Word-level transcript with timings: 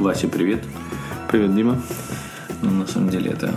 Вася, 0.00 0.28
привет. 0.28 0.64
Привет, 1.28 1.54
Дима. 1.54 1.78
Ну, 2.62 2.70
на 2.70 2.86
самом 2.86 3.10
деле 3.10 3.32
это 3.32 3.54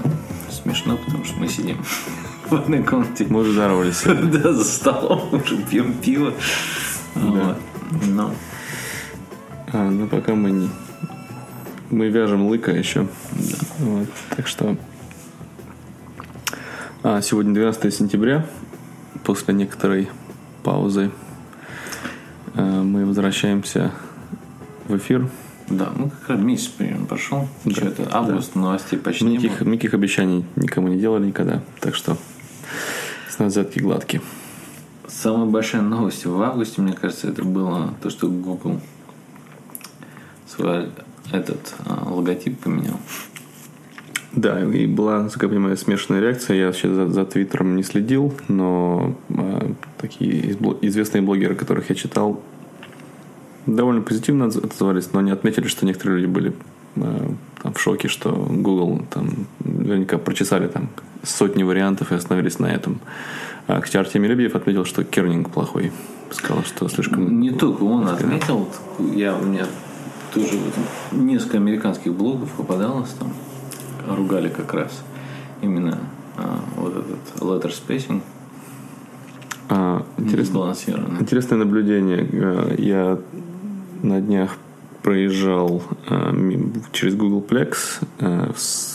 смешно, 0.50 0.98
потому 0.98 1.24
что 1.24 1.40
мы 1.40 1.48
сидим 1.48 1.82
в 2.50 2.54
одной 2.54 2.84
комнате. 2.84 3.26
Мы 3.30 3.40
уже 3.40 3.54
здоровались. 3.54 4.04
Да, 4.06 4.52
за 4.52 4.66
столом 4.66 5.30
уже 5.34 5.56
пьем 5.64 5.94
пиво. 5.94 6.34
Вот. 7.16 7.58
Но 8.08 8.36
А, 9.72 9.90
ну, 9.90 10.06
пока 10.10 10.36
мы 10.36 10.52
не... 10.52 10.70
Мы 11.90 12.10
вяжем 12.10 12.46
лыка 12.48 12.72
еще. 12.72 13.08
Вот, 13.80 14.10
так 14.36 14.46
что... 14.46 14.76
А, 17.04 17.22
сегодня 17.22 17.54
12 17.54 17.94
сентября. 17.94 18.46
После 19.24 19.54
некоторой 19.54 20.10
паузы 20.62 21.10
э, 22.56 22.62
мы 22.62 23.06
возвращаемся 23.06 23.94
в 24.90 24.98
эфир. 24.98 25.30
Да, 25.74 25.92
ну 25.96 26.10
как 26.10 26.30
раз 26.30 26.40
месяц 26.40 26.68
примерно 26.68 27.06
прошел. 27.06 27.48
Что 27.70 27.88
это? 27.88 28.08
Август, 28.12 28.56
новостей 28.56 28.98
почти 29.00 29.26
не 29.26 29.38
Никаких, 29.38 29.60
было. 29.60 29.70
никаких 29.70 29.94
обещаний 29.94 30.46
никому 30.56 30.88
не 30.88 30.98
делали 31.00 31.28
никогда. 31.28 31.62
Так 31.80 31.96
что 31.96 32.18
с 33.30 33.40
нас 33.40 33.52
взятки 33.54 33.80
гладкие. 33.80 34.22
Самая 35.08 35.46
большая 35.48 35.82
новость 35.82 36.26
в 36.26 36.42
августе, 36.42 36.82
мне 36.82 36.94
кажется, 36.94 37.28
это 37.28 37.44
было 37.44 37.94
то, 38.02 38.10
что 38.10 38.28
Google 38.30 38.80
свой 40.48 40.90
этот 41.32 41.76
а, 41.86 42.10
логотип 42.10 42.60
поменял. 42.60 43.00
Да, 44.34 44.60
и 44.64 44.88
была, 44.88 45.30
как 45.30 45.44
я 45.44 45.50
понимаю, 45.50 45.78
смешанная 45.78 46.20
реакция. 46.20 46.58
Я 46.58 46.66
вообще 46.68 46.92
за, 46.92 47.08
за 47.10 47.24
Твиттером 47.26 47.76
не 47.76 47.84
следил, 47.84 48.34
но 48.48 49.16
э, 49.30 49.74
такие 50.00 50.32
из- 50.34 50.58
известные 50.82 51.22
блогеры, 51.22 51.54
которых 51.54 51.90
я 51.90 51.96
читал, 51.96 52.42
довольно 53.66 54.02
позитивно 54.02 54.44
отз- 54.46 54.64
отзывались, 54.66 55.10
но 55.14 55.20
они 55.20 55.32
отметили, 55.32 55.68
что 55.68 55.86
некоторые 55.86 56.20
люди 56.22 56.32
были 56.32 56.54
э, 56.96 57.30
там, 57.62 57.74
в 57.74 57.80
шоке, 57.80 58.08
что 58.08 58.32
Google 58.32 59.02
там 59.10 59.48
наверняка 59.64 60.18
прочесали 60.18 60.68
там 60.68 60.90
сотни 61.24 61.64
вариантов 61.64 62.12
и 62.12 62.16
остановились 62.16 62.60
на 62.60 62.68
этом. 62.68 63.00
А, 63.68 63.80
кстати, 63.80 63.98
Артемий 63.98 64.28
Лебедев 64.30 64.56
отметил, 64.56 64.84
что 64.86 65.04
кернинг 65.04 65.50
плохой. 65.50 65.92
Сказал, 66.32 66.64
что 66.64 66.90
слишком... 66.90 67.40
Не 67.40 67.52
только 67.52 67.84
он 67.84 68.08
отметил, 68.08 68.68
я, 69.16 69.38
у 69.38 69.44
меня 69.46 69.66
тоже 70.34 70.58
несколько 71.12 71.58
американских 71.58 72.14
блогов 72.14 72.50
попадалось 72.54 73.12
там, 73.12 73.32
ругали 74.08 74.50
как 74.50 74.74
раз 74.74 75.04
именно 75.62 76.00
а, 76.38 76.60
вот 76.76 76.94
этот 76.98 77.42
letter 77.42 77.72
spacing 77.72 78.22
А, 79.70 80.04
интересно. 80.18 80.74
Интересное 81.20 81.58
наблюдение. 81.60 82.28
Э, 82.32 82.76
Я 82.80 83.20
на 84.04 84.22
днях 84.22 84.58
проезжал 85.02 85.84
э, 86.10 86.34
через 86.92 87.16
Googleplex 87.16 87.76
э, 88.20 88.52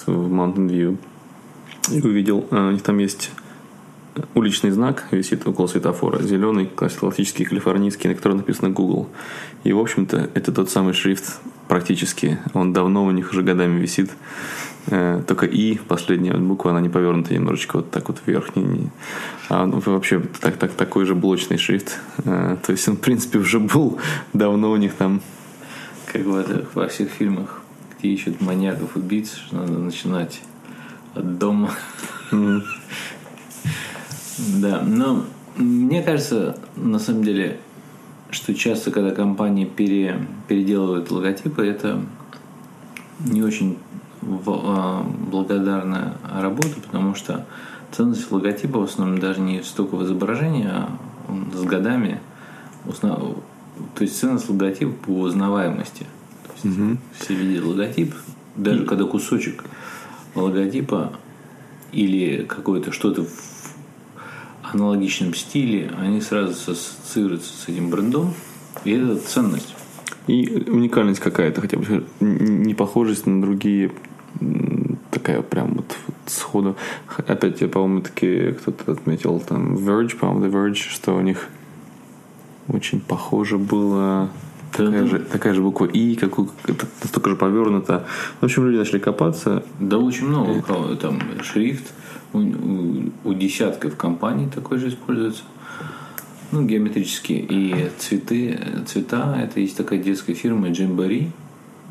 в 0.06 0.32
Mountain 0.32 0.68
View 0.68 0.98
и 1.90 2.00
увидел, 2.00 2.46
э, 2.50 2.68
у 2.68 2.70
них 2.70 2.82
там 2.82 2.98
есть 2.98 3.30
уличный 4.34 4.70
знак, 4.70 5.06
висит 5.10 5.46
около 5.46 5.66
светофора, 5.66 6.22
зеленый, 6.22 6.66
классический 6.66 7.44
калифорнийский, 7.44 8.08
на 8.08 8.16
котором 8.16 8.38
написано 8.38 8.70
Google. 8.70 9.08
И, 9.64 9.72
в 9.72 9.78
общем-то, 9.78 10.30
это 10.34 10.52
тот 10.52 10.70
самый 10.70 10.92
шрифт 10.92 11.40
практически. 11.68 12.38
Он 12.54 12.72
давно 12.72 13.04
у 13.04 13.10
них 13.10 13.30
уже 13.30 13.42
годами 13.42 13.80
висит. 13.80 14.10
Э, 14.90 15.22
Только 15.26 15.46
И, 15.46 15.76
последняя 15.76 16.34
буква, 16.34 16.70
она 16.70 16.80
не 16.80 16.88
повернута 16.88 17.34
немножечко 17.34 17.76
вот 17.76 17.90
так 17.90 18.08
вот 18.08 18.18
вверх. 18.26 18.56
Не- 18.56 18.62
не- 18.64 18.90
А 19.48 19.62
он 19.64 19.70
вообще 19.80 20.20
так, 20.40 20.56
так, 20.56 20.72
такой 20.72 21.04
же 21.04 21.14
блочный 21.14 21.58
шрифт. 21.58 21.98
Э, 22.24 22.56
То 22.64 22.72
есть 22.72 22.88
он, 22.88 22.96
в 22.96 23.00
принципе, 23.00 23.38
уже 23.38 23.60
был 23.60 23.98
давно 24.32 24.70
у 24.70 24.76
них 24.76 24.94
там. 24.94 25.20
Как 26.12 26.24
в 26.24 26.36
этих, 26.36 26.74
во 26.74 26.88
всех 26.88 27.10
фильмах, 27.10 27.62
где 27.98 28.08
ищут 28.08 28.40
маньяков, 28.40 28.96
убийц, 28.96 29.34
что 29.36 29.56
надо 29.56 29.72
начинать 29.72 30.40
от 31.14 31.38
дома. 31.38 31.70
Да, 34.38 34.82
но 34.86 35.24
мне 35.56 36.02
кажется, 36.02 36.58
на 36.76 36.98
самом 36.98 37.24
деле, 37.24 37.58
что 38.30 38.54
часто, 38.54 38.90
когда 38.90 39.10
компании 39.10 39.64
пере, 39.64 40.24
переделывают 40.46 41.10
логотипы, 41.10 41.66
это 41.66 42.00
не 43.20 43.42
очень 43.42 43.76
благодарная 44.22 46.14
работа, 46.32 46.80
потому 46.84 47.14
что 47.14 47.46
ценность 47.92 48.30
логотипа 48.30 48.80
в 48.80 48.84
основном 48.84 49.18
даже 49.18 49.40
не 49.40 49.62
столько 49.62 49.96
в 49.96 50.04
изображении, 50.04 50.66
а 50.66 50.88
он 51.28 51.50
с 51.54 51.62
годами 51.62 52.20
узна- 52.86 53.16
то 53.94 54.02
есть 54.04 54.18
ценность 54.18 54.48
логотипа 54.48 54.92
по 55.06 55.10
узнаваемости. 55.20 56.06
То 56.62 56.68
есть 56.68 56.76
все 57.20 57.34
видят 57.34 57.64
логотип, 57.64 58.14
даже 58.56 58.84
когда 58.84 59.04
кусочек 59.04 59.64
логотипа 60.34 61.12
или 61.92 62.44
какое-то 62.44 62.92
что-то 62.92 63.24
в 63.24 64.74
аналогичном 64.74 65.34
стиле, 65.34 65.90
они 65.98 66.20
сразу 66.20 66.72
ассоциируются 66.72 67.52
с 67.56 67.68
этим 67.68 67.88
брендом, 67.90 68.34
и 68.84 68.90
это 68.92 69.16
ценность. 69.16 69.74
И 70.26 70.64
уникальность 70.68 71.20
какая-то, 71.20 71.62
хотя 71.62 71.78
бы 71.78 72.04
н- 72.20 72.62
не 72.64 72.74
похожесть 72.74 73.24
на 73.26 73.40
другие 73.40 73.92
такая 75.10 75.42
прям 75.42 75.74
вот, 75.74 75.96
вот 76.06 76.16
сходу. 76.26 76.76
Опять, 77.26 77.60
я, 77.60 77.68
по-моему, 77.68 78.02
таки 78.02 78.52
кто-то 78.52 78.92
отметил 78.92 79.40
там 79.40 79.76
Verge, 79.76 80.16
по-моему, 80.16 80.46
The 80.46 80.50
Verge, 80.52 80.88
что 80.90 81.16
у 81.16 81.20
них 81.20 81.48
очень 82.68 83.00
похоже 83.00 83.58
было 83.58 84.28
такая, 84.72 85.06
же, 85.06 85.18
такая 85.20 85.54
же 85.54 85.62
буква 85.62 85.86
И, 85.86 86.14
как 86.16 86.36
настолько 87.02 87.30
же 87.30 87.36
повернуто. 87.36 88.06
В 88.40 88.44
общем, 88.44 88.66
люди 88.66 88.76
начали 88.78 88.98
копаться. 88.98 89.64
Да 89.80 89.98
очень 89.98 90.26
много 90.28 90.60
кого 90.62 90.94
там 90.94 91.20
шрифт, 91.42 91.92
у, 92.32 92.38
у- 92.38 93.10
у 93.24 93.34
десятков 93.34 93.96
компаний 93.96 94.48
такой 94.54 94.78
же 94.78 94.88
используется. 94.88 95.42
Ну, 96.50 96.64
геометрические. 96.64 97.40
И 97.40 97.90
цветы, 97.98 98.58
цвета, 98.86 99.38
это 99.42 99.60
есть 99.60 99.76
такая 99.76 99.98
детская 99.98 100.34
фирма 100.34 100.70
Джимбари, 100.70 101.30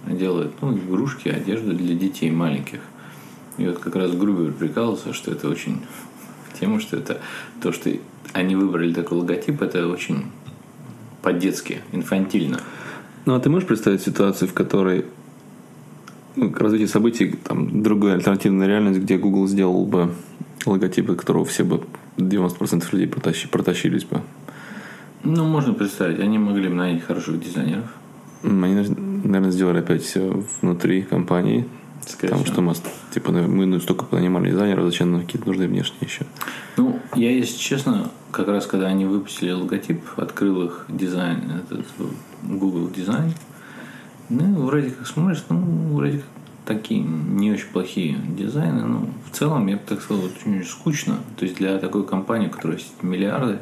делает 0.08 0.52
ну, 0.62 0.78
игрушки, 0.78 1.30
одежду 1.30 1.74
для 1.74 1.96
детей 1.96 2.32
маленьких. 2.32 2.80
И 3.58 3.66
вот 3.66 3.80
как 3.80 3.96
раз 3.96 4.12
Грубер 4.12 4.54
прикалывался, 4.54 5.14
что 5.14 5.32
это 5.32 5.50
очень 5.50 5.82
тема, 6.60 6.80
что 6.80 6.98
это 6.98 7.20
то, 7.62 7.72
что 7.72 7.92
они 8.34 8.56
выбрали 8.56 8.94
такой 8.94 9.20
логотип, 9.20 9.62
это 9.62 9.88
очень 9.88 10.26
по-детски, 11.22 11.82
инфантильно. 11.92 12.60
Ну, 13.26 13.36
а 13.36 13.40
ты 13.40 13.50
можешь 13.50 13.68
представить 13.68 14.02
ситуацию, 14.02 14.48
в 14.48 14.54
которой 14.54 15.06
ну, 16.36 16.52
к 16.52 16.60
развитию 16.62 16.88
событий 16.88 17.36
там 17.44 17.82
другая 17.82 18.16
альтернативная 18.16 18.68
реальность, 18.68 19.00
где 19.00 19.18
Google 19.18 19.48
сделал 19.48 19.86
бы 19.86 20.14
логотип, 20.66 21.10
от 21.10 21.20
которого 21.20 21.46
все 21.46 21.64
бы 21.64 21.84
90% 22.18 22.86
людей 22.92 23.08
протащи- 23.08 23.50
протащились 23.50 24.06
бы. 24.06 24.22
Ну, 25.24 25.46
можно 25.46 25.74
представить, 25.74 26.20
они 26.20 26.38
могли 26.38 26.70
бы 26.70 26.76
нанять 26.76 27.04
хороших 27.04 27.40
дизайнеров. 27.40 27.92
Они, 28.44 28.76
наверное, 29.28 29.52
сделали 29.52 29.80
опять 29.80 30.04
все 30.04 30.44
внутри 30.62 31.04
компании. 31.04 31.68
Скорее 32.06 32.32
Потому 32.32 32.46
что 32.46 32.62
мы, 32.62 32.74
типа, 33.14 33.32
мы 33.32 33.66
ну, 33.66 33.80
столько 33.80 34.06
нанимали 34.16 34.52
дизайнеров, 34.52 34.86
зачем 34.86 35.12
нам 35.12 35.22
какие-то 35.22 35.48
нужны 35.50 35.68
внешние 35.68 36.02
еще? 36.04 36.26
Ну, 36.78 37.00
я, 37.16 37.32
если 37.32 37.58
честно, 37.58 38.12
как 38.32 38.48
раз 38.48 38.66
когда 38.66 38.88
они 38.88 39.06
выпустили 39.06 39.52
логотип, 39.52 40.02
открыл 40.16 40.64
их 40.64 40.86
дизайн, 40.88 41.52
этот 41.52 41.86
Google 42.44 42.90
дизайн, 42.90 43.34
ну, 44.30 44.66
вроде 44.66 44.92
как 44.92 45.06
смотришь, 45.06 45.44
ну, 45.50 45.58
вроде 45.94 46.20
как 46.20 46.28
такие 46.66 47.02
не 47.02 47.52
очень 47.52 47.68
плохие 47.68 48.18
дизайны, 48.38 48.84
но 48.84 49.08
в 49.30 49.36
целом, 49.36 49.68
я 49.68 49.78
бы 49.78 49.84
так 49.88 50.02
сказал, 50.02 50.26
очень 50.26 50.64
скучно. 50.66 51.18
То 51.38 51.46
есть 51.46 51.58
для 51.58 51.78
такой 51.78 52.06
компании, 52.06 52.48
у 52.48 52.52
которой 52.52 52.78
есть 52.78 53.02
миллиарды, 53.02 53.60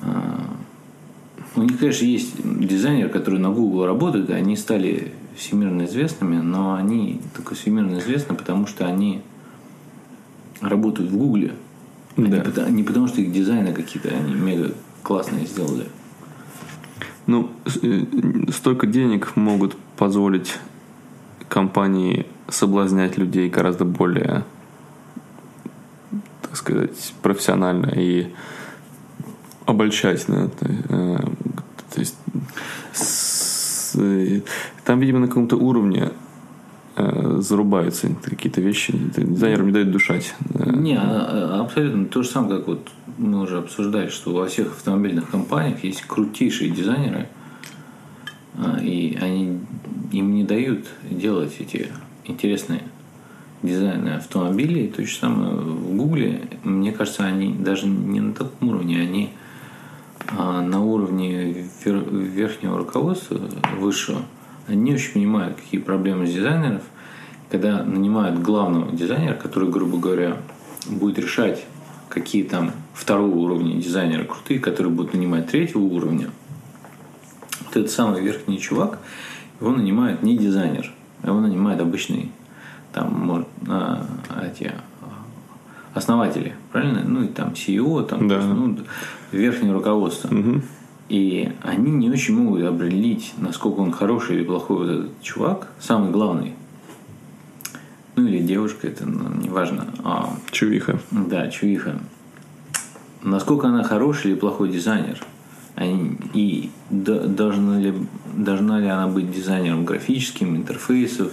а, 0.00 0.56
у 1.56 1.62
них, 1.62 1.78
конечно, 1.78 2.04
есть 2.04 2.34
дизайнеры, 2.44 3.08
которые 3.08 3.40
на 3.40 3.50
Google 3.50 3.86
работают, 3.86 4.30
и 4.30 4.32
они 4.34 4.56
стали 4.56 5.12
всемирно 5.36 5.84
известными, 5.84 6.36
но 6.36 6.74
они 6.74 7.20
только 7.34 7.54
всемирно 7.54 7.98
известны, 7.98 8.34
потому 8.36 8.66
что 8.66 8.86
они 8.86 9.22
работают 10.60 11.10
в 11.10 11.16
Гугле. 11.16 11.54
а 12.16 12.20
не 12.22 12.28
Да. 12.28 12.40
пота- 12.40 12.70
Не 12.70 12.82
потому, 12.82 13.08
что 13.08 13.20
их 13.20 13.30
дизайны 13.32 13.74
какие-то 13.74 14.08
они 14.08 14.34
мега 14.34 14.72
классные 15.02 15.44
сделали. 15.46 15.86
Ну, 17.26 17.50
э, 17.82 18.04
столько 18.52 18.86
денег 18.86 19.36
могут 19.36 19.76
позволить 19.98 20.54
компании 21.48 22.24
соблазнять 22.48 23.18
людей 23.18 23.50
гораздо 23.50 23.84
более, 23.84 24.44
так 26.42 26.56
сказать, 26.56 27.12
профессионально 27.22 27.92
и 27.94 28.28
обольщательно. 29.66 30.50
То, 31.96 32.00
э, 32.00 32.04
есть 32.04 32.16
с- 32.92 33.94
э, 33.98 34.42
там, 34.84 35.00
видимо, 35.00 35.20
на 35.20 35.28
каком-то 35.28 35.56
уровне 35.56 36.10
э, 36.98 37.38
зарубаются 37.40 38.08
какие-то 38.24 38.60
вещи, 38.62 38.94
дизайнерам 39.16 39.66
не 39.66 39.72
дают 39.72 39.90
душать. 39.90 40.34
Э, 40.54 40.70
Не, 40.76 40.98
абсолютно 40.98 42.06
то 42.06 42.22
же 42.22 42.28
самое, 42.28 42.56
как 42.58 42.68
вот 42.68 42.88
мы 43.18 43.42
уже 43.42 43.58
обсуждали, 43.58 44.08
что 44.08 44.32
во 44.34 44.46
всех 44.46 44.68
автомобильных 44.68 45.30
компаниях 45.30 45.84
есть 45.84 46.02
крутейшие 46.06 46.70
дизайнеры, 46.70 47.28
А, 48.58 48.78
И 48.82 49.14
они 49.20 49.58
им 50.12 50.34
не 50.34 50.42
дают 50.44 50.86
делать 51.10 51.54
эти 51.60 51.88
интересные 52.24 52.80
дизайны 53.62 54.08
автомобилей. 54.16 54.88
То 54.88 55.04
же 55.04 55.14
самое 55.14 55.50
в 55.54 55.94
Гугле. 55.94 56.40
Мне 56.64 56.92
кажется, 56.92 57.24
они 57.24 57.52
даже 57.52 57.86
не 57.86 58.20
на 58.20 58.32
таком 58.32 58.70
уровне, 58.70 58.98
они 59.02 59.28
а, 60.28 60.62
на 60.62 60.82
уровне 60.82 61.66
вер- 61.84 62.10
верхнего 62.10 62.78
руководства, 62.78 63.38
высшего, 63.78 64.22
они 64.66 64.94
очень 64.94 65.12
понимают, 65.12 65.56
какие 65.56 65.80
проблемы 65.80 66.26
с 66.26 66.32
дизайнеров, 66.32 66.82
когда 67.50 67.82
нанимают 67.82 68.40
главного 68.40 68.90
дизайнера, 68.92 69.34
который, 69.34 69.68
грубо 69.68 69.98
говоря, 69.98 70.38
будет 70.88 71.18
решать, 71.18 71.64
какие 72.08 72.42
там 72.42 72.72
второго 72.94 73.36
уровня 73.36 73.80
дизайнеры 73.80 74.24
крутые, 74.24 74.60
которые 74.60 74.92
будут 74.92 75.14
нанимать 75.14 75.48
третьего 75.48 75.82
уровня. 75.82 76.30
Вот 77.66 77.76
этот 77.76 77.90
самый 77.90 78.22
верхний 78.22 78.58
чувак, 78.58 78.98
его 79.60 79.70
нанимает 79.70 80.22
не 80.22 80.36
дизайнер, 80.36 80.92
его 81.22 81.40
нанимает 81.40 81.80
обычный 81.80 82.32
там, 82.92 83.12
может, 83.12 83.48
а, 83.68 84.06
эти 84.42 84.64
а, 84.64 84.80
основатели, 85.96 86.54
правильно? 86.72 87.02
Ну 87.06 87.24
и 87.24 87.28
там 87.28 87.50
CEO, 87.52 88.04
там, 88.04 88.28
Да. 88.28 88.40
ну, 88.42 88.78
верхнее 89.32 89.72
руководство. 89.72 90.30
И 91.08 91.52
они 91.62 91.92
не 91.92 92.10
очень 92.10 92.36
могут 92.36 92.64
определить, 92.64 93.32
насколько 93.38 93.78
он 93.80 93.92
хороший 93.92 94.36
или 94.36 94.44
плохой 94.44 94.76
вот 94.78 94.88
этот 94.88 95.22
чувак, 95.22 95.68
самый 95.78 96.10
главный. 96.10 96.54
Ну 98.16 98.26
или 98.26 98.40
девушка, 98.40 98.88
это 98.88 99.06
ну, 99.06 99.28
неважно. 99.42 99.86
А, 100.02 100.34
Чувиха. 100.50 100.98
да, 101.12 101.48
чувиха. 101.48 101.98
Насколько 103.22 103.68
она 103.68 103.84
хороший 103.84 104.32
или 104.32 104.38
плохой 104.38 104.68
дизайнер. 104.70 105.18
Они- 105.76 106.16
и 106.32 106.70
должна 106.90 107.78
ли, 107.78 107.92
должна 108.34 108.80
ли 108.80 108.86
она 108.88 109.06
быть 109.08 109.30
дизайнером 109.30 109.84
графическим, 109.84 110.56
интерфейсов, 110.56 111.32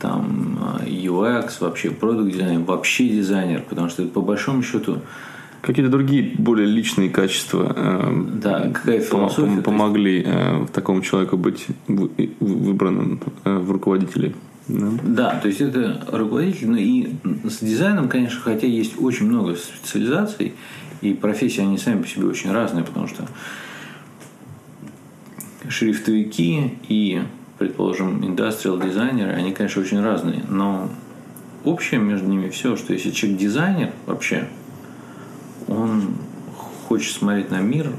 там, 0.00 0.58
а, 0.60 0.84
UX, 0.84 1.60
вообще 1.60 1.90
продукт 1.90 2.32
дизайнер, 2.32 2.60
вообще 2.60 3.08
дизайнер, 3.08 3.62
потому 3.68 3.88
что 3.88 4.04
по 4.04 4.20
большому 4.20 4.62
счету, 4.62 4.98
Какие-то 5.62 5.90
другие 5.90 6.34
более 6.38 6.66
личные 6.66 7.10
качества 7.10 7.74
э, 7.76 8.24
да, 8.36 8.70
какая 8.72 9.00
философия, 9.00 9.58
пом- 9.58 9.62
помогли 9.62 10.22
э, 10.24 10.66
такому 10.72 11.02
человеку 11.02 11.36
быть 11.36 11.66
вы- 11.86 12.10
выбранным 12.40 13.20
э, 13.44 13.58
в 13.58 13.70
руководители. 13.70 14.34
Да? 14.68 14.86
Да, 15.04 15.30
то 15.38 15.48
есть 15.48 15.60
это 15.60 16.02
руководитель, 16.10 16.70
но 16.70 16.78
и 16.78 17.08
с 17.44 17.58
дизайном, 17.60 18.08
конечно, 18.08 18.40
хотя 18.40 18.66
есть 18.66 18.94
очень 18.98 19.26
много 19.26 19.54
специализаций, 19.54 20.54
и 21.02 21.12
профессии, 21.12 21.60
они 21.60 21.76
сами 21.76 22.00
по 22.00 22.08
себе 22.08 22.26
очень 22.26 22.52
разные, 22.52 22.84
потому 22.84 23.06
что 23.06 23.26
шрифтовики 25.68 26.74
и, 26.88 27.22
предположим, 27.60 28.24
индустриал 28.26 28.80
дизайнеры, 28.80 29.32
они, 29.32 29.52
конечно, 29.52 29.82
очень 29.82 30.00
разные, 30.02 30.42
но 30.48 30.88
общее 31.62 32.00
между 32.00 32.26
ними 32.26 32.48
все, 32.48 32.74
что 32.74 32.94
если 32.94 33.10
человек 33.10 33.38
дизайнер 33.38 33.92
вообще, 34.06 34.48
он 35.68 36.14
хочет 36.88 37.14
смотреть 37.14 37.50
на 37.50 37.60
мир 37.60 37.92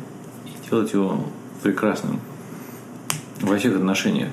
и 0.47 0.69
делать 0.69 0.93
его 0.93 1.27
прекрасным 1.61 2.19
во 3.41 3.55
всех 3.59 3.75
отношениях. 3.75 4.29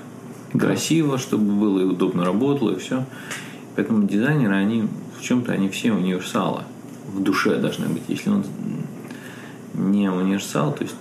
Красиво, 0.58 1.18
чтобы 1.18 1.52
было 1.52 1.80
и 1.80 1.84
удобно 1.84 2.24
работало, 2.24 2.70
и 2.70 2.78
все. 2.78 3.04
Поэтому 3.76 4.04
дизайнеры, 4.04 4.54
они 4.54 4.88
в 5.18 5.22
чем-то 5.22 5.52
они 5.52 5.68
все 5.68 5.92
универсалы. 5.92 6.62
В 7.12 7.22
душе 7.22 7.56
должны 7.56 7.86
быть. 7.86 8.04
Если 8.08 8.30
он 8.30 8.44
не 9.74 10.10
универсал, 10.10 10.72
то 10.72 10.84
есть 10.84 10.96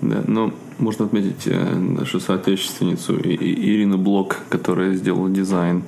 Да, 0.00 0.22
но 0.26 0.52
можно 0.78 1.04
отметить 1.06 1.46
э, 1.46 1.74
нашу 1.74 2.20
соотечественницу 2.20 3.14
Ирину 3.20 3.98
Блок, 3.98 4.38
которая 4.48 4.94
сделала 4.94 5.30
дизайн 5.30 5.84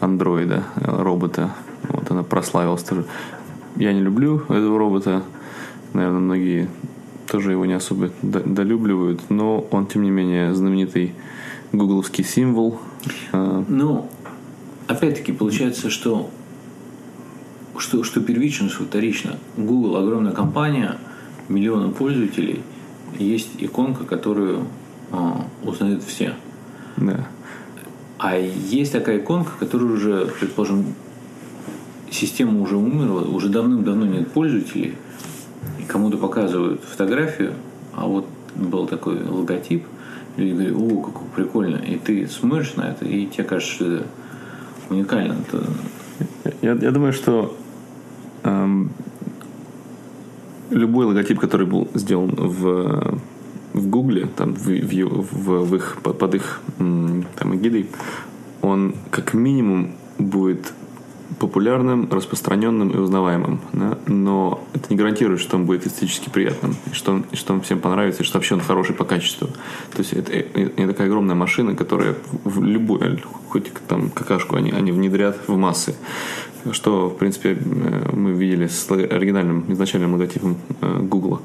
андроида, 0.00 0.64
э, 0.76 1.02
робота. 1.02 1.54
Вот 1.88 2.10
она 2.10 2.22
прославилась 2.22 2.82
тоже. 2.82 3.04
Я 3.76 3.92
не 3.92 4.00
люблю 4.00 4.38
этого 4.48 4.78
робота. 4.78 5.22
Наверное, 5.92 6.20
многие 6.20 6.68
тоже 7.30 7.52
его 7.52 7.64
не 7.66 7.74
особо 7.74 8.10
до- 8.22 8.40
долюбливают, 8.40 9.30
но 9.30 9.60
он, 9.70 9.86
тем 9.86 10.02
не 10.02 10.10
менее, 10.10 10.54
знаменитый 10.54 11.14
гугловский 11.72 12.24
символ. 12.24 12.78
Э, 13.32 13.62
Ну, 13.68 14.08
опять-таки, 14.88 15.32
получается, 15.32 15.90
что, 15.90 16.28
что, 17.78 18.02
что 18.02 18.20
первично, 18.20 18.68
что 18.68 18.84
вторично. 18.84 19.36
Google 19.56 19.96
огромная 19.96 20.32
компания, 20.32 20.96
миллионы 21.48 21.90
пользователей, 21.92 22.60
есть 23.18 23.50
иконка, 23.58 24.04
которую 24.04 24.66
а, 25.10 25.46
узнают 25.62 26.02
все. 26.02 26.34
Да. 26.96 27.26
А 28.18 28.36
есть 28.36 28.92
такая 28.92 29.18
иконка, 29.18 29.52
которая 29.58 29.88
уже, 29.88 30.26
предположим, 30.40 30.94
система 32.10 32.60
уже 32.60 32.76
умерла, 32.76 33.22
уже 33.22 33.48
давным-давно 33.48 34.06
нет 34.06 34.30
пользователей, 34.32 34.94
и 35.78 35.82
кому-то 35.82 36.16
показывают 36.16 36.82
фотографию, 36.82 37.54
а 37.94 38.06
вот 38.06 38.26
был 38.54 38.86
такой 38.86 39.22
логотип, 39.22 39.84
люди 40.36 40.52
говорят, 40.52 40.76
о, 40.76 41.02
как 41.02 41.22
прикольно, 41.34 41.76
и 41.76 41.96
ты 41.96 42.26
смотришь 42.28 42.74
на 42.76 42.90
это, 42.90 43.04
и 43.04 43.26
тебе 43.26 43.44
кажется, 43.44 43.74
что 43.74 43.84
это 43.92 44.06
уникально. 44.90 45.36
Это- 45.48 45.64
Я, 46.62 46.72
я 46.74 46.90
думаю, 46.92 47.12
что 47.12 47.56
эм, 48.44 48.90
любой 50.74 51.06
логотип, 51.06 51.38
который 51.40 51.66
был 51.66 51.88
сделан 51.94 52.34
в, 52.34 53.18
в 53.72 53.88
Гугле, 53.88 54.26
там, 54.36 54.54
в, 54.54 54.66
в, 54.66 55.26
в- 55.32 55.68
в 55.70 55.74
их, 55.74 55.96
под, 56.02 56.34
их 56.34 56.60
там, 56.78 57.54
эгидой, 57.56 57.88
он 58.62 58.94
как 59.10 59.34
минимум 59.34 59.92
будет 60.18 60.72
популярным, 61.38 62.08
распространенным 62.10 62.90
и 62.90 62.96
узнаваемым. 62.96 63.60
да, 63.72 63.98
Но 64.06 64.64
это 64.72 64.84
не 64.90 64.96
гарантирует, 64.96 65.40
что 65.40 65.56
он 65.56 65.66
будет 65.66 65.86
эстетически 65.86 66.28
приятным, 66.28 66.76
что, 66.92 67.12
он, 67.12 67.24
что 67.32 67.54
он 67.54 67.60
всем 67.60 67.80
понравится, 67.80 68.22
и 68.22 68.26
что 68.26 68.38
вообще 68.38 68.54
он 68.54 68.60
хороший 68.60 68.94
по 68.94 69.04
качеству. 69.04 69.48
То 69.48 69.98
есть 69.98 70.12
это, 70.12 70.32
э, 70.32 70.70
не 70.76 70.86
такая 70.86 71.08
огромная 71.08 71.34
машина, 71.34 71.74
которая 71.74 72.14
в 72.44 72.62
любую, 72.62 73.20
хоть 73.48 73.72
там 73.88 74.10
какашку 74.10 74.56
они, 74.56 74.70
они 74.70 74.92
внедрят 74.92 75.36
в 75.48 75.56
массы. 75.56 75.96
Что, 76.72 77.08
в 77.10 77.16
принципе, 77.18 77.58
э, 77.60 78.10
мы 78.12 78.32
видели 78.32 78.66
с 78.66 78.90
оригинальным 78.90 79.70
изначальным 79.72 80.12
логотипом 80.12 80.56
э, 80.80 80.98
Гугла, 81.00 81.42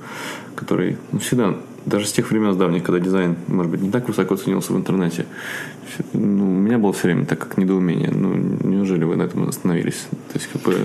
который 0.55 0.97
ну, 1.11 1.19
всегда, 1.19 1.55
даже 1.85 2.07
с 2.07 2.13
тех 2.13 2.31
времен 2.31 2.53
с 2.53 2.57
давних, 2.57 2.83
когда 2.83 2.99
дизайн, 2.99 3.35
может 3.47 3.71
быть, 3.71 3.81
не 3.81 3.91
так 3.91 4.07
высоко 4.07 4.37
ценился 4.37 4.71
в 4.71 4.77
интернете, 4.77 5.25
ну, 6.13 6.45
у 6.45 6.59
меня 6.59 6.77
было 6.77 6.93
все 6.93 7.07
время 7.07 7.25
так 7.25 7.39
как 7.39 7.57
недоумение. 7.57 8.11
Ну, 8.11 8.33
неужели 8.63 9.03
вы 9.03 9.17
на 9.17 9.23
этом 9.23 9.49
остановились? 9.49 10.07
То 10.31 10.39
есть, 10.39 10.47
как 10.47 10.61
бы, 10.61 10.75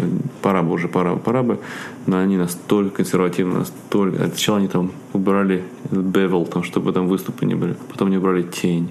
пора 0.43 0.62
бы 0.62 0.73
уже, 0.73 0.88
пора, 0.88 1.14
пора 1.17 1.43
бы. 1.43 1.61
Но 2.07 2.19
они 2.19 2.37
настолько 2.37 2.97
консервативны, 2.97 3.61
настолько... 3.61 4.26
Сначала 4.29 4.59
они 4.59 4.69
там 4.69 4.93
убрали 5.12 5.62
bevel, 5.91 6.50
там, 6.50 6.64
чтобы 6.64 6.93
там 6.93 7.07
выступы 7.07 7.47
не 7.47 7.55
были. 7.55 7.76
Потом 7.91 8.09
они 8.09 8.17
убрали 8.17 8.43
тень. 8.43 8.88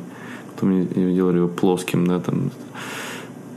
Потом 0.53 0.69
они 0.69 1.13
делали 1.13 1.37
его 1.37 1.47
плоским, 1.47 2.07
да, 2.07 2.19
там. 2.19 2.51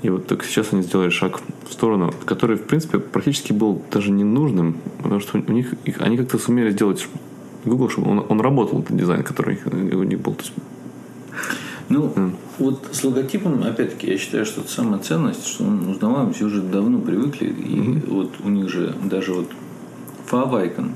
И 0.03 0.11
вот 0.11 0.27
только 0.27 0.45
сейчас 0.45 0.73
они 0.73 0.83
сделали 0.83 1.11
шаг 1.11 1.41
в 1.69 1.73
сторону, 1.73 2.13
который, 2.25 2.57
в 2.57 2.65
принципе, 2.65 2.99
практически 2.99 3.53
был 3.53 3.83
даже 3.91 4.11
не 4.11 4.25
нужным, 4.25 4.77
потому 5.03 5.21
что 5.21 5.39
у 5.39 5.53
них, 5.53 5.75
их, 5.85 6.01
они 6.01 6.17
как-то 6.17 6.39
сумели 6.39 6.71
сделать 6.71 7.09
Google, 7.65 7.89
чтобы 7.89 8.11
он, 8.11 8.27
он 8.29 8.41
работал, 8.41 8.81
этот 8.81 8.97
дизайн, 8.97 9.23
который 9.23 9.59
у 9.65 10.03
них 10.03 10.21
был. 10.21 10.37
Ну, 11.89 12.13
вот 12.59 12.89
с 12.93 13.05
логотипом, 13.05 13.63
опять-таки, 13.63 14.11
я 14.11 14.19
считаю, 14.19 14.45
что 14.45 14.61
это 14.61 14.71
самая 14.71 15.01
ценность, 15.01 15.47
что 15.47 15.65
он 15.65 15.89
узнаваем, 15.89 16.33
все 16.33 16.47
уже 16.47 16.61
давно 16.61 16.99
привыкли, 16.99 17.47
и 17.47 18.03
вот 18.09 18.35
у 18.43 18.49
них 18.49 18.69
же 18.69 18.95
даже 19.05 19.35
вот 19.35 19.49
фав-айкон, 20.27 20.93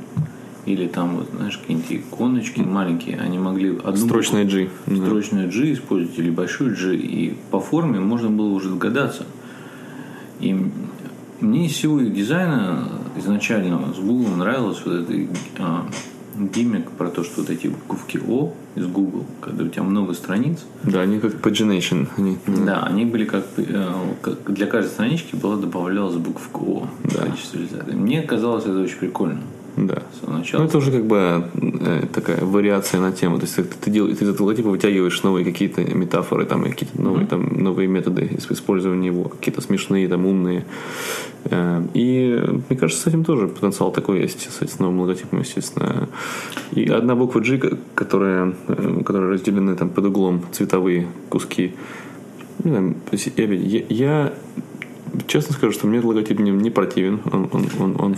или 0.67 0.87
там, 0.87 1.17
вот, 1.17 1.29
знаешь, 1.35 1.57
какие-нибудь 1.59 1.93
иконочки 1.93 2.61
маленькие, 2.61 3.19
они 3.19 3.38
могли 3.38 3.71
одну 3.83 4.07
букву- 4.07 4.45
G. 4.50 4.69
Да. 4.87 4.97
строчную 5.07 5.50
G 5.50 5.73
использовать 5.73 6.19
или 6.19 6.31
большую 6.31 6.76
G, 6.76 6.97
и 6.97 7.35
по 7.50 7.61
форме 7.61 7.99
можно 8.00 8.29
было 8.31 8.49
уже 8.50 8.69
догадаться. 8.69 9.25
И 10.40 10.57
мне 11.40 11.67
из 11.67 11.73
всего 11.73 12.00
их 12.00 12.12
дизайна 12.14 12.88
изначально 13.17 13.93
с 13.95 13.99
Google 13.99 14.37
нравилось 14.37 14.81
вот 14.85 14.95
этот 14.95 15.29
а, 15.59 15.87
гиммик 16.38 16.90
про 16.93 17.09
то, 17.11 17.25
что 17.25 17.40
вот 17.43 17.50
эти 17.50 17.67
буковки 17.69 18.21
О 18.29 18.52
из 18.76 18.87
Google, 18.87 19.25
когда 19.40 19.64
у 19.64 19.69
тебя 19.69 19.83
много 19.83 20.14
страниц, 20.14 20.61
Да, 20.85 21.00
они 21.00 21.19
как 21.21 21.35
pagination. 21.35 22.07
Они, 22.17 22.38
да, 22.47 22.83
они 22.85 23.05
были 23.05 23.25
как, 23.25 23.45
э, 23.57 23.93
как- 24.23 24.52
для 24.52 24.67
каждой 24.67 24.88
странички 24.90 25.35
была 25.37 25.57
добавлялась 25.57 26.17
буковка 26.17 26.59
О 26.59 26.88
в 27.02 27.14
Да. 27.14 27.23
качестве 27.26 27.62
результата. 27.62 27.93
Мне 27.95 28.23
казалось 28.23 28.64
это 28.64 28.79
очень 28.81 28.99
прикольно. 28.99 29.40
Да. 29.76 30.02
Ну, 30.26 30.64
это 30.64 30.78
уже 30.78 30.90
как 30.90 31.04
бы 31.06 31.44
э, 31.54 32.02
такая 32.12 32.44
вариация 32.44 33.00
на 33.00 33.12
тему. 33.12 33.38
То 33.38 33.44
есть 33.44 33.56
ты, 33.56 33.62
ты, 33.64 33.90
дел- 33.90 34.08
ты 34.14 34.24
из 34.24 34.28
этого 34.28 34.46
логотипа 34.48 34.68
вытягиваешь 34.68 35.22
новые 35.22 35.44
какие-то 35.44 35.82
метафоры, 35.82 36.44
там, 36.44 36.62
какие-то 36.64 37.00
новые, 37.00 37.26
там, 37.26 37.48
новые 37.62 37.88
методы 37.88 38.28
использования 38.50 39.06
его, 39.08 39.24
какие-то 39.24 39.60
смешные, 39.60 40.08
там, 40.08 40.26
умные. 40.26 40.64
Э, 41.44 41.82
И 41.94 42.42
мне 42.68 42.78
кажется, 42.78 43.02
с 43.02 43.06
этим 43.06 43.24
тоже 43.24 43.48
потенциал 43.48 43.92
такой 43.92 44.20
есть, 44.20 44.50
с 44.50 44.60
этим 44.62 44.76
новым 44.80 45.00
логотипом, 45.00 45.40
естественно. 45.40 46.08
И 46.72 46.84
одна 46.88 47.14
буква 47.14 47.40
G, 47.40 47.58
ко- 47.58 47.78
которая, 47.94 48.54
э, 48.68 49.02
которая 49.04 49.30
разделены 49.30 49.76
там 49.76 49.88
под 49.90 50.04
углом 50.06 50.42
цветовые 50.52 51.06
куски. 51.28 51.74
Не 52.64 52.70
знаю, 52.70 52.94
я, 53.36 53.44
я- 53.54 53.84
я 53.88 54.32
честно 55.26 55.54
скажу, 55.54 55.72
что 55.72 55.86
мне 55.86 55.98
этот 55.98 56.08
логотип 56.08 56.38
не, 56.40 56.50
не 56.50 56.70
противен. 56.70 57.20
Он, 57.32 57.48
он, 57.52 57.66
он, 57.80 57.96
он 57.98 58.16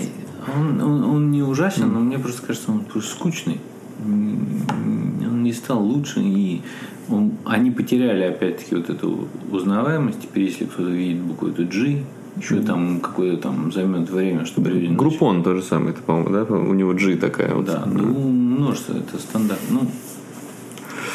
Он, 0.57 0.81
он, 0.81 1.05
он 1.05 1.31
не 1.31 1.43
ужасен, 1.43 1.93
но 1.93 2.01
мне 2.01 2.19
просто 2.19 2.47
кажется, 2.47 2.71
он 2.73 2.81
просто 2.81 3.11
скучный. 3.11 3.61
Он 4.05 5.43
не 5.43 5.53
стал 5.53 5.83
лучше, 5.83 6.21
и 6.21 6.63
он- 7.09 7.33
они 7.45 7.71
потеряли 7.71 8.23
опять-таки 8.25 8.75
вот 8.77 8.91
эту 8.91 9.29
узнаваемость. 9.51 10.21
Теперь, 10.23 10.45
если 10.45 10.65
кто-то 10.65 10.89
видит 10.91 11.23
букву 11.23 11.49
эту 11.49 11.65
G, 11.65 12.03
еще 12.39 12.61
там 12.61 13.01
какое-то 13.01 13.43
там 13.45 13.73
займет 13.73 14.11
время, 14.11 14.45
чтобы 14.47 14.71
люди... 14.71 14.87
начали- 14.89 14.97
Группон 14.99 15.43
то 15.43 15.55
же 15.55 15.63
самое, 15.63 15.91
это, 15.91 16.03
по-моему, 16.03 16.31
да? 16.31 16.43
У 16.45 16.75
него 16.75 16.93
G 16.95 17.17
такая 17.17 17.55
вот. 17.55 17.67
Да, 17.67 17.85
ну, 17.87 18.03
множество, 18.31 18.95
это 18.95 19.19
стандарт. 19.19 19.61
Ну, 19.71 19.81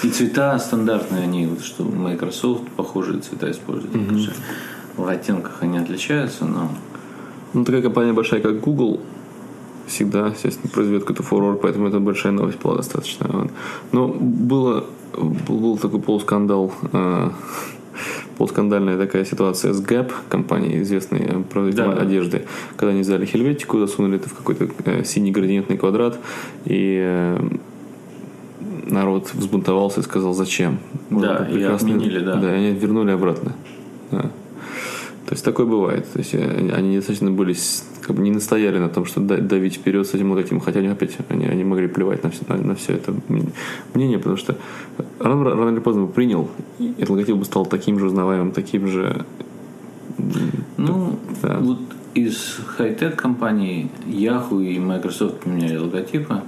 и 0.03 0.09
цвета 0.09 0.57
стандартные, 0.59 1.23
они, 1.23 1.47
вот 1.47 1.61
что 1.61 1.83
Microsoft 1.83 2.69
похожие 2.75 3.19
цвета 3.19 3.49
используют. 3.51 3.93
Конечно, 3.93 4.33
В 4.95 5.07
оттенках 5.07 5.57
они 5.61 5.77
отличаются, 5.79 6.45
но 6.45 6.69
Ну, 7.53 7.63
такая 7.65 7.81
компания 7.81 8.13
большая, 8.13 8.41
как 8.41 8.59
Google, 8.59 8.99
всегда, 9.87 10.27
естественно, 10.27 10.69
произведет 10.71 11.03
какой-то 11.03 11.23
фурор, 11.23 11.57
поэтому 11.57 11.87
это 11.87 11.99
большая 11.99 12.33
новость 12.33 12.59
была 12.61 12.75
достаточно. 12.75 13.27
Вот. 13.27 13.51
Но 13.91 14.07
было, 14.07 14.85
был, 15.13 15.59
был 15.59 15.77
такой 15.77 15.99
полускандал, 15.99 16.73
э, 16.93 17.29
полускандальная 18.37 18.97
такая 18.97 19.25
ситуация 19.25 19.73
с 19.73 19.81
Gap, 19.81 20.11
компанией 20.29 20.81
известной 20.81 21.21
э, 21.21 21.43
производителем 21.43 21.91
Да, 21.91 21.95
да. 21.95 22.01
одежды, 22.03 22.45
когда 22.75 22.91
они 22.91 23.01
взяли 23.01 23.25
Хельветику, 23.25 23.79
засунули 23.79 24.17
это 24.17 24.29
в 24.29 24.33
какой-то 24.33 24.69
э, 24.85 25.03
синий 25.03 25.31
градиентный 25.31 25.77
квадрат, 25.77 26.19
и 26.65 26.99
э, 27.01 27.39
народ 28.85 29.33
взбунтовался 29.33 30.01
и 30.01 30.03
сказал, 30.03 30.33
зачем? 30.33 30.79
Да, 31.09 31.47
и 31.51 31.61
отменили, 31.63 32.19
да. 32.19 32.35
Да, 32.35 32.53
и 32.53 32.57
они 32.57 32.71
вернули 32.71 33.11
обратно. 33.11 33.53
Да. 34.11 34.31
То 35.27 35.33
есть 35.33 35.43
такое 35.43 35.65
бывает. 35.65 36.05
То 36.13 36.19
есть 36.19 36.33
э, 36.33 36.71
они 36.73 36.89
недостаточно 36.91 37.29
были, 37.31 37.53
как 38.01 38.15
бы 38.15 38.21
не 38.23 38.31
настояли 38.31 38.79
на 38.79 38.87
том, 38.87 39.03
что 39.05 39.19
да- 39.19 39.35
давить 39.37 39.75
вперед 39.75 40.07
с 40.07 40.13
этим 40.13 40.31
логотипом, 40.31 40.61
хотя 40.61 40.79
они 40.79 40.87
опять 40.87 41.17
они, 41.27 41.45
они 41.45 41.65
могли 41.65 41.87
плевать 41.87 42.23
на 42.23 42.29
все, 42.29 42.43
на, 42.47 42.55
на 42.55 42.75
все 42.75 42.93
это 42.93 43.13
мнение, 43.93 44.19
потому 44.19 44.37
что 44.37 44.55
рано, 45.19 45.43
рано 45.43 45.69
или 45.71 45.79
поздно 45.79 46.05
бы 46.05 46.11
принял, 46.13 46.49
и 46.79 46.93
этот 46.97 47.09
логотип 47.09 47.35
бы 47.35 47.43
стал 47.43 47.65
таким 47.65 47.99
же 47.99 48.05
узнаваемым, 48.05 48.51
таким 48.53 48.87
же. 48.87 49.25
Ну, 50.77 51.19
Да. 51.41 51.57
вот 51.59 51.79
из 52.13 52.59
хай-тек 52.77 53.15
компаний 53.17 53.91
Yahoo 54.07 54.63
и 54.65 54.79
Microsoft 54.79 55.41
поменяли 55.41 55.77
логотипы 55.77 56.41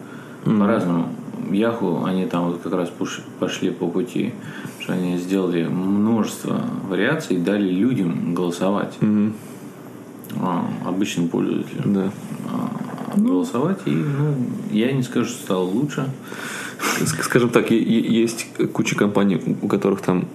по-разному. 0.46 1.10
Yahoo, 1.52 2.06
они 2.06 2.26
там 2.28 2.46
вот 2.48 2.62
как 2.62 2.74
раз 2.74 2.90
пошли 3.40 3.72
по 3.72 3.88
пути, 3.88 4.34
что 4.90 4.94
они 4.98 5.18
сделали 5.18 5.66
множество 5.66 6.64
вариаций 6.90 7.36
и 7.36 7.40
дали 7.40 7.70
людям 7.70 8.34
голосовать, 8.34 8.96
Мгм. 9.02 9.34
а, 10.42 10.66
обычным 10.86 11.28
пользователям 11.30 11.94
Да. 11.94 12.12
а, 12.52 13.20
голосовать. 13.20 13.80
И, 13.86 13.92
ну, 13.92 14.34
я 14.72 14.92
не 14.92 15.04
скажу, 15.04 15.30
что 15.30 15.44
стало 15.44 15.64
лучше. 15.64 16.10
Ск- 17.02 17.22
Скажем 17.24 17.50
так, 17.52 17.70
есть 17.72 18.48
куча 18.74 18.96
компаний, 18.96 19.40
у 19.62 19.68
которых 19.68 20.02
там 20.02 20.26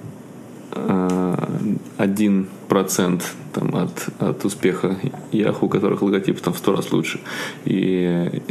один 1.96 2.48
процент 2.68 3.34
там, 3.52 3.74
от, 3.76 4.08
от 4.18 4.44
успеха 4.44 4.96
Yahoo, 5.32 5.58
у 5.62 5.68
которых 5.68 6.02
логотип 6.02 6.40
там 6.40 6.52
в 6.52 6.58
сто 6.58 6.74
раз 6.74 6.92
лучше. 6.92 7.20
И, 7.64 8.42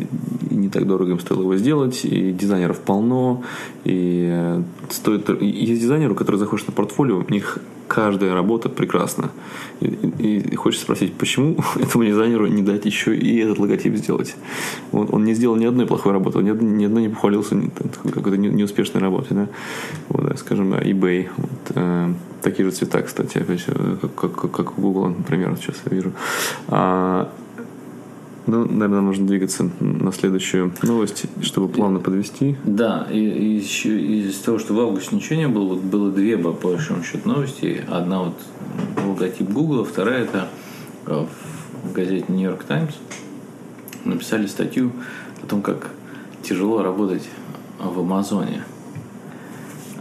не 0.50 0.70
так 0.70 0.88
дорого 0.88 1.12
им 1.12 1.20
стоило 1.20 1.42
его 1.42 1.56
сделать, 1.58 2.06
и 2.06 2.32
дизайнеров 2.32 2.80
полно, 2.80 3.44
и 3.84 4.62
стоит... 4.90 5.30
Есть 5.42 5.82
дизайнеры, 5.82 6.14
у 6.14 6.16
которых 6.16 6.40
заходишь 6.40 6.66
на 6.68 6.74
портфолио, 6.74 7.18
у 7.28 7.32
них 7.32 7.60
каждая 7.88 8.34
работа 8.34 8.70
прекрасна. 8.70 9.30
И, 9.80 9.86
и- 10.20 10.40
и 10.40 10.56
хочется 10.56 10.84
спросить, 10.86 11.14
почему 11.14 11.58
этому 11.76 12.06
дизайнеру 12.06 12.48
не 12.48 12.62
дать 12.62 12.86
еще 12.86 13.16
и 13.16 13.38
этот 13.40 13.60
логотип 13.60 13.96
сделать? 13.96 14.36
Вот 14.92 15.14
он 15.14 15.24
не 15.26 15.34
сделал 15.34 15.56
ни 15.56 15.66
одной 15.66 15.86
плохой 15.86 16.12
работы, 16.12 16.40
ни, 16.40 16.52
ни 16.52 16.86
одной 16.86 17.04
не 17.04 17.10
похвалился 17.10 17.56
ни- 17.56 17.70
какой-то 18.10 18.38
не- 18.38 18.50
неуспешной. 18.50 19.02
Да? 19.02 19.48
Вот, 20.10 20.30
да, 20.30 20.36
скажем, 20.38 20.74
eBay. 20.74 21.28
Вот, 21.38 21.50
э, 21.76 22.14
такие 22.42 22.66
же 22.70 22.76
цвета, 22.76 23.02
кстати, 23.02 23.38
опять 23.40 23.66
же, 23.66 23.98
как, 24.16 24.36
как, 24.36 24.52
как 24.52 24.78
у 24.78 24.82
Google, 24.82 25.08
например, 25.10 25.56
сейчас 25.58 25.76
я 25.90 25.96
вижу. 25.96 26.12
А, 26.68 27.30
ну, 28.46 28.66
наверное, 28.66 29.02
нужно 29.02 29.26
двигаться 29.26 29.70
на 29.80 30.12
следующую 30.12 30.74
новость, 30.82 31.26
чтобы 31.42 31.70
плавно 31.70 32.00
подвести. 32.00 32.58
Да, 32.64 33.08
и, 33.10 33.20
и 33.20 33.56
еще 33.56 34.00
из 34.00 34.38
того, 34.40 34.60
что 34.60 34.74
в 34.74 34.80
августе 34.80 35.16
ничего 35.16 35.36
не 35.36 35.48
было, 35.48 35.70
вот 35.70 35.82
было 35.82 36.12
две, 36.12 36.38
по 36.38 36.52
большому 36.52 37.04
счету, 37.04 37.30
новости. 37.30 37.84
Одна 37.90 38.24
вот 38.24 38.40
логотип 39.06 39.50
Google, 39.50 39.86
вторая 39.86 40.24
это 40.24 40.50
э, 41.06 41.26
в 41.84 41.94
газете 41.94 42.26
York 42.30 42.64
Times 42.66 42.94
написали 44.06 44.48
статью 44.48 44.92
о 45.42 45.48
том, 45.48 45.62
как 45.62 45.92
тяжело 46.42 46.84
работать 46.84 47.28
в 47.80 48.00
Амазоне. 48.00 48.64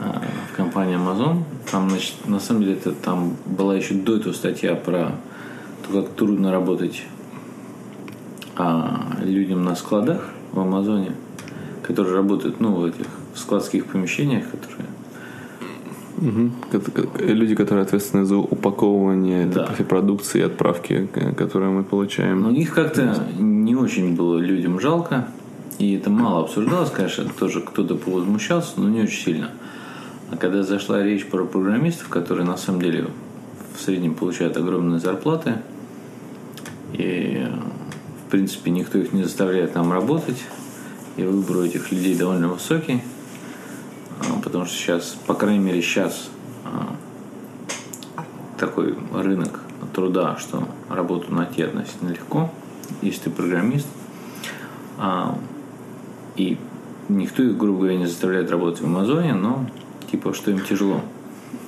А, 0.00 0.22
В 0.52 0.56
компании 0.56 0.96
Amazon. 0.96 1.44
Там, 1.70 1.90
значит, 1.90 2.26
на 2.26 2.40
самом 2.40 2.62
деле, 2.62 2.74
это 2.74 2.92
там 2.92 3.36
была 3.46 3.76
еще 3.76 3.94
до 3.94 4.16
этого 4.16 4.32
статья 4.32 4.74
про 4.74 5.12
то, 5.86 6.02
как 6.02 6.14
трудно 6.14 6.50
работать 6.50 7.04
а, 8.56 9.16
людям 9.24 9.64
на 9.64 9.74
складах 9.74 10.28
в 10.52 10.60
Амазоне, 10.60 11.12
которые 11.82 12.14
работают, 12.14 12.60
ну, 12.60 12.74
в 12.74 12.84
этих 12.84 13.06
складских 13.34 13.86
помещениях, 13.86 14.44
которые 14.50 14.88
ко- 16.70 17.24
Люди, 17.24 17.54
которые 17.54 17.82
ответственны 17.84 18.24
за 18.24 18.36
упаковывание 18.36 19.46
Да. 19.46 19.68
продукции 19.88 20.40
и 20.40 20.42
отправки, 20.44 21.08
к- 21.12 21.32
которую 21.34 21.72
мы 21.72 21.82
получаем. 21.84 22.42
Но 22.42 22.50
их 22.50 22.74
как-то 22.74 23.16
не 23.38 23.74
очень 23.74 24.14
было 24.14 24.38
людям 24.38 24.78
жалко, 24.78 25.26
и 25.78 25.94
это 25.96 26.10
мало 26.10 26.44
обсуждалось, 26.44 26.90
конечно, 26.90 27.24
тоже 27.38 27.60
кто-то 27.60 27.96
повозмущался, 27.96 28.74
но 28.80 28.88
не 28.88 29.02
очень 29.02 29.22
сильно. 29.24 29.50
А 30.30 30.36
когда 30.36 30.62
зашла 30.62 31.02
речь 31.02 31.26
про 31.26 31.44
программистов, 31.44 32.08
которые 32.08 32.46
на 32.46 32.56
самом 32.56 32.80
деле 32.82 33.06
в 33.76 33.80
среднем 33.80 34.14
получают 34.14 34.56
огромные 34.56 35.00
зарплаты, 35.00 35.54
и 36.92 37.46
принципе 38.32 38.70
никто 38.70 38.96
их 38.96 39.12
не 39.12 39.24
заставляет 39.24 39.74
там 39.74 39.92
работать, 39.92 40.42
и 41.18 41.22
выбор 41.22 41.58
у 41.58 41.64
этих 41.64 41.92
людей 41.92 42.16
довольно 42.16 42.48
высокий, 42.48 43.02
а, 44.20 44.40
потому 44.42 44.64
что 44.64 44.74
сейчас, 44.74 45.18
по 45.26 45.34
крайней 45.34 45.62
мере 45.62 45.82
сейчас, 45.82 46.30
а, 46.64 46.96
такой 48.58 48.96
рынок 49.12 49.60
труда, 49.92 50.38
что 50.38 50.66
работу 50.88 51.34
найти 51.34 51.60
относительно 51.60 52.08
легко, 52.08 52.50
если 53.02 53.24
ты 53.24 53.30
программист. 53.30 53.86
А, 54.96 55.38
и 56.34 56.56
никто 57.10 57.42
их, 57.42 57.58
грубо 57.58 57.80
говоря, 57.80 57.98
не 57.98 58.06
заставляет 58.06 58.50
работать 58.50 58.80
в 58.80 58.86
Амазоне, 58.86 59.34
но 59.34 59.66
типа, 60.10 60.32
что 60.32 60.50
им 60.50 60.60
тяжело. 60.60 61.02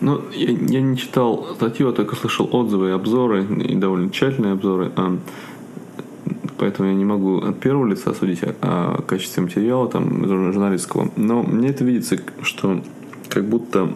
Ну, 0.01 0.23
я, 0.33 0.51
я 0.51 0.81
не 0.81 0.97
читал 0.97 1.47
статью, 1.57 1.91
а 1.91 1.93
только 1.93 2.17
слышал 2.17 2.49
отзывы 2.51 2.89
и 2.89 2.93
обзоры, 2.93 3.45
и 3.45 3.75
довольно 3.75 4.11
тщательные 4.11 4.55
обзоры. 4.55 4.91
Поэтому 6.59 6.89
я 6.89 6.95
не 6.95 7.05
могу 7.05 7.39
от 7.39 7.61
первого 7.61 7.87
лица 7.87 8.15
судить 8.15 8.43
о, 8.43 8.55
о 8.61 9.03
качестве 9.03 9.43
материала 9.43 9.89
там, 9.89 10.25
жур- 10.25 10.53
журналистского. 10.53 11.11
Но 11.17 11.43
мне 11.43 11.69
это 11.69 11.85
видится, 11.85 12.19
что 12.43 12.83
как 13.29 13.45
будто 13.45 13.91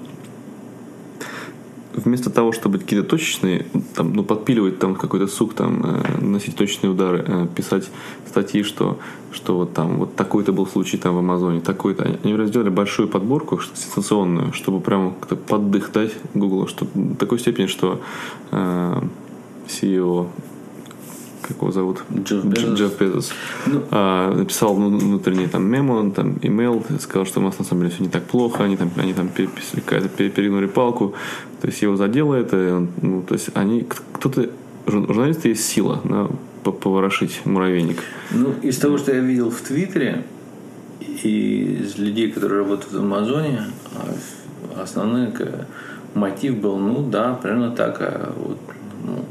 вместо 1.98 2.30
того, 2.30 2.52
чтобы 2.52 2.78
какие-то 2.78 3.08
точечные, 3.08 3.66
там, 3.94 4.12
ну, 4.12 4.24
подпиливать 4.24 4.78
там 4.78 4.94
какой-то 4.94 5.26
сук, 5.26 5.54
там, 5.54 5.82
э, 5.84 6.20
носить 6.20 6.56
точечные 6.56 6.90
удары, 6.90 7.24
э, 7.26 7.46
писать 7.54 7.90
статьи, 8.26 8.62
что, 8.62 8.98
что 9.32 9.56
вот 9.56 9.74
там 9.74 9.98
вот 9.98 10.14
такой-то 10.16 10.52
был 10.52 10.66
случай 10.66 10.96
там 10.96 11.14
в 11.14 11.18
Амазоне, 11.18 11.60
такой-то. 11.60 12.04
Они, 12.04 12.18
они 12.22 12.46
сделали 12.46 12.70
большую 12.70 13.08
подборку 13.08 13.60
сенсационную, 13.74 14.52
чтобы 14.52 14.80
прямо 14.80 15.12
как-то 15.12 15.36
поддых 15.36 15.92
дать 15.92 16.12
Google, 16.34 16.66
что 16.68 16.86
до 16.94 17.16
такой 17.16 17.38
степени, 17.38 17.66
что 17.66 18.00
э, 18.50 19.02
CEO 19.66 20.28
как 21.48 21.56
его 21.56 21.70
зовут? 21.72 22.02
Джефф 22.14 22.44
Дж- 22.44 22.48
Безос. 22.48 22.78
Джефф 22.78 23.00
Безос. 23.00 23.32
Ну. 23.66 23.82
А, 23.90 24.34
написал 24.34 24.74
вну- 24.74 24.98
внутренний 24.98 25.46
там 25.48 25.64
мемо, 25.66 26.10
там 26.10 26.38
имейл, 26.42 26.84
сказал, 27.00 27.26
что 27.26 27.40
у 27.40 27.42
нас 27.42 27.58
на 27.58 27.64
самом 27.64 27.82
деле 27.82 27.94
все 27.94 28.02
не 28.04 28.08
так 28.10 28.24
плохо, 28.24 28.64
они 28.64 28.76
там, 28.76 28.90
они 28.96 29.14
там 29.14 29.28
перегнули 29.28 30.66
палку, 30.66 31.14
то 31.60 31.66
есть 31.68 31.82
его 31.82 31.96
задело 31.96 32.34
это, 32.34 32.86
ну, 33.02 33.22
то 33.22 33.34
есть 33.34 33.50
они, 33.54 33.86
кто-то, 34.12 34.42
жур- 34.86 35.04
у 35.10 35.14
журналиста 35.14 35.48
есть 35.48 35.64
сила, 35.64 36.00
да, 36.04 36.28
поворошить 36.64 37.40
муравейник. 37.46 37.98
Ну, 38.30 38.52
из 38.62 38.78
того, 38.78 38.98
что 38.98 39.14
я 39.14 39.20
видел 39.20 39.50
в 39.50 39.60
Твиттере, 39.60 40.24
и 41.24 41.78
из 41.82 41.98
людей, 41.98 42.30
которые 42.30 42.60
работают 42.60 42.92
в 42.92 42.98
Амазоне, 42.98 43.62
а 44.76 44.82
основной 44.82 45.32
мотив 46.14 46.56
был, 46.58 46.76
ну 46.78 47.08
да, 47.08 47.34
примерно 47.34 47.70
так, 47.70 47.96
а 48.00 48.32
вот, 48.36 48.58
ну, 49.04 49.24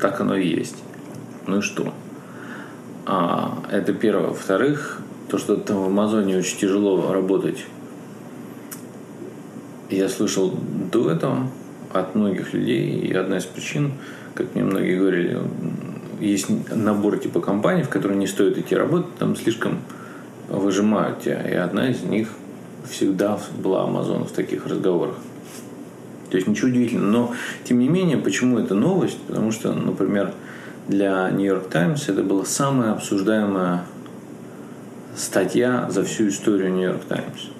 так 0.00 0.20
оно 0.20 0.36
и 0.36 0.46
есть. 0.48 0.76
Ну 1.46 1.58
и 1.58 1.60
что? 1.60 1.92
А, 3.06 3.62
это 3.70 3.92
первое. 3.92 4.28
Во-вторых, 4.28 5.00
то, 5.28 5.38
что 5.38 5.56
там 5.56 5.82
в 5.82 5.86
Амазоне 5.86 6.38
очень 6.38 6.58
тяжело 6.58 7.12
работать, 7.12 7.64
я 9.90 10.08
слышал 10.08 10.52
до 10.92 11.10
этого 11.10 11.48
от 11.92 12.14
многих 12.14 12.52
людей, 12.52 12.98
и 12.98 13.12
одна 13.12 13.38
из 13.38 13.44
причин, 13.44 13.92
как 14.34 14.54
мне 14.54 14.64
многие 14.64 14.98
говорили, 14.98 15.40
есть 16.20 16.48
набор 16.74 17.18
типа 17.18 17.40
компаний, 17.40 17.82
в 17.82 17.88
которые 17.88 18.18
не 18.18 18.26
стоит 18.26 18.58
идти 18.58 18.74
работать, 18.74 19.14
там 19.18 19.36
слишком 19.36 19.78
выжимают 20.48 21.20
тебя. 21.20 21.42
И 21.48 21.54
одна 21.54 21.90
из 21.90 22.02
них 22.02 22.28
всегда 22.88 23.38
была 23.62 23.86
Amazon 23.86 24.26
в 24.26 24.32
таких 24.32 24.66
разговорах. 24.66 25.16
То 26.30 26.36
есть 26.36 26.48
ничего 26.48 26.68
удивительного. 26.68 27.10
Но, 27.10 27.34
тем 27.64 27.78
не 27.78 27.88
менее, 27.88 28.16
почему 28.16 28.58
это 28.58 28.74
новость? 28.74 29.18
Потому 29.26 29.52
что, 29.52 29.72
например, 29.72 30.32
для 30.88 31.28
York 31.28 31.68
Times 31.70 32.08
это 32.08 32.22
была 32.22 32.44
самая 32.44 32.92
обсуждаемая 32.92 33.84
статья 35.16 35.88
за 35.90 36.04
всю 36.04 36.28
историю 36.28 36.74
York 36.76 37.04
Times. 37.08 37.50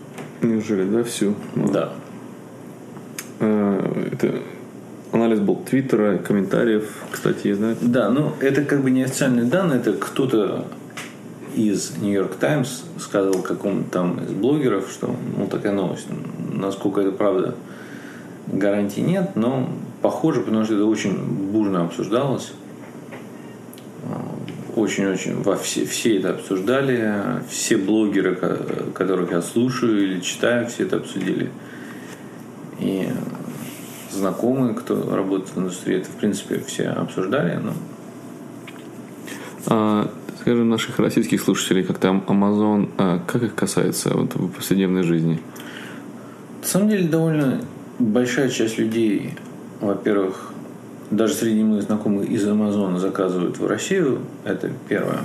Неужели, 0.42 0.84
да, 0.84 1.02
всю? 1.02 1.34
Да. 1.54 1.92
А, 3.40 4.06
это 4.12 4.40
анализ 5.12 5.40
был 5.40 5.56
Твиттера, 5.56 6.18
комментариев, 6.18 6.90
кстати, 7.10 7.48
есть, 7.48 7.60
да? 7.60 7.74
Да, 7.80 8.10
ну 8.10 8.32
это 8.40 8.62
как 8.62 8.82
бы 8.82 8.90
не 8.90 9.02
официальные 9.02 9.46
данные, 9.46 9.80
это 9.80 9.94
кто-то 9.94 10.66
из 11.54 11.96
York 12.02 12.36
Times 12.36 12.84
сказал 12.98 13.42
какому-то 13.42 13.90
там 13.90 14.22
из 14.22 14.30
блогеров, 14.30 14.90
что 14.90 15.14
ну 15.36 15.46
такая 15.46 15.72
новость. 15.72 16.06
Насколько 16.52 17.00
это 17.00 17.12
правда, 17.12 17.54
гарантий 18.46 19.00
нет, 19.00 19.36
но 19.36 19.68
похоже, 20.02 20.42
потому 20.42 20.64
что 20.64 20.74
это 20.74 20.84
очень 20.84 21.16
бурно 21.50 21.84
обсуждалось. 21.84 22.52
Очень-очень 24.76 25.42
во 25.42 25.56
все, 25.56 25.86
все 25.86 26.18
это 26.18 26.30
обсуждали, 26.30 27.40
все 27.48 27.78
блогеры, 27.78 28.36
которых 28.94 29.32
я 29.32 29.40
слушаю 29.40 30.04
или 30.04 30.20
читаю, 30.20 30.66
все 30.66 30.84
это 30.84 30.96
обсудили. 30.96 31.50
И 32.78 33.08
знакомые, 34.10 34.74
кто 34.74 35.16
работает 35.16 35.48
в 35.54 35.58
индустрии, 35.58 35.96
это 35.96 36.10
в 36.10 36.16
принципе 36.16 36.60
все 36.60 36.88
обсуждали. 36.88 37.56
Но... 37.56 37.72
А, 39.68 40.10
скажем, 40.42 40.68
наших 40.68 40.98
российских 40.98 41.40
слушателей, 41.40 41.82
как 41.82 41.98
там 41.98 42.22
Amazon, 42.28 42.90
а 42.98 43.20
как 43.26 43.44
их 43.44 43.54
касается 43.54 44.10
вот, 44.14 44.34
в 44.34 44.50
повседневной 44.50 45.04
жизни? 45.04 45.40
На 46.60 46.66
самом 46.66 46.90
деле 46.90 47.08
довольно 47.08 47.62
большая 47.98 48.50
часть 48.50 48.76
людей, 48.76 49.32
во-первых, 49.80 50.52
даже 51.10 51.34
среди 51.34 51.62
моих 51.62 51.82
знакомых 51.82 52.28
из 52.28 52.46
Амазона 52.46 52.98
заказывают 52.98 53.58
в 53.58 53.66
Россию, 53.66 54.20
это 54.44 54.70
первое. 54.88 55.20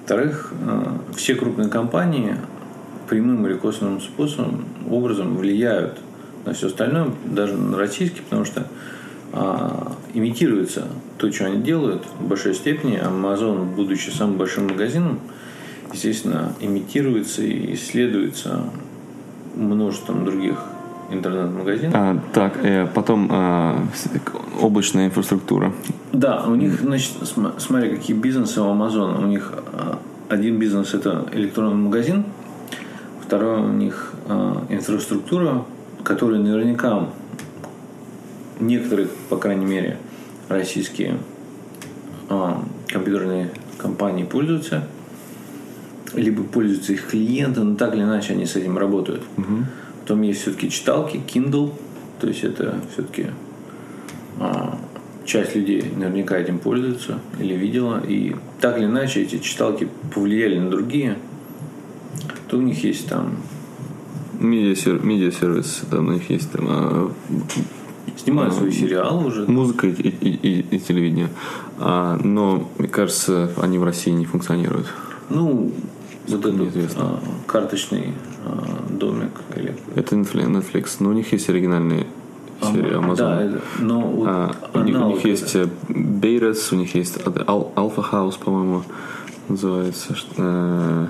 Во-вторых, 0.00 0.52
э, 0.66 1.14
все 1.16 1.34
крупные 1.34 1.68
компании 1.68 2.36
прямым 3.08 3.46
или 3.46 3.54
косвенным 3.54 4.00
способом, 4.00 4.64
образом 4.88 5.36
влияют 5.36 5.98
на 6.46 6.54
все 6.54 6.68
остальное, 6.68 7.10
даже 7.26 7.56
на 7.56 7.76
российский, 7.76 8.20
потому 8.22 8.44
что 8.44 8.66
а, 9.32 9.96
имитируется 10.14 10.86
то, 11.18 11.30
что 11.30 11.46
они 11.46 11.62
делают 11.62 12.04
в 12.18 12.26
большой 12.26 12.54
степени. 12.54 13.00
Amazon, 13.00 13.74
будучи 13.74 14.10
самым 14.10 14.38
большим 14.38 14.68
магазином, 14.68 15.20
естественно, 15.92 16.54
имитируется 16.60 17.42
и 17.42 17.74
исследуется 17.74 18.64
множеством 19.56 20.24
других 20.24 20.58
интернет-магазинов. 21.10 21.94
А, 21.94 22.18
так, 22.32 22.64
э, 22.64 22.86
потом 22.94 23.28
э, 23.30 23.76
облачная 24.60 25.06
инфраструктура. 25.06 25.72
Да, 26.12 26.44
у 26.46 26.54
них, 26.54 26.80
значит, 26.80 27.12
смотри, 27.58 27.90
какие 27.90 28.16
бизнесы 28.16 28.60
у 28.60 28.64
Amazon. 28.64 29.22
У 29.22 29.26
них 29.26 29.52
э, 29.72 29.94
один 30.28 30.58
бизнес 30.58 30.94
это 30.94 31.26
электронный 31.32 31.76
магазин, 31.76 32.24
второй 33.20 33.60
у 33.60 33.72
них 33.72 34.12
э, 34.28 34.54
инфраструктура, 34.68 35.64
которая 36.04 36.40
наверняка 36.40 37.08
некоторые, 38.60 39.08
по 39.28 39.36
крайней 39.36 39.66
мере, 39.66 39.98
российские 40.48 41.18
э, 42.28 42.52
компьютерные 42.88 43.50
компании 43.78 44.24
пользуются, 44.24 44.86
либо 46.14 46.42
пользуются 46.42 46.92
их 46.92 47.08
клиенты, 47.08 47.60
но 47.60 47.76
так 47.76 47.94
или 47.94 48.02
иначе 48.02 48.34
они 48.34 48.46
с 48.46 48.56
этим 48.56 48.78
работают. 48.78 49.22
Угу. 49.36 49.64
Потом 50.10 50.22
есть 50.22 50.40
все-таки 50.40 50.68
читалки, 50.70 51.22
Kindle, 51.24 51.72
то 52.20 52.26
есть 52.26 52.42
это 52.42 52.80
все-таки 52.92 53.26
а, 54.40 54.76
часть 55.24 55.54
людей 55.54 55.84
наверняка 55.96 56.36
этим 56.36 56.58
пользуется 56.58 57.20
или 57.38 57.54
видела. 57.54 58.02
И 58.04 58.34
так 58.60 58.76
или 58.76 58.86
иначе 58.86 59.22
эти 59.22 59.38
читалки 59.38 59.86
повлияли 60.12 60.58
на 60.58 60.68
другие. 60.68 61.16
То 62.48 62.58
у 62.58 62.60
них 62.60 62.82
есть 62.82 63.08
там 63.08 63.36
медиа-сервис, 64.40 65.82
там 65.88 66.08
у 66.08 66.10
них 66.10 66.28
есть 66.28 66.50
там 66.50 66.66
а, 66.68 67.12
снимают 68.16 68.54
а, 68.54 68.56
свои 68.56 68.72
сериалы 68.72 69.26
уже. 69.26 69.46
Музыка 69.46 69.86
и, 69.86 69.92
и, 69.92 70.28
и, 70.28 70.74
и 70.74 70.80
телевидение. 70.80 71.28
А, 71.78 72.18
но, 72.24 72.68
мне 72.78 72.88
кажется, 72.88 73.52
они 73.58 73.78
в 73.78 73.84
России 73.84 74.10
не 74.10 74.24
функционируют. 74.24 74.88
Ну, 75.28 75.70
вот 76.28 76.46
этот 76.46 76.96
а, 76.96 77.20
карточный 77.46 78.14
а, 78.44 78.86
домик 78.90 79.32
или... 79.56 79.74
Это 79.94 80.14
Netflix, 80.14 80.96
но 81.00 81.10
у 81.10 81.12
них 81.12 81.32
есть 81.32 81.48
оригинальные 81.48 82.06
серии 82.62 82.96
Amazon. 82.96 83.16
Да, 83.16 83.60
но 83.78 84.00
вот 84.00 84.28
а, 84.28 84.54
у, 84.74 84.80
них, 84.80 85.00
у 85.00 85.08
них 85.08 85.24
есть 85.24 85.54
Betas, 85.54 86.72
у 86.72 86.76
них 86.76 86.94
есть 86.94 87.16
Alpha 87.16 88.04
House, 88.10 88.38
по-моему, 88.42 88.82
называется. 89.48 90.14
Э, 90.36 91.06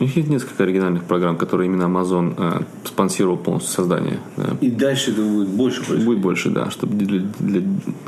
у 0.00 0.04
них 0.04 0.16
есть 0.16 0.28
несколько 0.30 0.62
оригинальных 0.64 1.04
программ, 1.04 1.36
которые 1.36 1.66
именно 1.66 1.84
Amazon 1.84 2.34
э, 2.36 2.62
спонсировал 2.84 3.36
полностью 3.36 3.74
создание. 3.74 4.18
Да. 4.36 4.56
И 4.62 4.70
дальше 4.70 5.10
это 5.10 5.20
будет 5.20 5.48
больше 5.48 5.80
происходить? 5.80 6.06
Будет 6.06 6.18
больше, 6.20 6.50
да, 6.50 6.70
чтобы 6.70 6.94
для, 6.94 7.20
для 7.38 7.62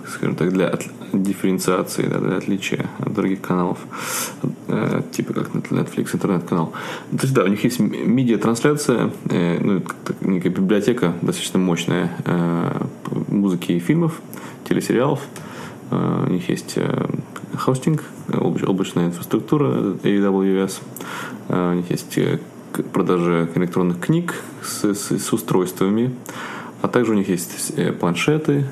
скажем 0.08 0.36
так, 0.36 0.52
для 0.52 0.68
от, 0.68 0.84
дифференциации, 1.12 2.06
да, 2.06 2.18
для 2.18 2.36
отличия 2.38 2.86
от 2.98 3.12
других 3.12 3.42
каналов, 3.42 3.78
э, 4.68 5.02
типа 5.12 5.34
как 5.34 5.50
Netflix, 5.50 6.14
интернет-канал. 6.14 6.72
То 7.10 7.22
есть, 7.22 7.34
да, 7.34 7.44
у 7.44 7.48
них 7.48 7.62
есть 7.62 7.78
медиа-трансляция, 7.78 9.10
э, 9.28 9.58
ну, 9.60 9.82
некая 10.22 10.48
библиотека 10.48 11.12
достаточно 11.20 11.58
мощная 11.58 12.10
э, 12.24 12.86
музыки 13.28 13.72
и 13.72 13.78
фильмов, 13.78 14.22
телесериалов. 14.66 15.20
Э, 15.92 16.24
у 16.26 16.30
них 16.30 16.48
есть 16.48 16.74
э, 16.76 17.06
хостинг, 17.56 18.04
облачная 18.32 19.06
инфраструктура 19.06 19.66
AWS. 20.02 20.80
А, 21.48 21.72
у 21.72 21.74
них 21.74 21.90
есть 21.90 22.16
э, 22.16 22.38
продажа 22.92 23.48
электронных 23.54 24.00
книг 24.00 24.34
с, 24.62 24.94
с, 24.94 25.18
с 25.18 25.32
устройствами, 25.32 26.14
а 26.80 26.88
также 26.88 27.12
у 27.12 27.14
них 27.14 27.28
есть 27.28 27.72
э, 27.76 27.92
планшеты, 27.92 28.66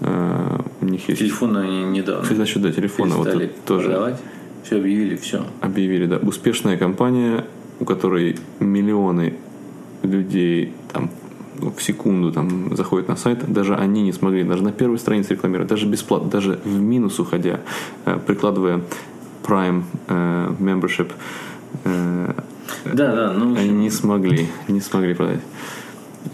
у 0.00 0.86
них 0.86 1.06
есть... 1.10 1.20
Телефоны 1.20 1.58
они 1.58 1.84
недавно 1.84 2.22
Кстати, 2.22 2.38
насчет, 2.38 2.62
да, 2.62 2.72
телефона 2.72 3.16
вот 3.16 3.28
тоже. 3.66 3.88
продавать. 3.88 4.18
Все 4.64 4.78
объявили, 4.78 5.16
все. 5.16 5.44
Объявили, 5.60 6.06
да. 6.06 6.16
Успешная 6.16 6.78
компания, 6.78 7.44
у 7.80 7.84
которой 7.84 8.38
миллионы 8.60 9.34
людей 10.02 10.72
там 10.90 11.10
в 11.60 11.82
секунду 11.82 12.32
там 12.32 12.74
заходят 12.76 13.08
на 13.08 13.16
сайт, 13.16 13.50
даже 13.50 13.74
они 13.74 14.02
не 14.02 14.12
смогли, 14.12 14.44
даже 14.44 14.62
на 14.62 14.72
первой 14.72 14.98
странице 14.98 15.34
рекламировать, 15.34 15.68
даже 15.68 15.86
бесплатно, 15.86 16.30
даже 16.30 16.58
в 16.64 16.80
минус 16.80 17.18
уходя, 17.18 17.60
э, 18.04 18.18
прикладывая 18.26 18.80
Prime 19.42 19.82
э, 20.08 20.54
membership, 20.58 21.12
э, 21.84 22.32
да, 22.84 23.14
да, 23.14 23.32
ну, 23.32 23.56
они 23.56 23.70
не 23.70 23.90
смогли, 23.90 24.48
не 24.68 24.80
смогли 24.80 25.14
продать 25.14 25.40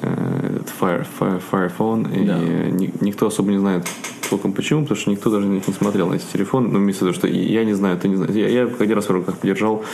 этот 0.02 0.72
Fire, 0.80 1.06
Fire, 1.18 1.42
Fire 1.50 1.72
Phone, 1.76 2.26
да. 2.26 2.38
и 2.42 2.90
никто 3.00 3.28
особо 3.28 3.50
не 3.50 3.58
знает 3.58 3.86
толком 4.28 4.52
почему, 4.52 4.82
потому 4.82 5.00
что 5.00 5.10
никто 5.10 5.30
даже 5.30 5.46
на 5.46 5.54
них 5.54 5.68
не 5.68 5.74
смотрел 5.74 6.08
на 6.08 6.14
эти 6.14 6.24
телефоны, 6.32 6.68
ну, 6.68 6.78
вместо 6.78 7.00
того, 7.00 7.12
что 7.12 7.26
я 7.28 7.64
не 7.64 7.74
знаю, 7.74 7.98
ты 7.98 8.08
не 8.08 8.16
знаешь, 8.16 8.34
я, 8.34 8.48
я 8.48 8.62
один 8.64 8.94
раз 8.94 9.08
в 9.08 9.10
руках 9.10 9.38
подержал, 9.38 9.84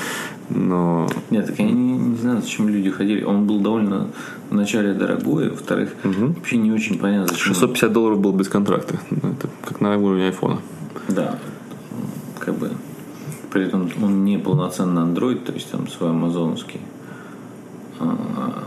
но... 0.50 1.08
Нет, 1.30 1.46
так 1.46 1.58
я 1.58 1.64
не, 1.64 1.72
не 1.72 2.16
знаю, 2.16 2.40
зачем 2.40 2.68
люди 2.68 2.90
ходили, 2.90 3.22
он 3.22 3.46
был 3.46 3.60
довольно 3.60 4.08
вначале 4.50 4.94
дорогой, 4.94 5.50
во-вторых, 5.50 5.94
угу. 6.04 6.34
вообще 6.34 6.56
не 6.56 6.72
очень 6.72 6.98
понятно, 6.98 7.28
зачем. 7.28 7.54
650 7.54 7.92
долларов 7.92 8.20
был 8.20 8.32
без 8.32 8.48
контракта, 8.48 8.98
ну, 9.10 9.30
это 9.32 9.48
как 9.64 9.80
на 9.80 9.96
уровне 9.96 10.26
айфона. 10.26 10.58
Да, 11.08 11.38
как 12.38 12.54
бы, 12.56 12.70
при 13.50 13.64
этом 13.64 13.90
он 14.02 14.24
не 14.24 14.38
полноценный 14.38 15.02
Android, 15.02 15.44
то 15.44 15.52
есть 15.52 15.70
там 15.70 15.88
свой 15.88 16.10
амазоновский 16.10 16.80
а, 18.00 18.64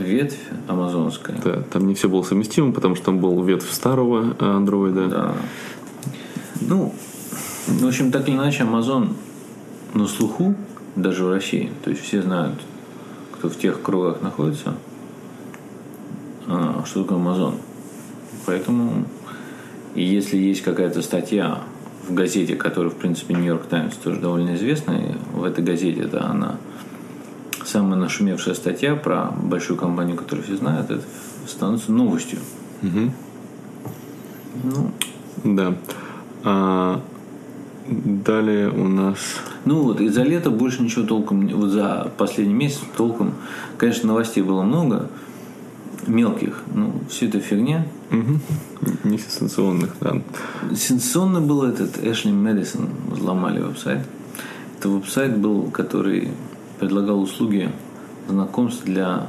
ветвь 0.00 0.38
амазонская. 0.68 1.36
Да, 1.44 1.62
там 1.72 1.86
не 1.86 1.94
все 1.94 2.08
было 2.08 2.22
совместимо, 2.22 2.72
потому 2.72 2.96
что 2.96 3.06
там 3.06 3.18
был 3.18 3.42
ветвь 3.42 3.70
старого 3.70 4.36
андроида. 4.38 5.08
Да. 5.08 5.34
Ну, 6.60 6.94
В 7.66 7.86
общем, 7.86 8.10
так 8.10 8.28
или 8.28 8.36
иначе, 8.36 8.64
Amazon 8.64 9.14
на 9.94 10.06
слуху, 10.06 10.54
даже 10.96 11.24
в 11.24 11.30
России. 11.30 11.70
То 11.84 11.90
есть 11.90 12.02
все 12.02 12.22
знают, 12.22 12.60
кто 13.32 13.48
в 13.48 13.56
тех 13.56 13.80
кругах 13.82 14.22
находится, 14.22 14.74
а, 16.46 16.82
что 16.86 17.02
такое 17.02 17.18
Amazon. 17.18 17.54
Поэтому, 18.46 19.04
если 19.94 20.36
есть 20.36 20.62
какая-то 20.62 21.02
статья 21.02 21.62
в 22.08 22.14
газете, 22.14 22.56
которая, 22.56 22.90
в 22.90 22.96
принципе, 22.96 23.34
Нью-Йорк 23.34 23.66
Таймс 23.66 23.94
тоже 23.96 24.20
довольно 24.20 24.54
известная, 24.56 25.16
в 25.32 25.44
этой 25.44 25.62
газете, 25.62 26.06
да, 26.06 26.30
она 26.30 26.56
самая 27.70 27.98
нашумевшая 27.98 28.54
статья 28.54 28.96
про 28.96 29.30
большую 29.42 29.76
компанию, 29.78 30.16
которую 30.16 30.44
все 30.44 30.56
знают, 30.56 30.90
это 30.90 31.02
становится 31.46 31.92
новостью. 31.92 32.38
Угу. 32.82 33.12
Ну, 34.64 34.90
Да. 35.44 35.74
А, 36.42 37.00
далее 37.86 38.70
у 38.70 38.88
нас... 38.88 39.18
Ну 39.64 39.82
вот, 39.82 40.00
и 40.00 40.08
за 40.08 40.22
лето 40.22 40.50
больше 40.50 40.82
ничего 40.82 41.04
толком, 41.04 41.46
не- 41.46 41.54
вот 41.54 41.70
за 41.70 42.10
последний 42.16 42.54
месяц 42.54 42.80
толком, 42.96 43.34
конечно, 43.76 44.08
новостей 44.08 44.42
было 44.42 44.62
много, 44.62 45.08
мелких, 46.06 46.62
ну, 46.74 46.92
все 47.08 47.28
это 47.28 47.40
фигня. 47.40 47.86
Мгм. 48.10 48.40
Несенсационных, 49.04 49.90
да. 50.00 50.22
Сенсационно 50.74 51.40
был 51.40 51.62
этот 51.64 52.02
Эшли 52.02 52.32
Мэдисон, 52.32 52.88
взломали 53.10 53.60
веб-сайт. 53.60 54.00
Это 54.78 54.88
веб-сайт 54.88 55.36
был, 55.36 55.64
который 55.70 56.30
предлагал 56.80 57.20
услуги 57.20 57.70
знакомств 58.28 58.84
для... 58.84 59.26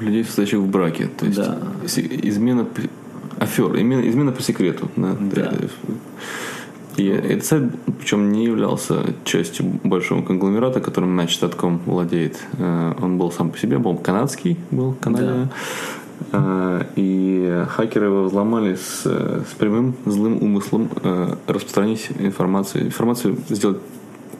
Людей, 0.00 0.24
состоящих 0.24 0.58
в 0.58 0.68
браке. 0.68 1.08
То 1.18 1.26
есть 1.26 1.38
Да. 1.38 1.58
измена... 1.84 2.66
Афер, 3.38 3.76
измена, 3.76 4.08
измена 4.08 4.32
по 4.32 4.42
секрету. 4.42 4.88
Да. 4.96 5.16
Да. 5.20 5.52
И 6.96 7.06
этот 7.08 7.44
сайт, 7.44 7.64
причем 7.98 8.32
не 8.32 8.46
являлся 8.46 9.02
частью 9.24 9.66
большого 9.84 10.22
конгломерата, 10.22 10.80
которым 10.80 11.18
Match.com 11.20 11.80
владеет. 11.84 12.38
Э, 12.58 12.94
Он 13.02 13.18
был 13.18 13.30
сам 13.30 13.50
по 13.50 13.58
себе, 13.58 13.76
был 13.76 13.96
канадский, 13.98 14.56
был 14.70 14.92
в 14.92 14.98
Канаде. 14.98 15.48
Э, 16.32 16.84
И 16.96 17.64
хакеры 17.68 18.06
его 18.06 18.24
взломали 18.24 18.76
с, 18.76 19.02
э, 19.04 19.42
с 19.50 19.54
прямым 19.54 19.94
злым 20.06 20.42
умыслом 20.42 20.88
э, 21.02 21.34
распространить 21.46 22.08
информацию, 22.18 22.86
информацию 22.86 23.36
сделать 23.50 23.78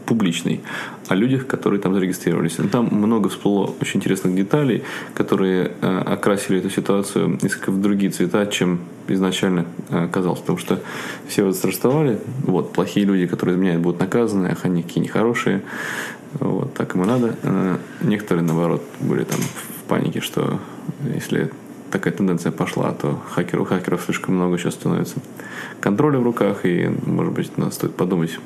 публичной 0.07 0.63
о 1.09 1.15
людях, 1.15 1.47
которые 1.47 1.81
там 1.81 1.95
зарегистрировались. 1.95 2.59
И 2.59 2.63
Там 2.69 2.89
много 2.91 3.29
всплыло 3.29 3.75
очень 3.81 3.99
интересных 3.99 4.35
деталей, 4.35 4.85
которые 5.15 5.73
э, 5.81 5.99
окрасили 6.07 6.59
эту 6.59 6.71
ситуацию 6.71 7.39
несколько 7.43 7.71
в 7.71 7.81
другие 7.81 8.11
цвета, 8.11 8.47
чем 8.47 8.81
изначально 9.09 9.67
э, 9.91 10.09
казалось. 10.11 10.41
Потому 10.41 10.59
что 10.59 10.81
все 11.29 11.45
возрастовали, 11.45 12.19
вот, 12.45 12.73
плохие 12.73 13.05
люди, 13.05 13.27
которые 13.27 13.57
изменяют, 13.57 13.83
будут 13.83 14.01
наказаны, 14.01 14.49
ах, 14.49 14.65
они 14.65 14.83
какие 14.83 15.03
нехорошие. 15.03 15.63
Вот, 16.35 16.75
так 16.75 16.95
им 16.95 17.03
и 17.03 17.07
надо. 17.07 17.37
Э, 17.43 17.77
Некоторые, 18.01 18.45
наоборот, 18.45 18.83
были 19.01 19.25
там 19.25 19.41
в 19.41 19.89
панике, 19.89 20.21
что 20.21 20.61
если 21.15 21.51
такая 21.91 22.13
тенденция 22.13 22.53
пошла, 22.53 22.93
то 22.93 23.21
хакеров, 23.31 23.63
у 23.63 23.65
хакеров 23.67 24.03
слишком 24.03 24.35
много 24.35 24.59
сейчас 24.59 24.75
становится 24.75 25.17
контроля 25.81 26.19
в 26.19 26.25
руках, 26.25 26.65
и, 26.65 26.91
может 27.07 27.33
быть, 27.33 27.57
нам 27.59 27.71
стоит 27.71 27.95
подумать 27.95 28.39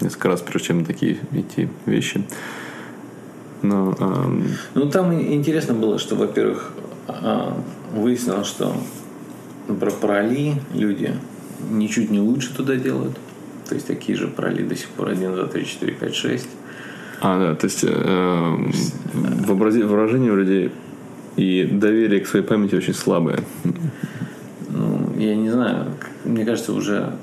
несколько 0.00 0.28
раз, 0.28 0.40
прежде 0.40 0.68
чем 0.68 0.84
такие 0.84 1.18
идти 1.32 1.68
вещи. 1.86 2.22
Но 3.62 3.94
эм, 3.98 4.44
Ну, 4.74 4.90
там 4.90 5.12
интересно 5.14 5.74
было, 5.74 5.98
что, 5.98 6.14
во-первых, 6.16 6.72
а, 7.08 7.56
выяснилось, 7.94 8.46
что 8.46 8.74
про 9.80 9.90
пароли 9.90 10.54
люди 10.74 11.12
ничуть 11.70 12.10
не 12.10 12.20
лучше 12.20 12.54
туда 12.54 12.76
делают. 12.76 13.16
То 13.68 13.74
есть 13.74 13.86
такие 13.86 14.16
же 14.16 14.28
пароли 14.28 14.62
до 14.62 14.76
сих 14.76 14.88
пор 14.88 15.08
1, 15.08 15.34
2, 15.34 15.46
3, 15.46 15.66
4, 15.66 15.92
5, 15.92 16.14
6. 16.14 16.48
А, 17.22 17.38
да, 17.40 17.54
то 17.54 17.64
есть 17.66 17.82
э, 17.82 18.56
вообрази- 19.14 19.84
выражение 19.84 20.32
у 20.32 20.36
людей 20.36 20.70
и 21.36 21.64
доверие 21.64 22.20
к 22.20 22.26
своей 22.28 22.44
памяти 22.44 22.74
очень 22.74 22.94
слабое. 22.94 23.40
Ну, 24.68 25.12
я 25.18 25.34
не 25.34 25.50
знаю, 25.50 25.86
мне 26.24 26.44
кажется, 26.44 26.72
уже 26.72 27.14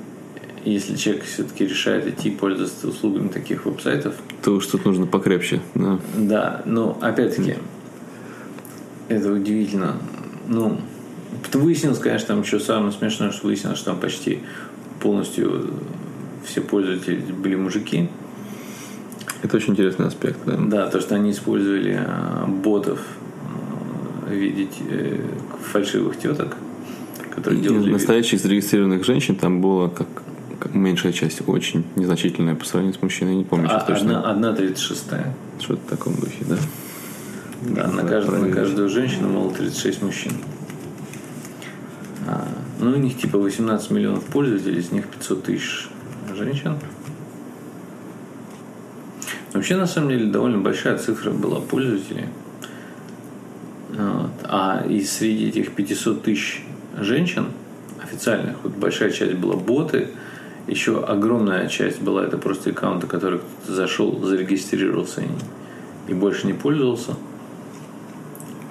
если 0.64 0.96
человек 0.96 1.24
все-таки 1.24 1.66
решает 1.66 2.06
идти 2.06 2.30
пользоваться 2.30 2.88
услугами 2.88 3.28
таких 3.28 3.66
веб-сайтов, 3.66 4.14
То 4.42 4.52
уж 4.52 4.66
тут 4.66 4.84
нужно 4.84 5.06
покрепче. 5.06 5.60
Да. 5.74 5.98
Да, 6.16 6.62
но 6.64 6.98
опять-таки, 7.00 7.56
это 9.08 9.32
удивительно. 9.32 9.96
Ну, 10.48 10.80
выяснилось, 11.52 11.98
конечно, 11.98 12.28
там 12.28 12.44
что 12.44 12.58
самое 12.60 12.92
смешное, 12.92 13.30
что 13.30 13.46
выяснилось, 13.46 13.78
что 13.78 13.90
там 13.90 14.00
почти 14.00 14.40
полностью 15.00 15.70
все 16.44 16.60
пользователи 16.60 17.16
были 17.16 17.56
мужики. 17.56 18.08
Это 19.42 19.56
очень 19.56 19.72
интересный 19.72 20.06
аспект. 20.06 20.38
Да. 20.46 20.56
Да, 20.56 20.86
то, 20.88 21.00
что 21.00 21.14
они 21.14 21.30
использовали 21.30 21.98
а, 22.00 22.46
ботов 22.46 23.00
а, 24.26 24.32
видеть 24.32 24.76
э, 24.88 25.20
фальшивых 25.70 26.18
теток, 26.18 26.56
которые 27.34 27.60
делали 27.60 27.84
вид- 27.84 27.92
настоящих 27.92 28.40
зарегистрированных 28.40 29.04
женщин 29.04 29.36
там 29.36 29.60
было 29.60 29.88
как 29.88 30.08
меньшая 30.72 31.12
часть, 31.12 31.42
очень 31.46 31.84
незначительная 31.96 32.54
по 32.54 32.64
сравнению 32.64 32.98
с 32.98 33.02
мужчиной. 33.02 33.32
Я 33.32 33.38
не 33.38 33.44
помню 33.44 33.66
А, 33.66 33.80
сейчас 33.80 34.00
точно. 34.00 34.18
одна, 34.18 34.30
одна 34.30 34.52
36 34.54 35.04
Что-то 35.60 35.80
в 35.86 35.90
таком 35.90 36.14
духе, 36.16 36.44
да. 36.48 36.56
Да, 37.62 37.86
на, 37.88 38.02
Да, 38.02 38.08
каждую, 38.08 38.48
на 38.48 38.54
каждую 38.54 38.88
женщину, 38.88 39.28
мол, 39.28 39.50
36 39.50 40.02
мужчин. 40.02 40.32
А, 42.26 42.46
ну, 42.80 42.90
у 42.90 42.96
них 42.96 43.18
типа 43.18 43.38
18 43.38 43.90
миллионов 43.90 44.24
пользователей, 44.24 44.78
из 44.80 44.90
них 44.92 45.06
500 45.08 45.42
тысяч 45.44 45.88
женщин. 46.36 46.78
Вообще, 49.52 49.76
на 49.76 49.86
самом 49.86 50.08
деле, 50.10 50.26
довольно 50.26 50.58
большая 50.58 50.98
цифра 50.98 51.30
была 51.30 51.60
пользователей. 51.60 52.26
Вот. 53.90 54.30
А 54.44 54.84
из 54.88 55.12
среди 55.12 55.48
этих 55.48 55.72
500 55.72 56.22
тысяч 56.22 56.64
женщин 56.98 57.46
официальных, 58.02 58.56
вот 58.64 58.72
большая 58.72 59.10
часть 59.10 59.34
была 59.34 59.54
боты, 59.56 60.08
еще 60.66 61.02
огромная 61.04 61.68
часть 61.68 62.00
была 62.00 62.24
это 62.24 62.38
просто 62.38 62.70
аккаунты, 62.70 63.06
который 63.06 63.38
кто-то 63.40 63.72
зашел, 63.74 64.18
зарегистрировался 64.24 65.22
и, 65.22 65.28
и 66.10 66.14
больше 66.14 66.46
не 66.46 66.52
пользовался. 66.54 67.16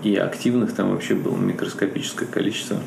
И 0.01 0.15
активных 0.15 0.73
там 0.73 0.89
вообще 0.91 1.13
было 1.15 1.37
микроскопическое 1.37 2.27
количество. 2.27 2.77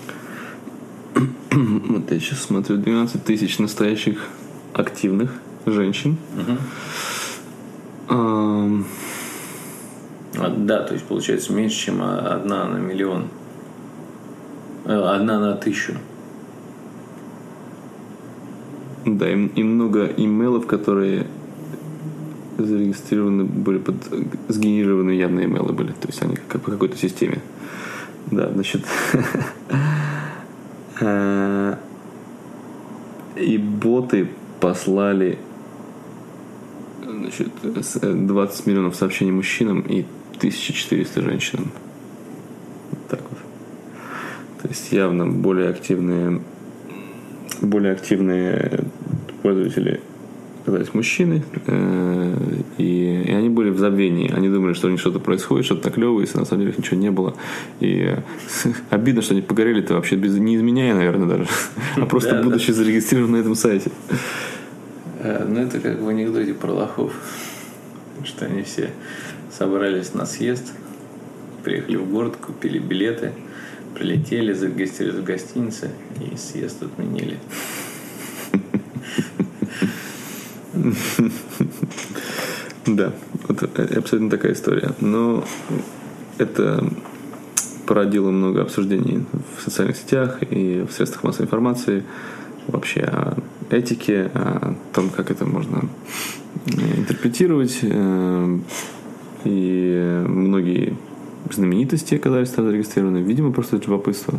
Вот 1.50 2.10
я 2.10 2.20
сейчас 2.20 2.42
смотрю, 2.42 2.76
12 2.76 3.24
тысяч 3.24 3.58
настоящих 3.58 4.18
активных 4.74 5.32
женщин. 5.64 6.18
Ам, 8.08 8.84
А, 10.38 10.48
да, 10.50 10.82
то 10.82 10.92
есть 10.92 11.06
получается 11.06 11.52
меньше, 11.54 11.86
чем 11.86 12.02
а- 12.02 12.34
одна 12.34 12.66
на 12.66 12.76
миллион. 12.76 13.28
Э, 14.84 15.00
Одна 15.16 15.40
на 15.40 15.54
тысячу. 15.54 15.94
Да, 19.06 19.30
и, 19.30 19.46
и 19.46 19.62
много 19.62 20.06
имейлов, 20.06 20.66
которые 20.66 21.26
зарегистрированы 22.58 23.44
были 23.44 23.78
под 23.78 23.94
сгенерированы 24.48 25.10
явно 25.10 25.44
имейлы 25.44 25.72
были, 25.72 25.92
то 25.92 26.08
есть 26.08 26.20
они 26.22 26.36
как 26.48 26.62
по 26.62 26.72
какой-то 26.72 26.96
системе. 26.96 27.38
Да, 28.32 28.50
значит. 28.52 28.84
э, 31.00 31.76
И 33.36 33.58
боты 33.58 34.28
послали 34.58 35.38
значит, 37.08 37.48
с- 37.80 37.96
э, 38.02 38.12
20 38.12 38.66
миллионов 38.66 38.96
сообщений 38.96 39.30
мужчинам 39.32 39.80
и 39.82 40.04
1400 40.38 41.22
женщинам. 41.22 41.70
Вот 42.90 43.06
так 43.08 43.20
вот. 43.30 43.38
То 44.62 44.68
есть 44.68 44.90
явно 44.90 45.26
более 45.28 45.68
активные 45.68 46.40
более 47.62 47.92
активные 47.92 48.84
пользователи 49.46 50.00
оказались 50.62 50.92
мужчины, 50.92 51.44
э, 51.68 52.36
и, 52.78 53.22
и 53.28 53.32
они 53.32 53.48
были 53.48 53.70
в 53.70 53.78
забвении. 53.78 54.28
Они 54.32 54.48
думали, 54.48 54.72
что 54.72 54.88
у 54.88 54.90
них 54.90 54.98
что-то 54.98 55.20
происходит, 55.20 55.66
что-то 55.66 55.86
наклевывается, 55.86 56.38
на 56.38 56.44
самом 56.44 56.62
деле 56.62 56.74
ничего 56.76 56.96
не 56.96 57.12
было. 57.12 57.36
И 57.78 58.08
э, 58.08 58.22
обидно, 58.90 59.22
что 59.22 59.34
они 59.34 59.42
погорели-то 59.42 59.94
вообще 59.94 60.16
без, 60.16 60.36
не 60.36 60.56
изменяя, 60.56 60.94
наверное, 60.94 61.28
даже, 61.28 61.46
а 61.96 62.06
просто 62.06 62.42
будучи 62.42 62.72
зарегистрированы 62.72 63.38
на 63.38 63.40
этом 63.40 63.54
сайте. 63.54 63.92
Э, 65.20 65.46
Ну, 65.48 65.60
это 65.60 65.78
как 65.78 66.00
в 66.00 66.08
анекдоте 66.08 66.52
про 66.52 66.72
лохов. 66.72 67.12
Что 68.24 68.46
они 68.46 68.62
все 68.62 68.90
собрались 69.56 70.12
на 70.12 70.26
съезд, 70.26 70.72
приехали 71.62 71.94
в 71.94 72.10
город, 72.10 72.34
купили 72.44 72.80
билеты, 72.80 73.30
прилетели, 73.94 74.52
зарегистрировались 74.52 75.20
в 75.20 75.24
гостинице 75.24 75.90
и 76.20 76.36
съезд 76.36 76.82
отменили. 76.82 77.38
Да, 82.86 83.12
вот 83.48 83.62
э, 83.62 83.98
абсолютно 83.98 84.30
такая 84.30 84.52
история. 84.52 84.92
Но 85.00 85.44
это 86.38 86.86
породило 87.86 88.30
много 88.30 88.62
обсуждений 88.62 89.24
в 89.56 89.62
социальных 89.62 89.96
сетях 89.96 90.38
и 90.42 90.84
в 90.88 90.92
средствах 90.92 91.24
массовой 91.24 91.46
информации 91.46 92.04
вообще 92.68 93.00
о 93.00 93.36
этике, 93.70 94.30
о 94.34 94.76
том, 94.92 95.10
как 95.10 95.30
это 95.30 95.44
можно 95.44 95.88
интерпретировать. 96.66 97.78
Э, 97.82 98.58
и 99.44 100.24
многие 100.26 100.96
знаменитости 101.52 102.14
оказались 102.14 102.50
там 102.50 102.66
зарегистрированы. 102.66 103.18
Видимо, 103.18 103.52
просто 103.52 103.76
это 103.76 103.86
любопытство. 103.86 104.38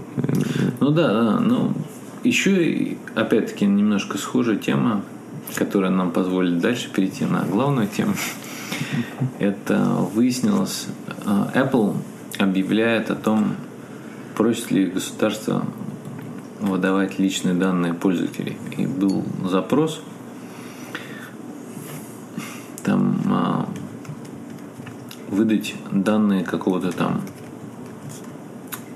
Ну 0.80 0.92
да, 0.92 1.14
да. 1.14 1.40
Ну, 1.40 1.74
еще, 2.24 2.96
опять-таки, 3.16 3.66
немножко 3.66 4.18
схожая 4.18 4.58
тема, 4.58 5.04
которая 5.56 5.92
нам 5.92 6.12
позволит 6.12 6.60
дальше 6.60 6.90
перейти 6.92 7.26
на 7.26 7.44
главную 7.44 7.88
тему. 7.88 8.14
Это 9.40 9.78
выяснилось, 10.14 10.88
э, 11.26 11.46
Apple 11.56 11.96
объявляет 12.38 13.10
о 13.12 13.16
том, 13.16 13.56
просит 14.36 14.72
ли 14.72 14.86
государство 14.86 15.66
выдавать 16.60 17.20
личные 17.20 17.54
данные 17.54 17.94
пользователей. 17.94 18.58
И 18.78 18.86
был 18.86 19.24
запрос, 19.50 20.02
там 22.84 23.22
а, 23.30 23.70
выдать 25.30 25.76
данные 25.92 26.44
какого-то 26.44 26.92
там 26.92 27.22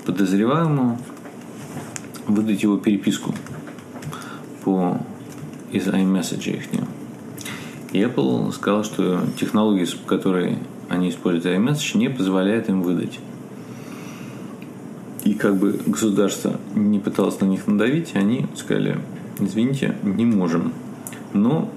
подозреваемого, 0.06 0.98
выдать 2.26 2.62
его 2.62 2.78
переписку 2.78 3.34
по 4.64 5.00
из 5.72 5.88
iMessage 5.88 6.56
их. 6.56 6.64
И 7.92 8.00
Apple 8.00 8.52
сказал, 8.52 8.84
что 8.84 9.20
технологии, 9.38 9.84
с 9.84 9.94
которой 10.06 10.58
они 10.88 11.10
используют 11.10 11.58
iMessage, 11.58 11.98
не 11.98 12.08
позволяет 12.08 12.68
им 12.68 12.82
выдать. 12.82 13.18
И 15.24 15.34
как 15.34 15.56
бы 15.56 15.78
государство 15.86 16.58
не 16.74 16.98
пыталось 16.98 17.40
на 17.40 17.44
них 17.44 17.66
надавить, 17.66 18.14
они 18.14 18.46
сказали, 18.56 18.98
извините, 19.38 19.96
не 20.02 20.24
можем. 20.24 20.72
Но 21.32 21.70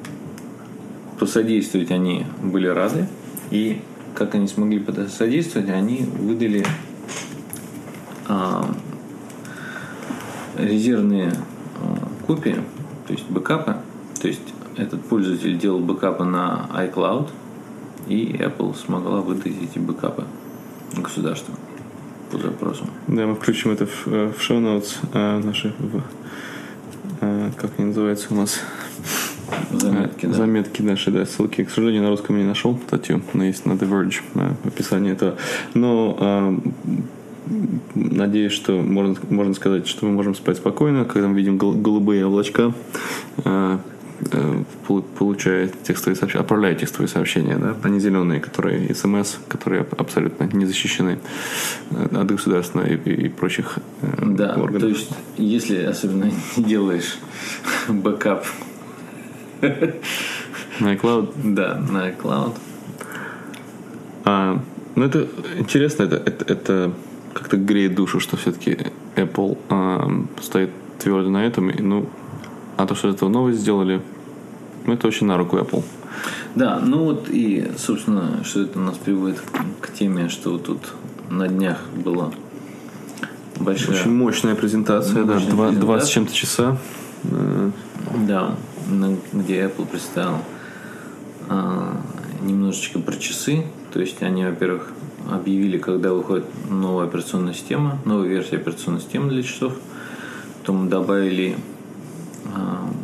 посодействовать 1.20 1.92
они 1.92 2.26
были 2.42 2.68
рады. 2.68 3.08
И 3.52 3.82
как 4.16 4.34
они 4.36 4.48
смогли 4.48 4.80
посодействовать, 4.80 5.70
они 5.70 6.08
выдали 6.18 6.66
а, 8.28 8.66
резервные 10.58 11.34
а, 11.82 12.26
копии, 12.26 12.56
то 13.06 13.14
есть 13.14 13.30
бэкапы. 13.30 13.76
То 14.26 14.30
есть 14.30 14.42
этот 14.76 15.04
пользователь 15.04 15.56
делал 15.56 15.78
бэкапы 15.78 16.24
на 16.24 16.68
iCloud, 16.74 17.30
и 18.08 18.36
Apple 18.40 18.76
смогла 18.76 19.22
выдать 19.22 19.54
эти 19.62 19.78
бэкапы 19.78 20.24
государству 20.98 21.54
по 22.32 22.40
запросу. 22.40 22.88
Да, 23.08 23.28
мы 23.28 23.36
включим 23.36 23.70
это 23.70 23.86
в, 23.86 24.08
э, 24.08 24.32
в 24.36 24.42
show 24.42 24.60
notes 24.60 24.96
а, 25.14 25.40
наши, 25.40 25.76
в, 25.78 26.02
а, 27.22 27.52
как 27.56 27.74
они 27.78 27.90
называются 27.90 28.34
у 28.34 28.38
нас? 28.38 28.62
Заметки, 29.70 30.26
а, 30.26 30.30
да. 30.30 30.34
Заметки 30.34 30.82
наши, 30.82 31.12
да, 31.12 31.24
ссылки. 31.28 31.64
К 31.64 31.70
сожалению, 31.70 32.02
на 32.02 32.10
русском 32.10 32.36
я 32.36 32.42
не 32.42 32.48
нашел 32.48 32.80
статью, 32.88 33.22
но 33.36 33.44
есть 33.44 33.68
на 33.68 33.74
The 33.74 33.88
Verge 33.88 34.24
а, 34.34 34.56
описание 34.64 35.14
этого. 35.14 35.36
Но 35.76 36.18
а, 36.20 36.60
надеюсь, 37.94 38.54
что 38.54 38.82
можно, 38.82 39.16
можно 39.30 39.54
сказать, 39.54 39.88
что 39.88 40.08
мы 40.08 40.14
можем 40.14 40.34
спать 40.34 40.58
спокойно, 40.58 41.06
когда 41.06 41.28
мы 41.28 41.36
видим 41.36 41.60
голубые 41.60 42.26
облачка. 42.26 42.74
А, 43.44 43.82
получает 45.18 45.84
текстовые 45.84 46.16
сообщения, 46.16 46.42
отправляет 46.42 46.80
текстовые 46.80 47.08
сообщения, 47.08 47.58
да, 47.58 47.90
не 47.90 48.00
зеленые, 48.00 48.40
которые 48.40 48.94
смс, 48.96 49.38
которые 49.48 49.86
абсолютно 49.98 50.46
не 50.56 50.66
защищены 50.66 51.20
э, 51.92 52.18
от 52.18 52.32
государства 52.32 52.86
и, 52.86 52.96
и, 52.96 53.26
и 53.26 53.30
прочих 53.30 53.80
э, 54.02 54.26
да, 54.26 54.56
органов. 54.56 54.82
то 54.82 54.88
есть, 54.88 55.10
если 55.38 55.84
особенно 55.84 56.32
не 56.56 56.64
делаешь 56.64 57.18
backup 57.88 58.46
на 59.62 60.94
iCloud. 60.94 61.54
Да, 61.54 61.76
на 61.76 62.10
iCloud. 62.10 62.56
А, 64.26 64.62
ну, 64.96 65.04
это 65.06 65.28
интересно, 65.58 66.04
это, 66.04 66.16
это, 66.16 66.54
это 66.54 66.94
как-то 67.34 67.58
греет 67.58 67.96
душу, 67.96 68.20
что 68.20 68.38
все-таки 68.38 68.78
Apple 69.16 69.58
а, 69.70 70.10
стоит 70.42 70.72
твердо 71.00 71.30
на 71.30 71.46
этом. 71.46 71.70
И, 71.70 71.82
ну, 71.82 72.10
а 72.78 72.86
то, 72.86 72.96
что 72.96 73.10
это 73.10 73.28
новость 73.28 73.60
сделали, 73.60 74.02
ну, 74.86 74.94
это 74.94 75.08
очень 75.08 75.28
на 75.28 75.38
руку 75.38 75.58
Apple. 75.58 75.84
Да, 76.56 76.80
ну 76.80 77.04
вот 77.04 77.28
и, 77.30 77.72
собственно, 77.78 78.44
что 78.44 78.62
это 78.62 78.80
нас 78.80 78.98
приводит 78.98 79.42
к 79.82 79.92
теме, 79.92 80.30
что 80.30 80.58
тут 80.58 80.94
на 81.30 81.48
днях 81.48 81.80
была 81.94 82.32
большая... 83.60 84.00
Очень 84.00 84.12
мощная 84.12 84.56
презентация, 84.56 85.24
мощная 85.24 85.26
да, 85.26 85.68
презентация. 85.68 85.82
20 85.82 86.08
с 86.08 86.12
чем-то 86.12 86.34
часа. 86.34 86.78
Да, 88.28 88.56
где 89.34 89.64
Apple 89.64 89.86
представил 89.86 90.38
а, 91.50 91.98
немножечко 92.42 93.00
про 93.00 93.16
часы. 93.16 93.66
То 93.92 94.00
есть 94.00 94.22
они, 94.22 94.46
во-первых, 94.46 94.92
объявили, 95.32 95.78
когда 95.78 96.14
выходит 96.14 96.46
новая 96.70 97.06
операционная 97.06 97.54
система, 97.54 98.00
новая 98.06 98.28
версия 98.28 98.58
операционной 98.58 99.02
системы 99.02 99.30
для 99.30 99.44
часов. 99.44 99.74
Потом 100.60 100.90
добавили 100.90 101.58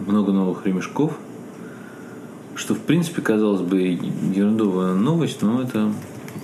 много 0.08 0.32
новых 0.32 0.66
ремешков, 0.66 1.18
что 2.56 2.76
в 2.76 2.80
принципе 2.80 3.22
казалось 3.22 3.62
бы 3.62 3.80
ерундовая 3.80 4.94
новость, 4.94 5.42
но 5.42 5.62
это 5.62 5.92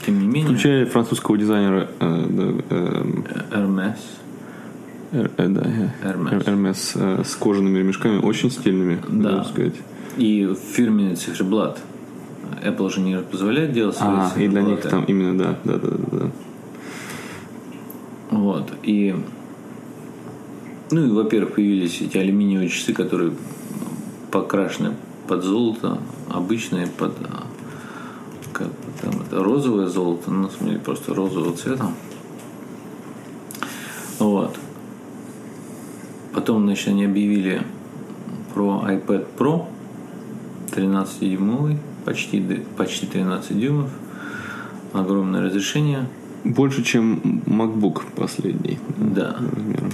тем 0.05 0.19
не 0.19 0.27
менее. 0.27 0.45
Включая 0.45 0.85
французского 0.85 1.37
дизайнера 1.37 1.89
э, 1.99 2.59
э, 2.69 3.03
Hermes. 3.51 3.97
Э, 5.11 5.27
да. 5.37 5.61
Hermes 6.03 7.23
с 7.23 7.35
кожаными 7.35 7.79
ремешками, 7.79 8.19
очень 8.19 8.51
стильными, 8.51 8.99
да. 9.07 9.43
сказать. 9.43 9.75
И 10.17 10.53
фирменный 10.73 11.15
циферблат. 11.15 11.79
Apple 12.63 12.89
же 12.89 13.01
не 13.01 13.17
позволяет 13.19 13.73
делать 13.73 13.95
свои 13.95 14.09
а, 14.09 14.31
и 14.37 14.47
для 14.47 14.61
них 14.61 14.81
там 14.81 15.03
именно, 15.03 15.37
да, 15.37 15.59
да, 15.63 15.77
да, 15.77 15.89
да. 16.11 16.31
Вот. 18.31 18.71
И 18.83 19.15
ну 20.91 21.05
и, 21.05 21.09
во-первых, 21.09 21.55
появились 21.55 22.01
эти 22.01 22.17
алюминиевые 22.17 22.69
часы, 22.69 22.93
которые 22.93 23.33
покрашены 24.31 24.93
под 25.27 25.43
золото, 25.43 25.97
обычные 26.29 26.87
под 26.87 27.13
как 28.57 28.69
там 29.01 29.21
это 29.21 29.43
розовое 29.43 29.87
золото, 29.87 30.31
ну, 30.31 30.49
смотри, 30.49 30.77
просто 30.77 31.13
розового 31.13 31.55
цвета. 31.55 31.91
Вот. 34.19 34.57
Потом, 36.33 36.65
значит, 36.65 36.87
они 36.87 37.05
объявили 37.05 37.61
про 38.53 38.83
iPad 38.87 39.27
Pro 39.37 39.65
13-дюймовый, 40.75 41.77
почти, 42.05 42.41
почти 42.75 43.05
13 43.05 43.59
дюймов, 43.59 43.89
огромное 44.93 45.43
разрешение. 45.43 46.07
Больше, 46.43 46.83
чем 46.83 47.43
MacBook 47.45 48.03
последний. 48.15 48.79
Да. 48.97 49.37
Размером. 49.55 49.91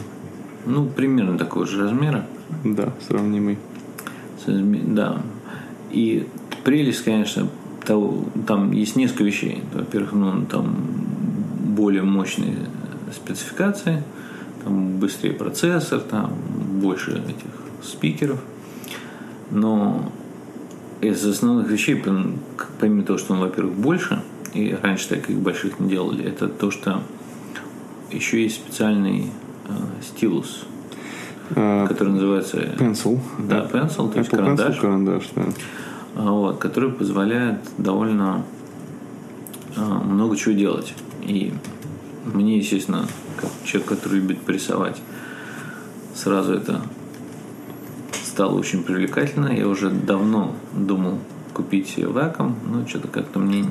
Ну, 0.66 0.88
примерно 0.88 1.38
такого 1.38 1.66
же 1.66 1.82
размера. 1.82 2.26
Да, 2.64 2.94
сравнимый. 3.08 3.58
Да. 4.46 5.22
И 5.92 6.28
прелесть, 6.64 7.04
конечно, 7.04 7.48
того, 7.86 8.26
там 8.48 8.72
есть 8.72 8.96
несколько 8.96 9.24
вещей. 9.24 9.64
Во-первых, 9.74 10.14
ну, 10.14 10.46
там 10.46 10.76
более 11.76 12.04
мощные 12.04 12.56
спецификации, 13.14 14.04
там 14.64 14.98
быстрее 14.98 15.34
процессор, 15.34 16.00
там 16.00 16.34
больше 16.82 17.12
этих 17.12 17.84
спикеров. 17.84 18.42
Но 19.52 20.12
из 21.02 21.26
основных 21.26 21.70
вещей, 21.70 22.02
помимо 22.80 23.04
того, 23.04 23.20
что 23.20 23.34
он, 23.34 23.40
во-первых, 23.40 23.76
больше, 23.76 24.22
и 24.54 24.76
раньше 24.82 25.10
таких 25.10 25.38
больших 25.38 25.80
не 25.80 25.90
делали, 25.90 26.24
это 26.24 26.48
то, 26.48 26.72
что 26.72 27.02
еще 28.12 28.42
есть 28.42 28.56
специальный 28.56 29.32
стилус, 30.02 30.66
а, 31.56 31.88
который 31.88 32.14
называется... 32.14 32.58
Pencil. 32.58 33.20
Да, 33.40 33.66
pencil, 33.66 34.12
то 34.12 34.20
есть 34.20 34.32
Apple 34.32 34.38
карандаш. 34.38 34.76
Pencil, 34.76 34.82
карандаш, 34.82 35.30
да. 35.36 35.44
А, 36.16 36.32
вот, 36.32 36.58
который 36.60 36.92
позволяет 36.92 37.60
довольно 37.78 38.44
а, 39.76 39.82
много 39.82 40.36
чего 40.36 40.54
делать. 40.54 40.94
И 41.22 41.54
мне, 42.26 42.58
естественно, 42.58 43.06
как 43.38 43.50
человек, 43.64 43.90
который 43.90 44.20
любит 44.20 44.48
рисовать, 44.48 45.02
сразу 46.16 46.54
это 46.54 46.82
стало 48.24 48.58
очень 48.58 48.84
привлекательно. 48.84 49.48
Я 49.48 49.68
уже 49.68 49.90
давно 49.90 50.56
думал 50.74 51.20
купить 51.54 51.98
Wacom, 51.98 52.54
но 52.66 52.88
что-то 52.88 53.08
как-то 53.08 53.40
мне 53.40 53.66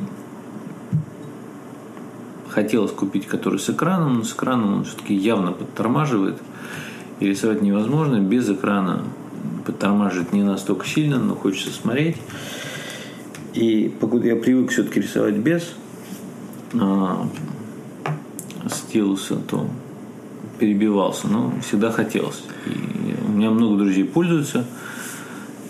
хотелось 2.52 2.92
купить 2.92 3.26
который 3.26 3.58
с 3.58 3.68
экраном, 3.70 4.18
но 4.18 4.24
с 4.24 4.32
экраном 4.32 4.74
он 4.74 4.84
все-таки 4.84 5.14
явно 5.14 5.52
подтормаживает. 5.52 6.36
И 7.20 7.26
рисовать 7.26 7.62
невозможно. 7.62 8.20
Без 8.20 8.48
экрана 8.48 9.02
подтормаживает 9.64 10.32
не 10.32 10.42
настолько 10.42 10.86
сильно, 10.86 11.18
но 11.18 11.34
хочется 11.34 11.72
смотреть. 11.72 12.16
И 13.54 13.94
я 14.24 14.36
привык 14.36 14.70
все-таки 14.70 15.00
рисовать 15.00 15.36
без 15.36 15.74
а, 16.74 17.26
стилуса, 18.68 19.36
то 19.36 19.68
перебивался, 20.58 21.28
но 21.28 21.52
всегда 21.60 21.90
хотелось. 21.90 22.42
И 22.66 23.14
у 23.26 23.32
меня 23.32 23.50
много 23.50 23.76
друзей 23.76 24.04
пользуются 24.04 24.66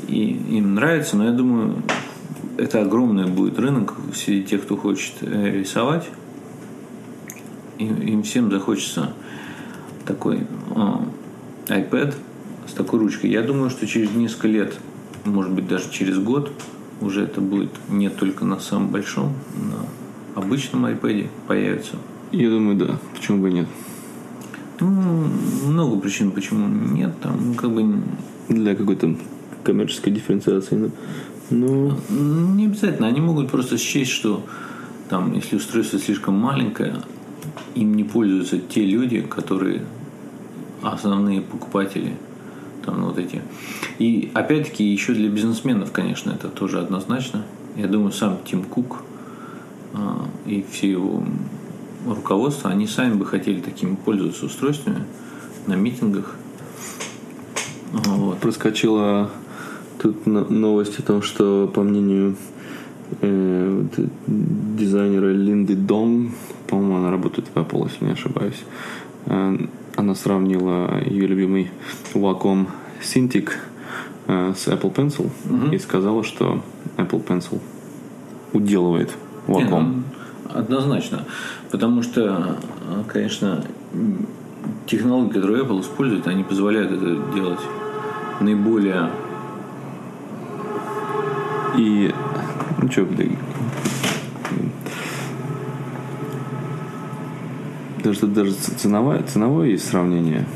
и 0.09 0.57
им 0.57 0.75
нравится, 0.75 1.17
но 1.17 1.25
я 1.25 1.33
думаю, 1.33 1.83
это 2.59 2.83
огромный 2.83 3.27
будет 3.27 3.59
рынок 3.59 3.95
среди 4.15 4.45
тех, 4.45 4.63
кто 4.63 4.77
хочет 4.77 5.15
э, 5.23 5.59
рисовать. 5.59 6.09
И, 7.83 8.11
им 8.11 8.23
всем 8.23 8.51
захочется 8.51 9.13
такой 10.05 10.47
э, 10.75 10.97
iPad 11.69 12.15
с 12.69 12.73
такой 12.73 13.01
ручкой. 13.01 13.31
Я 13.31 13.43
думаю, 13.43 13.71
что 13.71 13.87
через 13.87 14.11
несколько 14.13 14.49
лет, 14.49 14.75
может 15.25 15.53
быть, 15.53 15.69
даже 15.69 15.91
через 15.91 16.19
год, 16.19 16.53
уже 17.01 17.23
это 17.23 17.41
будет 17.41 17.71
не 17.89 18.09
только 18.09 18.45
на 18.45 18.61
самом 18.61 18.89
большом, 18.89 19.35
на 19.57 20.41
обычном 20.41 20.87
iPad 20.87 21.29
появится. 21.47 21.97
Я 22.31 22.51
думаю, 22.51 22.77
да. 22.77 22.99
Почему 23.15 23.43
бы 23.43 23.51
и 23.51 23.53
нет? 23.53 23.69
Ну, 24.81 25.27
много 25.67 25.99
причин, 26.01 26.31
почему 26.33 26.67
нет. 26.69 27.15
Там, 27.21 27.39
ну, 27.49 27.55
как 27.55 27.71
бы... 27.71 28.03
Для 28.49 28.75
какой-то 28.75 29.17
коммерческой 29.63 30.11
дифференциации. 30.11 30.91
Ну, 31.51 31.97
Не 32.11 32.67
обязательно. 32.67 33.07
Они 33.07 33.21
могут 33.21 33.51
просто 33.51 33.79
счесть, 33.79 34.11
что 34.11 34.45
там, 35.09 35.35
если 35.35 35.57
устройство 35.57 35.99
слишком 35.99 36.35
маленькое, 36.35 36.97
им 37.75 37.95
не 37.95 38.05
пользуются 38.05 38.59
те 38.59 38.85
люди, 38.85 39.21
которые 39.21 39.83
основные 40.83 41.41
покупатели 41.41 42.15
там 42.85 43.01
ну, 43.01 43.07
вот 43.09 43.19
эти. 43.19 43.41
И 43.99 44.31
опять-таки 44.35 44.85
еще 44.85 45.15
для 45.15 45.29
бизнесменов, 45.29 45.93
конечно, 45.93 46.31
это 46.33 46.49
тоже 46.49 46.81
однозначно. 46.81 47.45
Я 47.77 47.87
думаю, 47.87 48.13
сам 48.13 48.39
Тим 48.45 48.65
Кук 48.65 49.03
а, 49.95 50.27
и 50.47 50.65
все 50.71 50.91
его 50.91 51.25
руководство, 52.07 52.71
они 52.71 52.87
сами 52.87 53.15
бы 53.15 53.25
хотели 53.25 53.61
такими 53.61 53.95
пользоваться 53.95 54.47
устройствами 54.47 55.05
на 55.67 55.75
митингах. 55.75 56.35
Вот. 57.93 58.39
Проскочила 58.39 59.31
тут 60.01 60.27
новость 60.27 60.99
о 60.99 61.03
том, 61.03 61.23
что 61.23 61.71
по 61.73 61.83
мнению 61.83 62.37
э, 63.21 63.85
дизайнера 64.27 65.33
Линды 65.33 65.77
Дон, 65.77 66.33
по-моему, 66.73 66.97
она 66.97 67.11
работает 67.11 67.49
в 67.55 67.59
Apple, 67.59 67.87
если 67.91 68.07
не 68.07 68.13
ошибаюсь, 68.13 68.65
э, 69.27 69.59
она 69.95 70.15
сравнила 70.15 71.05
ее 71.05 71.27
любимый 71.27 71.71
Wacom 72.15 72.67
Cintiq 73.03 73.51
э, 74.27 74.55
с 74.57 74.69
Apple 74.69 74.95
Pencil 74.95 75.31
угу. 75.51 75.71
и 75.71 75.79
сказала, 75.79 76.25
что 76.25 76.63
Apple 76.97 77.23
Pencil 77.27 77.61
уделывает 78.55 79.11
Wacom. 79.49 80.03
Ну, 80.49 80.59
однозначно. 80.59 81.27
Потому 81.71 82.03
что, 82.03 82.57
конечно, 83.07 83.63
технологии, 84.87 85.35
которые 85.35 85.65
Apple 85.65 85.83
использует, 85.83 86.27
они 86.27 86.43
позволяют 86.43 86.91
это 86.91 87.19
делать 87.35 87.61
наиболее... 88.41 89.11
И... 91.77 92.15
Ну 92.81 92.91
что, 92.91 93.05
даже, 98.03 98.27
даже 98.27 98.53
ценовое, 98.53 99.23
ценовое 99.23 99.69
есть 99.69 99.89
сравнение. 99.89 100.47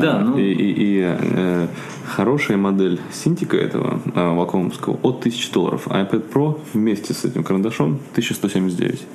Да, 0.00 0.20
ну... 0.20 0.38
И, 0.38 0.52
и, 0.52 0.72
и 0.72 1.02
э, 1.04 1.66
хорошая 2.06 2.56
модель 2.56 3.00
синтика 3.12 3.56
этого 3.56 4.00
э, 4.14 4.34
вакуумского 4.34 4.98
от 5.02 5.18
1000 5.18 5.52
долларов, 5.52 5.82
а 5.86 6.02
iPad 6.02 6.32
Pro 6.32 6.60
вместе 6.72 7.14
с 7.14 7.24
этим 7.24 7.44
карандашом 7.44 7.98
1179. 8.12 9.06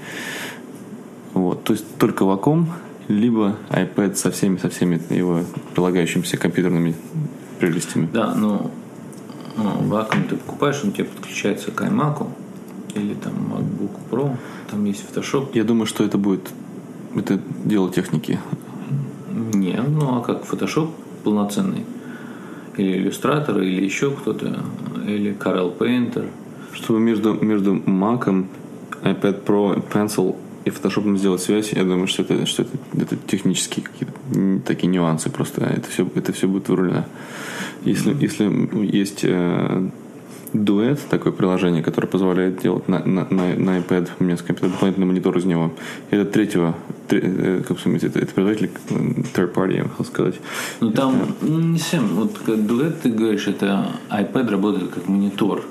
Вот, 1.34 1.64
то 1.64 1.74
есть 1.74 1.86
только 1.98 2.24
Wacom, 2.24 2.66
либо 3.08 3.58
iPad 3.70 4.16
со 4.16 4.32
всеми, 4.32 4.58
со 4.58 4.70
всеми 4.70 5.02
его 5.10 5.42
прилагающимися 5.74 6.38
компьютерными 6.38 6.96
прелестями. 7.60 8.10
Да, 8.14 8.36
но 8.36 8.72
ну, 9.58 9.64
Wacom 9.90 10.28
ты 10.30 10.36
покупаешь, 10.36 10.82
он 10.84 10.92
тебе 10.92 11.06
подключается 11.06 11.72
к 11.72 11.82
iMac 11.82 12.28
или 12.96 13.14
там 13.14 13.34
MacBook 13.34 13.98
Pro, 14.10 14.36
там 14.70 14.86
есть 14.86 15.04
Photoshop. 15.10 15.50
Я 15.54 15.64
думаю, 15.64 15.86
что 15.86 16.04
это 16.04 16.18
будет 16.18 16.50
это 17.16 17.40
дело 17.66 17.92
техники. 17.92 18.40
Не, 19.54 19.82
ну 19.82 20.18
а 20.18 20.22
как 20.22 20.44
Photoshop 20.44 20.90
полноценный? 21.24 21.86
Или 22.78 23.06
Illustrator, 23.06 23.64
или 23.64 23.84
еще 23.84 24.12
кто-то, 24.12 24.64
или 25.06 25.36
Corel 25.36 25.78
Painter. 25.78 26.30
Чтобы 26.74 27.00
между, 27.00 27.34
между 27.34 27.76
Mac, 27.76 28.46
iPad 29.04 29.44
Pro, 29.44 29.84
Pencil 29.92 30.36
и 30.64 30.70
Photoshop 30.70 31.18
сделать 31.18 31.42
связь, 31.42 31.74
я 31.74 31.84
думаю, 31.84 32.08
что 32.08 32.24
это, 32.24 32.46
что 32.46 32.64
это, 32.64 32.72
это 32.94 33.18
технические 33.28 33.86
какие-то 33.86 34.66
такие 34.66 34.88
нюансы, 34.88 35.30
просто 35.30 35.66
это 35.66 35.90
все, 35.90 36.08
это 36.16 36.32
все 36.32 36.48
будет 36.48 36.70
вырулено. 36.70 37.06
Если, 37.84 38.14
mm-hmm. 38.14 38.86
если 38.86 38.96
есть 38.98 39.20
э, 39.24 39.90
дуэт, 40.54 41.00
такое 41.10 41.32
приложение, 41.32 41.84
которое 41.84 42.08
позволяет 42.08 42.62
делать 42.62 42.88
на, 42.88 43.00
на, 43.00 43.28
на, 43.30 43.56
на 43.56 43.78
iPad, 43.80 44.10
у 44.20 44.24
меня 44.24 44.38
дополнительный 44.38 45.06
монитор 45.06 45.38
из 45.38 45.46
него. 45.46 45.72
Это 46.10 46.26
третьего, 46.26 46.76
тре, 47.08 47.22
э, 47.24 47.64
как 47.68 47.80
сказать, 47.80 48.04
это, 48.04 48.20
это 48.20 48.34
производитель 48.34 48.72
э, 48.90 48.94
third 49.34 49.54
party, 49.54 49.78
я 49.78 49.84
хотел 49.84 50.06
сказать. 50.06 50.36
Ну 50.80 50.92
там, 50.92 51.36
ну, 51.42 51.60
не 51.60 51.80
совсем, 51.80 52.08
вот 52.08 52.38
как 52.46 52.66
дуэт 52.66 53.02
ты 53.02 53.10
говоришь, 53.10 53.48
это 53.48 53.88
iPad 54.10 54.50
работает 54.50 54.92
как 54.92 55.08
монитор. 55.08 55.64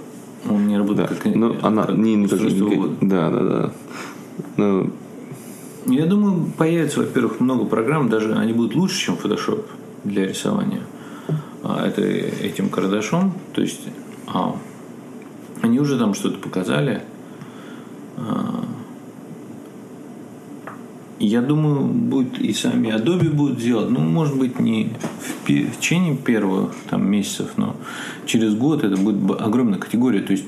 Он 0.49 0.67
не 0.67 0.79
работает 0.79 1.11
да. 1.11 1.15
как, 1.17 1.35
Но 1.35 1.57
она 1.63 1.85
как 1.85 1.97
не, 1.97 2.15
не 2.15 2.29
как, 2.29 2.39
Да, 3.01 3.31
да, 3.31 3.43
да. 3.43 3.73
Ну, 4.57 4.91
я 5.87 6.07
думаю, 6.07 6.51
появится, 6.57 7.01
во-первых, 7.01 7.41
много 7.41 7.65
программ, 7.65 8.09
даже 8.09 8.35
они 8.35 8.53
будут 8.53 8.75
лучше, 8.75 8.99
чем 8.99 9.15
Photoshop 9.15 9.65
для 10.05 10.27
рисования. 10.27 10.83
А, 11.63 11.87
это 11.87 12.03
этим 12.03 12.69
карандашом. 12.69 13.35
То 13.53 13.61
есть 13.61 13.81
а, 14.27 14.57
они 15.63 15.81
уже 15.81 15.99
там 15.99 16.15
что-то 16.15 16.39
показали. 16.39 17.03
А, 18.17 18.65
я 21.19 21.43
думаю, 21.43 21.85
будет 21.85 22.39
и 22.39 22.53
сами 22.53 22.89
Adobe 22.89 23.31
будут 23.31 23.59
делать. 23.59 23.91
Ну, 23.91 24.01
может 24.01 24.39
быть, 24.39 24.59
не 24.59 24.93
в 25.45 25.77
течение 25.77 26.17
первых 26.17 26.75
там, 26.89 27.07
месяцев, 27.11 27.53
но 27.57 27.77
через 28.27 28.55
год 28.55 28.85
это 28.85 28.97
будет 28.97 29.41
огромная 29.41 29.79
категория. 29.79 30.21
То 30.21 30.33
есть 30.33 30.47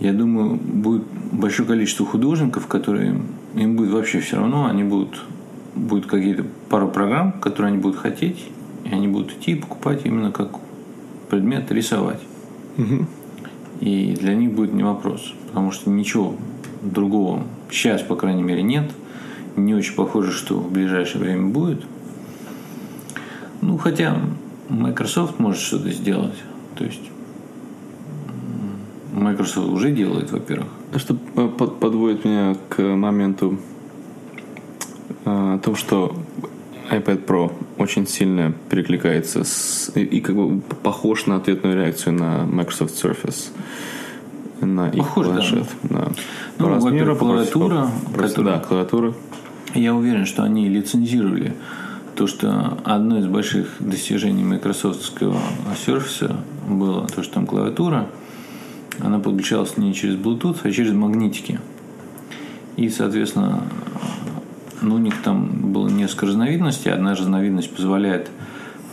я 0.00 0.12
думаю, 0.12 0.56
будет 0.56 1.04
большое 1.32 1.66
количество 1.66 2.04
художников, 2.06 2.66
которые 2.66 3.20
им 3.54 3.76
будет 3.76 3.90
вообще 3.90 4.20
все 4.20 4.36
равно, 4.36 4.66
они 4.66 4.84
будут 4.84 5.20
будет 5.74 6.06
какие-то 6.06 6.44
пару 6.68 6.88
программ, 6.88 7.32
которые 7.32 7.72
они 7.72 7.78
будут 7.80 7.98
хотеть, 7.98 8.46
и 8.84 8.92
они 8.92 9.08
будут 9.08 9.32
идти 9.32 9.52
и 9.52 9.54
покупать 9.54 10.02
именно 10.04 10.32
как 10.32 10.50
предмет 11.30 11.70
рисовать. 11.70 12.20
Угу. 12.76 13.06
И 13.80 14.16
для 14.18 14.34
них 14.34 14.52
будет 14.52 14.72
не 14.72 14.82
вопрос, 14.82 15.32
потому 15.46 15.70
что 15.70 15.90
ничего 15.90 16.34
другого 16.82 17.44
сейчас, 17.70 18.02
по 18.02 18.16
крайней 18.16 18.42
мере, 18.42 18.62
нет. 18.62 18.90
Не 19.56 19.74
очень 19.74 19.94
похоже, 19.94 20.32
что 20.32 20.56
в 20.58 20.70
ближайшее 20.70 21.22
время 21.22 21.48
будет. 21.48 21.84
Ну, 23.60 23.76
хотя 23.76 24.20
Microsoft 24.68 25.38
может 25.38 25.60
что-то 25.60 25.90
сделать. 25.90 26.36
То 26.76 26.84
есть 26.84 27.10
Microsoft 29.12 29.68
уже 29.68 29.90
делает, 29.90 30.30
во-первых. 30.30 30.68
Что 30.96 31.14
подводит 31.14 32.24
меня 32.24 32.56
к 32.68 32.80
моменту 32.82 33.58
э, 35.24 35.54
о 35.54 35.58
том, 35.58 35.74
что 35.74 36.14
iPad 36.90 37.24
Pro 37.24 37.52
очень 37.78 38.06
сильно 38.06 38.52
перекликается 38.68 39.44
с, 39.44 39.90
и, 39.94 40.00
и 40.02 40.20
как 40.20 40.36
бы 40.36 40.60
похож 40.82 41.26
на 41.26 41.36
ответную 41.36 41.76
реакцию 41.76 42.14
на 42.14 42.44
Microsoft 42.44 43.02
Surface 43.02 43.50
на 44.60 44.88
их 44.88 44.98
похож, 44.98 45.26
планшет. 45.26 45.66
Да. 45.84 45.98
Да. 45.98 46.08
Ну, 46.58 46.64
по 46.64 46.74
размеру, 46.74 47.16
клавиатура, 47.16 47.90
по, 48.12 48.22
которая, 48.22 48.58
да, 48.58 48.64
клавиатура. 48.64 49.14
Я 49.74 49.94
уверен, 49.94 50.26
что 50.26 50.42
они 50.42 50.68
лицензировали 50.68 51.54
то, 52.16 52.26
что 52.26 52.78
одно 52.84 53.18
из 53.18 53.26
больших 53.26 53.76
достижений 53.78 54.42
Microsoftского 54.42 55.38
Surface 55.86 56.34
было 56.68 57.06
то, 57.06 57.22
что 57.22 57.34
там 57.34 57.46
клавиатура– 57.46 58.08
она 59.00 59.18
подключалась 59.18 59.76
не 59.76 59.94
через 59.94 60.16
Bluetooth, 60.16 60.58
а 60.64 60.70
через 60.70 60.92
магнитики. 60.92 61.60
И, 62.76 62.88
соответственно, 62.88 63.62
ну, 64.82 64.96
у 64.96 64.98
них 64.98 65.14
там 65.22 65.72
было 65.72 65.88
несколько 65.88 66.26
разновидностей. 66.26 66.92
Одна 66.92 67.14
разновидность 67.14 67.74
позволяет, 67.74 68.30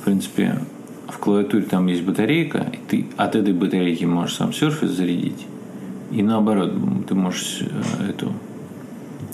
в 0.01 0.05
принципе, 0.05 0.59
в 1.07 1.17
клавиатуре 1.17 1.63
там 1.63 1.88
есть 1.88 2.03
батарейка, 2.03 2.65
и 2.71 2.79
ты 2.88 3.05
от 3.17 3.36
этой 3.36 3.53
батарейки 3.53 4.05
можешь 4.05 4.36
сам 4.36 4.49
Surface 4.49 4.88
зарядить. 4.88 5.45
И 6.11 6.21
наоборот, 6.21 6.73
ты 7.07 7.15
можешь 7.15 7.61
э, 7.61 8.09
эту 8.09 8.33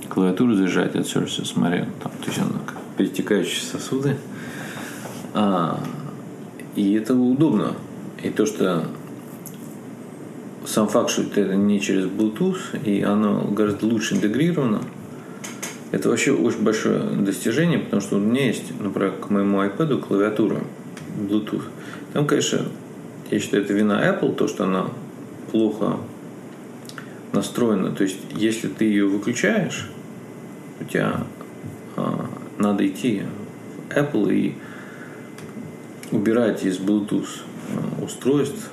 клавиатуру 0.10 0.56
заряжать 0.56 0.96
от 0.96 1.06
Surface, 1.06 1.46
смотри, 1.46 1.86
там, 2.02 2.12
то 2.20 2.28
есть 2.28 2.40
она 2.40 2.60
как 2.66 2.78
перетекающие 2.98 3.64
сосуды. 3.64 4.18
А, 5.34 5.80
и 6.76 6.94
это 6.94 7.16
удобно. 7.16 7.74
И 8.22 8.30
то, 8.30 8.46
что 8.46 8.86
сам 10.66 10.88
факт, 10.88 11.10
что 11.10 11.24
это 11.24 11.56
не 11.56 11.80
через 11.80 12.06
Bluetooth, 12.06 12.84
и 12.84 13.02
оно 13.02 13.42
гораздо 13.52 13.88
лучше 13.88 14.16
интегрировано, 14.16 14.82
это 15.92 16.10
вообще 16.10 16.32
очень 16.32 16.64
большое 16.64 17.00
достижение, 17.00 17.80
потому 17.80 18.02
что 18.02 18.16
у 18.16 18.20
меня 18.20 18.48
есть, 18.48 18.72
например, 18.80 19.12
к 19.12 19.30
моему 19.30 19.62
iPad 19.62 20.00
клавиатура 20.00 20.62
Bluetooth. 21.20 21.64
Там, 22.14 22.26
конечно, 22.26 22.62
я 23.30 23.40
считаю, 23.40 23.64
это 23.64 23.74
вина 23.74 24.02
Apple, 24.02 24.36
то, 24.36 24.48
что 24.48 24.64
она 24.64 24.88
плохо 25.52 25.98
настроена. 27.34 27.92
То 27.92 28.04
есть, 28.04 28.20
если 28.36 28.70
ты 28.70 28.86
ее 28.86 29.06
выключаешь, 29.06 29.90
у 30.80 30.86
тебя 30.86 31.26
а, 31.98 32.30
надо 32.58 32.88
идти 32.88 33.24
в 33.90 33.94
Apple 33.94 34.34
и 34.34 34.56
убирать 36.12 36.64
из 36.64 36.80
Bluetooth 36.80 37.28
а, 37.70 38.04
устройств, 38.04 38.70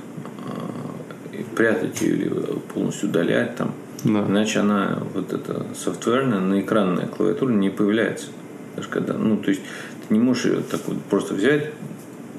а, 0.47 1.37
и 1.37 1.43
прятать 1.43 2.01
ее 2.01 2.16
или 2.16 2.29
полностью 2.73 3.09
удалять 3.09 3.57
там. 3.57 3.75
Да. 4.05 4.26
Иначе 4.26 4.61
она, 4.61 4.99
вот 5.14 5.32
эта 5.32 5.66
софтверная, 5.74 6.40
на 6.40 6.61
экранная 6.61 7.07
клавиатура 7.07 7.53
не 7.53 7.70
появляется. 7.70 8.26
Даже 8.76 8.88
когда, 8.88 9.14
ну, 9.14 9.36
то 9.36 9.51
есть 9.51 9.62
ты 10.07 10.14
не 10.14 10.20
можешь 10.20 10.44
ее 10.46 10.61
так 10.61 10.80
вот 10.86 11.01
просто 11.11 11.34
взять, 11.34 11.72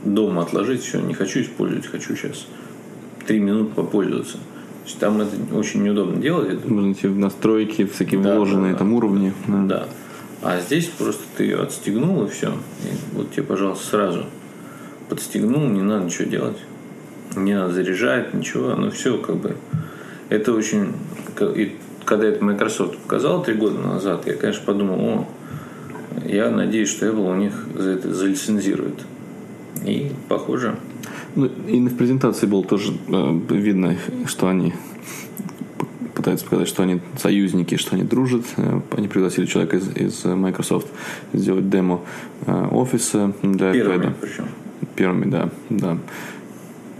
дома 0.03 0.43
отложить, 0.43 0.82
все, 0.82 0.99
не 1.01 1.14
хочу 1.14 1.41
использовать, 1.41 1.86
хочу 1.86 2.16
сейчас 2.16 2.47
три 3.28 3.39
минуты 3.39 3.74
попользоваться. 3.76 4.38
То 4.38 4.86
есть 4.86 4.99
там 4.99 5.22
это 5.22 5.36
очень 5.53 5.84
неудобно 5.84 6.22
делать. 6.22 6.66
Можно 6.66 6.93
идти 6.93 7.07
в 7.07 7.18
настройки, 7.18 7.86
всякие 7.86 8.22
Да, 8.22 8.36
вложенные 8.36 8.74
да, 8.74 8.80
там 8.80 8.93
уровни. 8.93 9.34
Да. 9.47 9.64
Да. 9.64 9.86
А 10.41 10.60
здесь 10.62 10.86
просто 10.86 11.24
ты 11.36 11.43
ее 11.43 11.62
отстегнул 11.62 12.24
и 12.24 12.30
все. 12.30 12.53
И 12.84 13.16
вот 13.16 13.32
тебе, 13.32 13.43
пожалуйста, 13.43 13.86
сразу 13.86 14.26
подстегнул, 15.10 15.66
не 15.66 15.82
надо 15.82 16.05
ничего 16.05 16.30
делать. 16.30 16.57
Не 17.36 17.53
надо 17.53 17.74
заряжать, 17.74 18.34
ничего. 18.34 18.76
Ну 18.76 18.89
все, 18.91 19.18
как 19.18 19.36
бы. 19.36 19.57
Это 20.30 20.53
очень... 20.53 20.93
И 21.46 21.76
когда 22.06 22.26
это 22.28 22.44
Microsoft 22.44 22.98
показал 22.98 23.44
три 23.44 23.54
года 23.56 23.80
назад, 23.80 24.26
я, 24.28 24.34
конечно, 24.34 24.64
подумал, 24.66 25.00
о, 25.00 25.28
я 26.26 26.50
надеюсь, 26.50 26.90
что 26.90 27.08
Apple 27.08 27.32
у 27.32 27.36
них 27.36 27.54
за 27.76 27.92
это 27.92 28.14
залицензирует. 28.14 28.96
И, 29.86 30.12
похоже, 30.28 30.76
Ну, 31.36 31.46
и 31.68 31.80
в 31.88 31.96
презентации 31.96 32.48
было 32.48 32.64
тоже 32.64 32.94
э, 33.08 33.40
видно, 33.50 33.96
что 34.26 34.48
они 34.48 34.74
пытаются 36.16 36.44
показать, 36.46 36.68
что 36.68 36.84
они 36.84 37.00
союзники, 37.18 37.78
что 37.78 37.96
они 37.96 38.04
дружат. 38.04 38.44
Э, 38.58 38.82
Они 38.98 39.08
пригласили 39.08 39.46
человека 39.46 39.78
из, 39.78 39.88
из 39.96 40.26
Microsoft 40.26 40.88
сделать 41.34 41.70
демо 41.70 42.02
э, 42.46 42.68
офиса 42.72 43.32
для 43.42 43.72
первыми 43.72 44.06
iPad. 44.06 44.14
причем. 44.20 44.46
Первыми, 44.96 45.30
да, 45.32 45.50
да. 45.70 45.98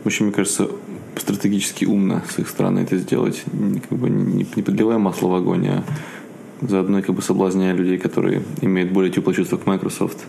В 0.04 0.08
общем, 0.08 0.28
мне 0.28 0.34
кажется, 0.34 0.70
стратегически 1.18 1.86
умно 1.86 2.22
с 2.30 2.40
их 2.40 2.48
стороны 2.50 2.80
это 2.80 2.98
сделать, 2.98 3.44
как 3.90 3.98
бы 3.98 4.10
не, 4.10 4.46
не 4.56 4.64
подливая 4.64 4.98
масло 4.98 5.28
в 5.28 5.36
огонь, 5.36 5.68
а 5.68 5.84
заодно 6.62 7.02
как 7.02 7.16
бы 7.16 7.22
соблазняя 7.22 7.74
людей, 7.74 7.98
которые 7.98 8.44
имеют 8.62 8.92
более 8.92 9.12
теплое 9.12 9.36
чувство 9.36 9.58
к 9.58 9.66
Microsoft 9.66 10.26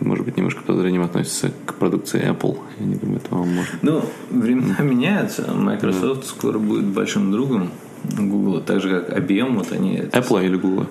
может 0.00 0.24
быть, 0.24 0.36
немножко 0.36 0.62
подозрением 0.62 1.02
относятся 1.02 1.50
к 1.66 1.74
продукции 1.74 2.22
Apple. 2.22 2.58
Я 2.78 2.86
не 2.86 2.94
думаю, 2.94 3.20
это 3.24 3.34
вам 3.34 3.48
может 3.54 3.74
Ну, 3.82 4.04
времена 4.30 4.76
меняются. 4.80 5.52
Microsoft 5.52 6.26
скоро 6.26 6.58
будет 6.58 6.84
большим 6.86 7.32
другом 7.32 7.70
Google, 8.04 8.60
так 8.60 8.80
же 8.80 8.90
как 9.00 9.18
IBM, 9.18 9.56
вот 9.56 9.72
они... 9.72 9.96
Apple 9.98 10.44
или 10.44 10.56
Google? 10.56 10.86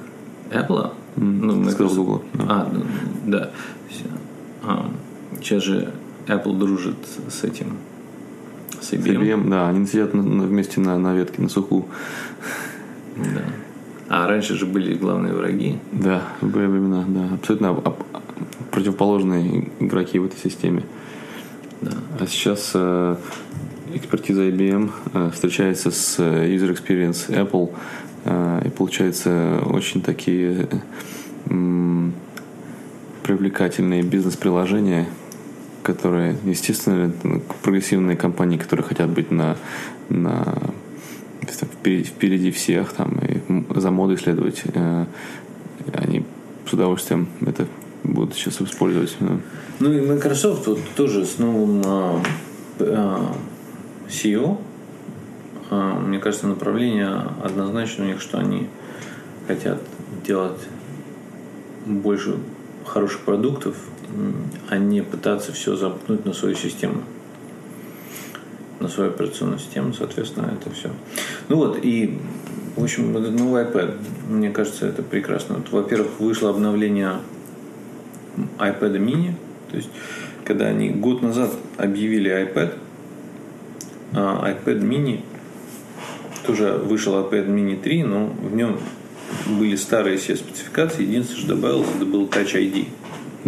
Apple? 0.51 0.91
Ну, 1.15 1.63
Ты 1.63 1.71
сказал 1.71 1.95
Microsoft. 1.95 1.95
Google. 1.97 2.21
да. 2.33 2.43
А, 2.49 2.69
ну, 2.71 2.83
да. 3.25 3.49
Всё. 3.89 4.03
А, 4.63 4.91
сейчас 5.41 5.63
же 5.63 5.93
Apple 6.27 6.57
дружит 6.57 6.97
с 7.29 7.43
этим, 7.43 7.77
с 8.81 8.87
С 8.89 8.93
IBM. 8.93 9.19
IBM, 9.21 9.49
да, 9.49 9.69
они 9.69 9.85
сидят 9.87 10.13
на- 10.13 10.23
на- 10.23 10.43
вместе 10.43 10.79
на, 10.79 10.97
на 10.97 11.13
ветке, 11.15 11.41
на 11.41 11.49
суху. 11.49 11.85
Да. 13.17 13.41
А 14.09 14.27
раньше 14.27 14.55
же 14.55 14.65
были 14.65 14.95
главные 14.95 15.33
враги. 15.33 15.77
Да, 15.91 16.21
были 16.41 16.65
времена, 16.67 17.03
да. 17.07 17.35
Абсолютно 17.35 17.69
об- 17.69 17.87
об- 17.87 18.03
противоположные 18.71 19.69
игроки 19.79 20.19
в 20.19 20.25
этой 20.25 20.37
системе. 20.39 20.83
Да. 21.81 21.91
А 22.19 22.27
сейчас 22.27 22.71
э, 22.73 23.15
экспертиза 23.93 24.43
IBM 24.47 24.91
э, 25.13 25.29
встречается 25.33 25.91
с 25.91 26.15
э, 26.19 26.55
user 26.55 26.71
experience 26.75 27.29
Apple, 27.29 27.71
э, 28.25 28.61
и 28.65 28.69
получается 28.69 29.59
очень 29.65 30.01
такие 30.01 30.67
э, 31.49 32.09
привлекательные 33.23 34.03
бизнес-приложения, 34.03 35.05
которые, 35.87 36.35
естественно, 36.43 37.13
прогрессивные 37.63 38.17
компании, 38.17 38.57
которые 38.57 38.85
хотят 38.85 39.09
быть 39.09 39.31
на, 39.31 39.55
на 40.09 40.43
впереди, 41.47 42.03
впереди 42.03 42.51
всех 42.51 42.91
там 42.91 43.17
и 43.19 43.79
за 43.79 43.89
модой 43.89 44.17
следовать, 44.17 44.63
э, 44.65 45.05
они 45.93 46.25
с 46.65 46.73
удовольствием 46.73 47.29
это 47.39 47.67
будут 48.03 48.33
сейчас 48.33 48.61
использовать. 48.61 49.15
да. 49.21 49.37
Ну 49.79 49.93
и 49.93 50.01
Microsoft 50.05 50.67
вот 50.67 50.79
тоже 50.97 51.25
с 51.25 51.37
новым 51.39 51.81
а, 51.85 52.21
п- 52.77 52.85
а, 52.89 53.33
CEO, 54.09 54.57
а, 55.69 55.99
мне 55.99 56.19
кажется, 56.19 56.47
направление 56.47 57.23
однозначно 57.41 58.03
у 58.03 58.07
них, 58.07 58.19
что 58.21 58.39
они 58.39 58.67
хотят 59.47 59.81
делать 60.25 60.59
больше 61.85 62.35
хороших 62.85 63.21
продуктов, 63.21 63.77
а 64.69 64.77
не 64.77 65.01
пытаться 65.01 65.51
все 65.51 65.75
замкнуть 65.75 66.25
на 66.25 66.33
свою 66.33 66.55
систему. 66.55 67.03
На 68.79 68.87
свою 68.87 69.09
операционную 69.09 69.59
систему, 69.59 69.93
соответственно, 69.93 70.53
это 70.59 70.73
все. 70.73 70.91
Ну 71.49 71.57
вот, 71.57 71.79
и, 71.83 72.17
в 72.75 72.83
общем, 72.83 73.15
этот 73.17 73.33
новый 73.33 73.63
iPad, 73.63 73.97
мне 74.29 74.51
кажется, 74.51 74.87
это 74.87 75.01
прекрасно. 75.01 75.55
Вот, 75.55 75.71
во-первых, 75.71 76.19
вышло 76.19 76.49
обновление 76.49 77.13
iPad 78.59 78.97
mini. 78.97 79.33
То 79.71 79.77
есть, 79.77 79.89
когда 80.45 80.67
они 80.67 80.89
год 80.89 81.21
назад 81.21 81.51
объявили 81.77 82.31
iPad, 82.31 82.73
а 84.13 84.49
iPad 84.49 84.81
mini 84.81 85.21
тоже 86.45 86.71
вышел 86.71 87.13
iPad 87.19 87.47
mini 87.47 87.79
3, 87.79 88.03
но 88.03 88.27
в 88.27 88.55
нем 88.55 88.79
были 89.59 89.75
старые 89.75 90.17
все 90.17 90.35
спецификации. 90.35 91.03
Единственное, 91.03 91.41
что 91.41 91.55
добавилось, 91.55 91.89
это 91.95 92.05
был 92.05 92.27
Touch 92.27 92.53
ID. 92.55 92.87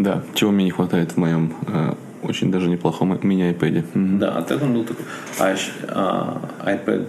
Да, 0.04 0.24
чего 0.34 0.52
мне 0.52 0.66
не 0.66 0.72
хватает 0.72 1.12
в 1.12 1.18
моем 1.18 1.54
э, 1.68 1.94
очень 2.24 2.52
даже 2.52 2.70
неплохом 2.70 3.18
мини-айпэде. 3.22 3.84
Мгм. 3.94 4.20
Да, 4.20 4.38
а 4.38 4.42
так 4.42 4.62
он 4.62 4.74
был 4.74 4.84
такой. 4.84 5.06
А, 5.40 6.42
а 6.60 6.72
iPad 6.74 7.06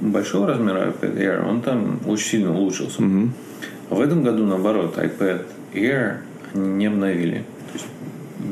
большого 0.00 0.46
размера 0.46 0.88
iPad 0.88 1.16
Air, 1.18 1.48
он 1.48 1.60
там 1.62 2.00
очень 2.06 2.26
сильно 2.26 2.56
улучшился. 2.56 3.02
Мгм. 3.02 3.32
А 3.90 3.94
в 3.94 4.00
этом 4.00 4.22
году, 4.22 4.44
наоборот, 4.46 4.96
iPad 4.96 5.44
Air 5.74 6.16
они 6.54 6.68
не 6.68 6.86
обновили. 6.86 7.44
То 7.72 7.74
есть, 7.74 7.86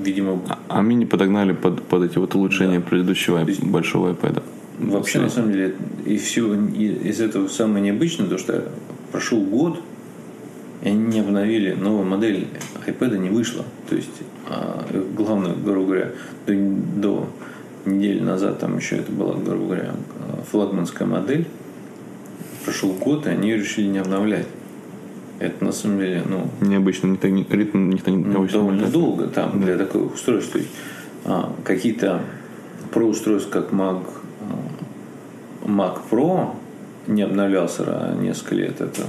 видимо, 0.05 0.41
А- 0.49 0.59
А 0.69 0.83
мини 0.83 1.05
подогнали 1.05 1.53
под, 1.53 1.83
под 1.83 2.03
эти 2.05 2.19
вот 2.19 2.35
улучшения 2.35 2.81
предыдущего 2.81 3.39
есть- 3.45 3.63
большого 3.63 4.13
iPad. 4.13 4.43
Вообще, 4.79 5.21
на 5.21 5.29
самом 5.29 5.53
деле, 5.53 5.75
и 6.07 6.17
все 6.19 6.55
из 6.55 7.21
этого 7.21 7.49
самое 7.49 7.83
необычное, 7.85 8.29
то 8.29 8.39
что 8.39 8.65
прошел 9.11 9.41
год, 9.41 9.81
и 10.83 10.89
они 10.89 11.07
не 11.07 11.21
обновили 11.21 11.73
новую 11.75 12.05
модель 12.07 12.47
iPad 12.87 13.19
не 13.19 13.31
вышла. 13.31 13.65
То 13.89 13.97
есть, 13.97 14.23
а, 14.49 14.85
главное, 15.17 15.55
грубо 15.55 15.87
говоря, 15.87 16.11
до, 16.47 16.55
до 17.01 17.29
недели 17.85 18.21
назад 18.21 18.59
там 18.61 18.77
еще 18.77 18.97
это 18.97 19.11
была, 19.13 19.35
грубо 19.35 19.65
говоря, 19.67 19.95
флагманская 20.51 21.07
модель. 21.09 21.47
Прошел 22.65 22.93
год, 22.93 23.27
и 23.27 23.31
они 23.31 23.49
ее 23.51 23.57
решили 23.59 23.87
не 23.87 23.99
обновлять. 23.99 24.47
Это 25.41 25.65
на 25.65 25.73
самом 25.73 25.99
деле, 25.99 26.23
ну, 26.29 26.49
Необычно, 26.61 27.07
никто, 27.09 27.29
не- 27.29 27.47
ритм 27.49 27.91
никто 27.91 28.11
не 28.11 28.25
ну, 28.25 28.47
довольно 28.47 28.85
не- 28.87 28.91
долго 28.91 29.29
там 29.29 29.61
для 29.61 29.79
таких 29.79 30.15
устройств. 30.15 30.53
То 30.53 30.59
есть, 30.59 30.71
а, 31.25 31.53
какие-то 31.65 32.21
про 32.93 33.05
устройства, 33.07 33.61
как 33.61 33.73
Mac, 33.73 34.03
а, 35.65 35.69
Mac 35.69 35.99
Pro 36.11 36.51
не 37.07 37.23
обновлялся 37.23 38.17
несколько 38.21 38.55
лет. 38.57 38.81
Это, 38.81 39.03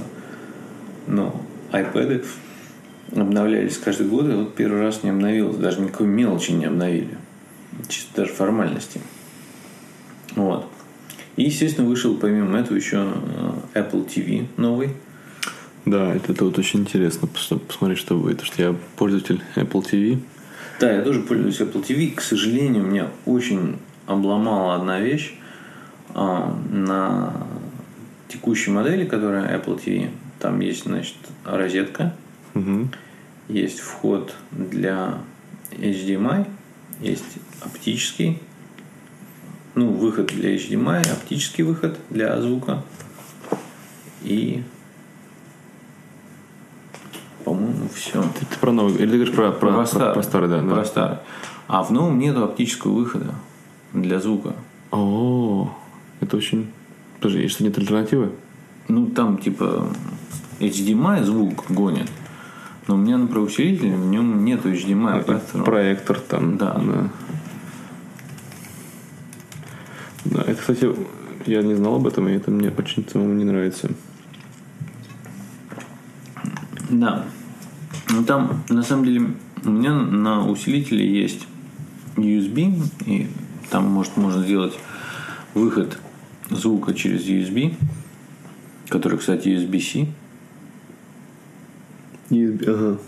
ну, 1.06 1.32
iPad 1.72 2.24
обновлялись 3.14 3.78
каждый 3.78 4.06
год, 4.06 4.28
и 4.28 4.32
вот 4.32 4.54
первый 4.54 4.80
раз 4.80 5.02
не 5.02 5.10
обновилось. 5.10 5.56
Даже 5.56 5.80
никакой 5.80 6.06
мелочи 6.06 6.52
не 6.52 6.66
обновили. 6.66 7.16
Чисто 7.88 8.22
даже 8.22 8.32
формальности. 8.32 9.00
Вот. 10.36 10.66
И, 11.36 11.44
естественно, 11.44 11.88
вышел 11.88 12.16
помимо 12.16 12.58
этого 12.58 12.76
еще 12.76 13.12
э, 13.74 13.80
Apple 13.80 14.06
TV 14.06 14.46
новый. 14.56 14.90
Да, 15.86 16.14
это, 16.14 16.32
это 16.32 16.44
вот 16.44 16.58
очень 16.58 16.80
интересно 16.80 17.26
пос- 17.26 17.58
посмотреть, 17.58 17.98
что 17.98 18.16
будет. 18.16 18.38
Потому 18.38 18.52
что 18.52 18.62
я 18.62 18.76
пользователь 18.96 19.42
Apple 19.56 19.84
TV. 19.84 20.18
Да, 20.78 20.92
я 20.92 21.02
тоже 21.02 21.20
пользуюсь 21.20 21.60
Apple 21.60 21.84
TV. 21.84 22.14
К 22.14 22.20
сожалению, 22.20 22.84
меня 22.84 23.08
очень 23.26 23.78
обломала 24.06 24.74
одна 24.74 25.00
вещь 25.00 25.34
а, 26.14 26.56
на 26.70 27.46
текущей 28.28 28.70
модели, 28.70 29.04
которая 29.04 29.58
Apple 29.58 29.82
TV. 29.82 30.10
Там 30.40 30.60
есть, 30.60 30.84
значит, 30.84 31.16
розетка, 31.44 32.14
Мгм. 32.54 32.90
есть 33.48 33.78
вход 33.80 34.34
для 34.50 35.18
HDMI, 35.70 36.48
есть 37.00 37.36
оптический, 37.60 38.40
ну, 39.74 39.90
выход 39.92 40.26
для 40.28 40.56
HDMI, 40.56 41.12
оптический 41.12 41.62
выход 41.62 41.98
для 42.08 42.40
звука 42.40 42.82
и, 44.22 44.62
по-моему, 47.44 47.88
все. 47.94 48.22
Ты, 48.38 48.46
ты 48.46 48.58
про 48.58 48.72
новый, 48.72 48.94
или 48.94 49.06
ты 49.10 49.16
говоришь 49.16 49.34
про, 49.34 49.52
про, 49.52 49.84
про, 49.84 50.12
про 50.14 50.22
старый, 50.22 50.48
да, 50.48 50.60
да. 50.62 50.74
Про 50.74 50.84
старый. 50.84 51.18
А 51.68 51.82
в 51.82 51.92
новом 51.92 52.18
нету 52.18 52.42
оптического 52.44 52.92
выхода. 52.92 53.34
для 53.92 54.20
звука. 54.20 54.54
О, 54.90 55.70
это 56.20 56.36
очень... 56.36 56.70
Подожди, 57.20 57.46
что 57.48 57.62
нет 57.64 57.76
альтернативы? 57.78 58.32
Ну, 58.90 59.06
там 59.06 59.38
типа 59.38 59.86
HDMI 60.58 61.24
звук 61.24 61.66
гонит. 61.68 62.10
Но 62.88 62.96
у 62.96 62.98
меня 62.98 63.18
на 63.18 63.28
проусилителе 63.28 63.94
в 63.94 64.06
нем 64.06 64.44
нет 64.44 64.66
HDMI. 64.66 65.22
поэтому- 65.24 65.64
Проектор 65.64 66.18
там. 66.18 66.58
Да. 66.58 66.74
да. 66.74 67.08
Да, 70.24 70.42
это, 70.42 70.54
кстати, 70.56 70.90
я 71.46 71.62
не 71.62 71.74
знал 71.76 71.96
об 71.96 72.06
этом, 72.08 72.28
и 72.28 72.32
это 72.32 72.50
мне 72.50 72.70
очень 72.76 73.06
самому 73.08 73.32
не 73.34 73.44
нравится. 73.44 73.90
Да. 76.88 77.24
Ну 78.10 78.24
там, 78.24 78.64
на 78.68 78.82
самом 78.82 79.04
деле, 79.04 79.30
у 79.64 79.70
меня 79.70 79.94
на 79.94 80.48
усилителе 80.48 81.08
есть 81.08 81.46
USB, 82.16 82.82
и 83.06 83.28
там 83.70 83.86
может, 83.86 84.16
можно 84.16 84.42
сделать 84.42 84.76
выход 85.54 85.96
звука 86.50 86.92
через 86.92 87.22
USB, 87.22 87.76
который, 88.90 89.18
кстати, 89.18 89.48
USB-C. 89.48 90.06
USB, 92.30 92.68
ага. 92.68 92.98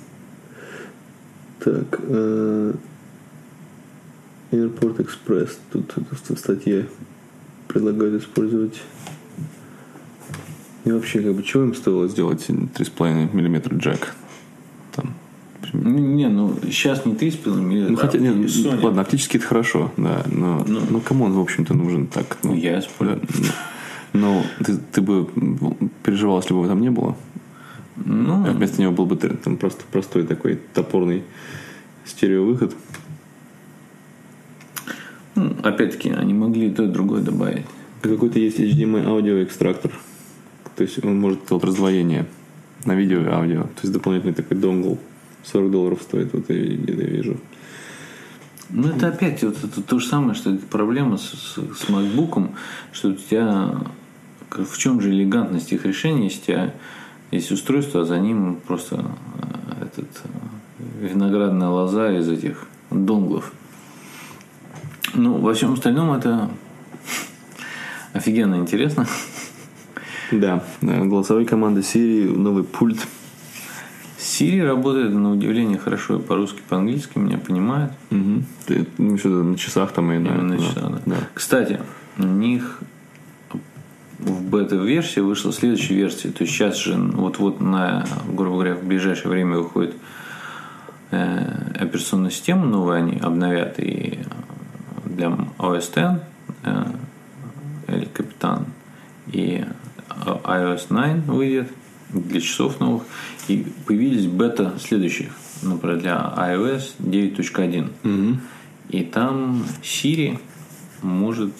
Так, 1.59 2.01
э, 2.01 2.74
Airport 4.53 4.97
Express. 4.97 5.51
Тут 5.72 5.95
в 6.11 6.37
статье 6.39 6.87
предлагают 7.68 8.22
использовать. 8.22 8.80
И 10.85 10.91
вообще, 10.91 11.20
как 11.20 11.35
бы, 11.35 11.43
чего 11.43 11.64
им 11.64 11.74
стоило 11.74 12.09
сделать 12.09 12.45
3,5 12.49 13.33
мм 13.33 13.76
джек? 13.76 14.14
Там. 14.95 15.14
Ну, 15.72 15.91
не, 15.91 16.28
ну, 16.28 16.59
сейчас 16.64 17.07
не 17.07 17.14
3,5 17.14 17.61
мм. 17.61 17.91
Ну, 17.93 17.97
хотя, 17.97 18.18
нет, 18.18 18.35
и 18.37 18.45
Sony. 18.47 18.83
ладно, 18.83 19.03
оптически 19.03 19.37
это 19.37 19.47
хорошо, 19.47 19.93
да, 19.97 20.24
но, 20.26 20.64
ну, 20.66 21.01
кому 21.01 21.26
он, 21.26 21.33
в 21.33 21.41
общем-то, 21.41 21.74
нужен 21.74 22.09
так? 22.09 22.39
Ну, 22.43 22.55
я 22.57 22.80
использую. 22.80 23.20
да, 23.20 23.55
ну, 24.12 24.44
ты, 24.64 24.76
ты 24.76 25.00
бы 25.00 25.28
переживал, 26.02 26.38
если 26.38 26.52
бы 26.52 26.60
его 26.60 26.68
там 26.68 26.80
не 26.80 26.90
было? 26.90 27.16
Ну, 27.96 28.46
А 28.46 28.52
вместо 28.52 28.80
него 28.80 28.92
был 28.92 29.06
бы 29.06 29.16
там 29.16 29.56
просто 29.56 29.84
простой 29.90 30.26
такой 30.26 30.58
топорный 30.74 31.22
стереовыход. 32.04 32.74
ну, 35.34 35.56
опять-таки, 35.62 36.10
они 36.10 36.34
могли 36.34 36.68
и 36.68 36.70
то, 36.70 36.84
и 36.84 36.88
другое 36.88 37.22
добавить. 37.22 37.64
Какой-то 38.00 38.38
есть 38.38 38.58
HDMI 38.58 39.06
аудиоэкстрактор. 39.06 39.92
То 40.76 40.82
есть 40.82 41.04
он 41.04 41.20
может 41.20 41.46
делать 41.48 41.64
раздвоение 41.64 42.26
на 42.84 42.94
видео 42.94 43.20
и 43.20 43.26
аудио. 43.26 43.62
То 43.62 43.80
есть 43.82 43.92
дополнительный 43.92 44.34
такой 44.34 44.56
донгл. 44.56 44.98
40 45.44 45.70
долларов 45.70 46.02
стоит, 46.02 46.32
вот 46.32 46.48
я 46.50 46.56
где-то 46.56 47.02
вижу. 47.02 47.36
Ну, 48.70 48.88
это 48.88 49.08
опять 49.08 49.42
вот 49.42 49.56
это 49.62 49.82
то 49.82 49.98
же 49.98 50.06
самое, 50.06 50.34
что 50.34 50.56
проблема 50.70 51.18
с, 51.18 51.22
с, 51.22 51.54
с 51.54 51.88
MacBook, 51.88 52.50
что 52.92 53.08
у 53.08 53.14
тебя 53.14 53.74
в 54.59 54.78
чем 54.78 55.00
же 55.00 55.11
элегантность 55.11 55.72
их 55.72 55.84
решения, 55.84 56.24
если 56.24 56.40
тебя 56.40 56.74
есть 57.30 57.50
устройство, 57.50 58.03
а 58.03 58.05
за 58.05 58.18
ним 58.18 58.59
просто 58.66 58.96
э, 58.98 59.84
этот 59.84 60.09
э, 60.24 61.07
виноградная 61.07 61.68
лоза 61.68 62.12
из 62.12 62.28
этих 62.28 62.66
донглов. 62.90 63.53
Ну, 65.14 65.38
во 65.38 65.55
всем 65.55 65.74
остальном 65.74 66.12
это 66.12 66.50
офигенно 68.12 68.57
интересно. 68.57 69.07
Да, 70.30 70.64
голосовой 70.80 71.44
команды 71.44 71.80
Siri, 71.80 72.34
новый 72.36 72.64
пульт. 72.64 72.98
Siri 74.18 74.64
работает 74.64 75.12
на 75.12 75.32
удивление 75.32 75.78
хорошо 75.78 76.16
и 76.16 76.22
по-русски, 76.22 76.59
и 76.59 76.68
по-английски, 76.68 77.18
меня 77.18 77.38
понимает. 77.38 77.92
Угу. 78.11 78.42
Ты, 78.66 78.86
ну, 78.96 79.18
что-то 79.18 79.42
на 79.42 79.59
часах 79.59 79.92
там 79.92 80.11
и 80.12 80.18
на, 80.18 80.28
Именно 80.28 80.57
да, 80.57 80.64
часа, 80.64 80.80
да. 80.80 81.03
да. 81.05 81.16
Кстати, 81.34 81.80
у 82.18 82.22
них 82.22 82.80
в 84.24 84.42
бета-версии 84.50 85.20
вышла 85.20 85.52
следующая 85.52 85.94
версия. 85.94 86.30
То 86.30 86.44
есть 86.44 86.54
сейчас 86.54 86.76
же 86.78 86.96
вот-вот 86.96 87.60
на, 87.60 88.06
грубо 88.28 88.56
говоря, 88.56 88.74
в 88.74 88.84
ближайшее 88.84 89.30
время 89.30 89.58
выходит 89.58 89.94
операционная 91.10 92.30
система 92.30 92.64
новая, 92.64 92.98
они 92.98 93.18
обновят 93.18 93.78
и 93.78 94.20
для 95.04 95.26
OS 95.58 95.90
X 95.90 96.22
э, 96.64 96.84
или 97.88 98.04
Капитан 98.06 98.66
и 99.30 99.64
iOS 100.08 100.86
9 100.88 101.26
выйдет 101.26 101.68
для 102.10 102.40
часов 102.40 102.80
новых. 102.80 103.02
И 103.48 103.66
появились 103.86 104.26
бета 104.26 104.74
следующих, 104.80 105.32
например, 105.62 105.98
для 105.98 106.32
iOS 106.36 106.94
9.1. 106.98 107.90
Мгм. 108.02 108.40
И 108.88 109.02
там 109.02 109.64
Siri 109.82 110.38
может 111.02 111.52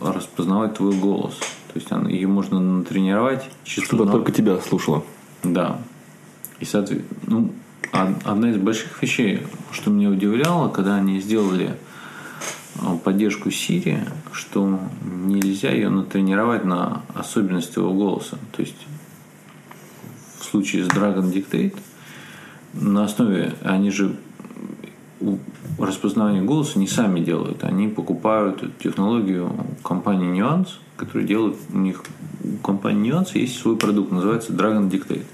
распознавать 0.00 0.74
твой 0.74 0.94
голос. 0.94 1.38
То 1.72 1.78
есть 1.78 1.90
она- 1.90 2.10
ее 2.10 2.28
можно 2.28 2.60
натренировать 2.60 3.48
чисто 3.64 3.86
Чтобы 3.86 4.04
на- 4.06 4.12
только 4.12 4.30
тебя 4.32 4.58
слушала. 4.60 5.02
Да. 5.42 5.78
И, 6.60 6.64
соответственно, 6.64 7.16
ну, 7.26 7.52
од- 7.92 8.26
одна 8.26 8.50
из 8.50 8.56
больших 8.58 9.02
вещей, 9.02 9.42
что 9.72 9.90
меня 9.90 10.10
удивляло, 10.10 10.68
когда 10.68 10.96
они 10.96 11.20
сделали 11.20 11.76
а, 12.80 12.96
поддержку 12.96 13.50
Siri, 13.50 14.00
что 14.32 14.80
нельзя 15.04 15.70
ее 15.70 15.90
натренировать 15.90 16.64
на 16.64 17.02
особенности 17.14 17.78
его 17.78 17.92
голоса. 17.92 18.38
То 18.56 18.62
есть 18.62 18.86
в 20.40 20.44
случае 20.44 20.84
с 20.84 20.88
Dragon 20.88 21.30
Dictate 21.30 21.76
на 22.72 23.04
основе 23.04 23.54
они 23.62 23.90
же 23.90 24.16
распознавание 25.78 26.42
голоса 26.42 26.78
не 26.78 26.86
сами 26.86 27.20
делают, 27.20 27.64
они 27.64 27.88
покупают 27.88 28.62
эту 28.62 28.72
технологию 28.82 29.50
компании 29.82 30.40
Nuance, 30.40 30.68
которая 30.96 31.26
делает 31.26 31.56
у 31.72 31.78
них 31.78 32.02
у 32.44 32.56
компании 32.58 33.12
Nuance 33.12 33.30
есть 33.34 33.58
свой 33.58 33.76
продукт, 33.76 34.12
называется 34.12 34.52
Dragon 34.52 34.90
Dictate 34.90 35.24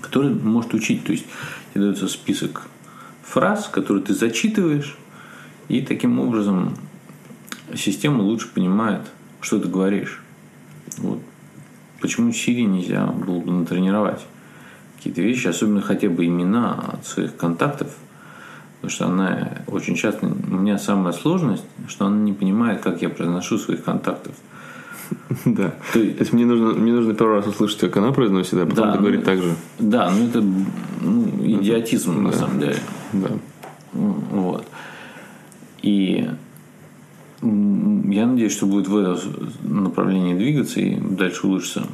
который 0.00 0.34
может 0.34 0.74
учить. 0.74 1.04
То 1.04 1.12
есть 1.12 1.24
тебе 1.72 1.84
дается 1.84 2.08
список 2.08 2.62
фраз, 3.22 3.68
которые 3.68 4.02
ты 4.02 4.14
зачитываешь, 4.14 4.96
и 5.68 5.82
таким 5.82 6.18
образом 6.18 6.74
система 7.76 8.22
лучше 8.22 8.48
понимает, 8.48 9.02
что 9.40 9.60
ты 9.60 9.68
говоришь. 9.68 10.20
Вот. 10.98 11.20
Почему 12.00 12.30
Siri 12.30 12.62
нельзя 12.62 13.06
было 13.06 13.38
бы 13.38 13.52
натренировать 13.52 14.26
какие-то 14.96 15.22
вещи, 15.22 15.46
особенно 15.46 15.80
хотя 15.80 16.08
бы 16.08 16.26
имена 16.26 16.74
от 16.94 17.06
своих 17.06 17.36
контактов, 17.36 17.94
потому 18.80 18.90
что 18.90 19.06
она 19.06 19.62
очень 19.66 19.94
часто, 19.94 20.26
у 20.26 20.56
меня 20.56 20.78
самая 20.78 21.12
сложность, 21.12 21.64
что 21.86 22.06
она 22.06 22.16
не 22.16 22.32
понимает, 22.32 22.80
как 22.80 23.02
я 23.02 23.10
произношу 23.10 23.58
своих 23.58 23.84
контактов. 23.84 24.34
Да. 25.44 25.74
То 25.92 25.98
есть- 25.98 26.32
мне 26.32 26.46
нужно, 26.46 26.72
мне 26.72 26.92
нужно 26.92 27.14
первый 27.14 27.36
раз 27.36 27.46
услышать, 27.46 27.80
как 27.80 27.96
она 27.96 28.12
произносит, 28.12 28.54
а 28.54 28.66
потом 28.66 28.86
Да, 28.86 28.92
договорить 28.92 29.20
ну, 29.20 29.26
так 29.26 29.42
же. 29.42 29.54
Да, 29.78 30.10
ну 30.10 30.26
это 30.26 30.40
ну, 30.40 31.28
идиотизм 31.40 32.22
на 32.22 32.32
самом 32.32 32.60
деле. 32.60 32.76
Да. 33.12 33.28
Вот. 33.92 34.66
И 35.82 36.28
я 37.42 38.26
надеюсь, 38.26 38.52
что 38.52 38.66
будет 38.66 38.86
в 38.86 38.96
это 38.96 39.20
направлении 39.62 40.34
двигаться 40.34 40.80
и 40.80 40.94
дальше 40.94 41.46
улучшится. 41.46 41.86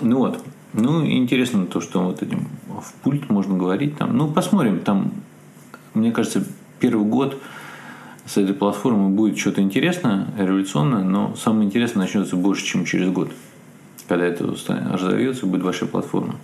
Ну 0.00 0.18
вот. 0.18 0.44
Ну, 0.74 1.06
интересно 1.06 1.66
то, 1.66 1.80
что 1.80 2.02
вот 2.02 2.22
этим 2.22 2.48
в 2.68 2.92
пульт 3.02 3.30
можно 3.30 3.56
говорить 3.56 3.96
там. 3.96 4.16
Ну, 4.16 4.28
посмотрим. 4.28 4.80
Там, 4.80 5.12
мне 5.94 6.12
кажется, 6.12 6.44
первый 6.80 7.06
год 7.06 7.40
с 8.26 8.36
этой 8.36 8.54
платформы 8.54 9.10
будет 9.10 9.38
что-то 9.38 9.60
интересное, 9.60 10.26
революционное, 10.38 11.02
но 11.02 11.34
самое 11.36 11.66
интересное 11.66 12.04
начнется 12.04 12.36
больше, 12.36 12.64
чем 12.64 12.84
через 12.84 13.10
год. 13.10 13.32
Когда 14.08 14.26
это 14.26 14.46
разовьется, 14.46 15.46
будет 15.46 15.62
большая 15.62 15.88
платформа. 15.88 16.36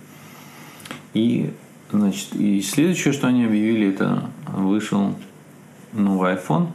И, 1.13 1.51
значит, 1.91 2.35
и 2.35 2.61
следующее, 2.61 3.13
что 3.13 3.27
они 3.27 3.45
объявили, 3.45 3.89
это 3.89 4.29
вышел 4.47 5.15
новый 5.93 6.33
iPhone 6.33 6.67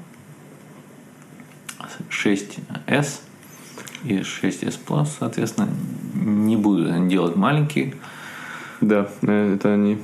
6s 2.11 3.21
и 4.05 4.19
6s 4.19 4.79
Plus, 4.87 5.09
соответственно, 5.19 5.69
не 6.15 6.57
будут 6.57 7.09
делать 7.09 7.37
маленькие. 7.37 7.95
Да, 8.81 9.09
э, 9.23 9.55
это 9.55 9.75
они... 9.75 9.99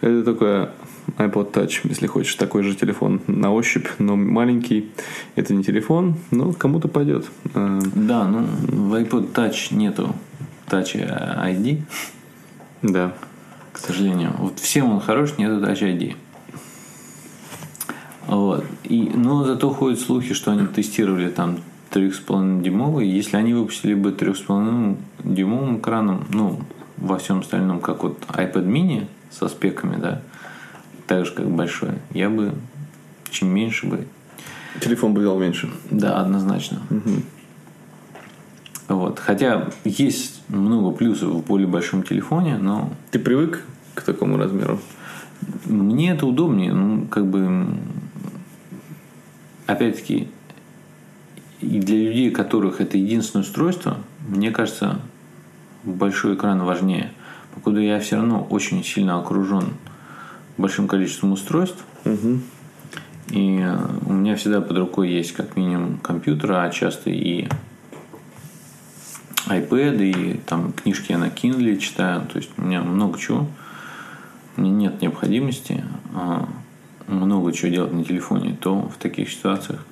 Это 0.00 0.24
такое 0.24 0.72
iPod 1.18 1.52
Touch, 1.52 1.80
если 1.84 2.06
хочешь. 2.06 2.34
Такой 2.34 2.62
же 2.62 2.74
телефон 2.74 3.20
на 3.26 3.52
ощупь, 3.52 3.88
но 3.98 4.16
маленький. 4.16 4.90
Это 5.36 5.54
не 5.54 5.62
телефон, 5.64 6.16
но 6.30 6.52
кому-то 6.52 6.88
пойдет. 6.88 7.26
Э, 7.54 7.80
Да, 7.94 8.26
ну, 8.26 8.40
в 8.68 8.94
iPod 8.94 9.32
Touch 9.32 9.74
нету 9.74 10.14
Touch 10.68 10.94
ID, 10.96 11.82
Да. 12.82 13.12
к 13.72 13.78
сожалению. 13.78 14.32
Вот 14.38 14.58
всем 14.58 14.90
он 14.90 15.00
хорош, 15.00 15.38
нету 15.38 15.64
Touch 15.64 15.80
ID. 15.82 16.16
Вот. 18.26 18.64
И, 18.84 19.10
но 19.14 19.44
зато 19.44 19.70
ходят 19.70 20.00
слухи, 20.00 20.32
что 20.34 20.52
они 20.52 20.66
тестировали 20.66 21.28
там 21.28 21.58
3,5 21.90 22.62
дюймовый. 22.62 23.08
Если 23.08 23.36
они 23.36 23.52
выпустили 23.52 23.94
бы 23.94 24.10
3,5 24.10 24.96
дюймовым 25.24 25.78
экраном, 25.78 26.24
ну, 26.30 26.60
во 26.96 27.18
всем 27.18 27.40
остальном, 27.40 27.80
как 27.80 28.02
вот 28.04 28.18
iPad 28.28 28.66
mini 28.66 29.06
со 29.30 29.48
спеками, 29.48 29.96
да, 30.00 30.22
так 31.12 31.26
же, 31.26 31.32
как 31.32 31.46
большой, 31.46 31.90
я 32.14 32.30
бы 32.30 32.54
чем 33.30 33.48
меньше 33.48 33.86
бы 33.86 34.06
Телефон 34.80 35.12
бы 35.12 35.20
взял 35.20 35.38
меньше. 35.38 35.68
Да, 35.90 36.18
однозначно. 36.18 36.80
Вот. 38.88 39.18
Хотя 39.18 39.68
есть 39.84 40.42
много 40.48 40.96
плюсов 40.96 41.28
в 41.28 41.44
более 41.44 41.68
большом 41.68 42.02
телефоне, 42.02 42.56
но 42.56 42.90
Ты 43.10 43.18
привык 43.18 43.62
к 43.94 44.00
такому 44.00 44.38
размеру? 44.38 44.80
мне 45.66 46.12
это 46.12 46.24
удобнее. 46.24 46.72
Ну, 46.72 47.06
как 47.08 47.26
бы, 47.26 47.66
опять-таки, 49.66 50.28
и 51.60 51.78
для 51.78 51.98
людей, 51.98 52.30
у 52.30 52.32
которых 52.32 52.80
это 52.80 52.96
единственное 52.96 53.44
устройство, 53.44 53.98
мне 54.26 54.50
кажется, 54.50 55.02
большой 55.84 56.36
экран 56.36 56.62
важнее. 56.62 57.12
Покуда 57.54 57.80
я 57.80 58.00
все 58.00 58.16
равно 58.16 58.46
очень 58.48 58.82
сильно 58.82 59.18
окружен 59.18 59.74
большим 60.62 60.88
количеством 60.88 61.32
устройств, 61.32 61.84
и 63.32 63.60
э, 63.60 63.78
у 64.06 64.12
меня 64.12 64.36
всегда 64.36 64.60
под 64.60 64.76
рукой 64.76 65.10
есть 65.10 65.32
как 65.32 65.56
минимум 65.56 65.98
компьютер, 65.98 66.52
а 66.52 66.70
часто 66.70 67.10
и 67.10 67.48
iPad, 69.46 70.02
и 70.02 70.34
там 70.46 70.72
книжки 70.72 71.12
я 71.12 71.18
на 71.18 71.28
Kindle 71.28 71.78
читаю. 71.78 72.26
То 72.26 72.38
есть 72.38 72.50
у 72.56 72.62
меня 72.62 72.82
много 72.82 73.18
чего. 73.18 73.46
Мне 74.56 74.70
нет 74.70 75.00
необходимости 75.00 75.82
а, 76.14 76.46
много 77.06 77.52
чего 77.52 77.70
делать 77.70 77.92
на 77.92 78.04
телефоне, 78.04 78.56
то 78.60 78.82
в 78.82 78.96
таких 78.98 79.30
ситуациях 79.30 79.84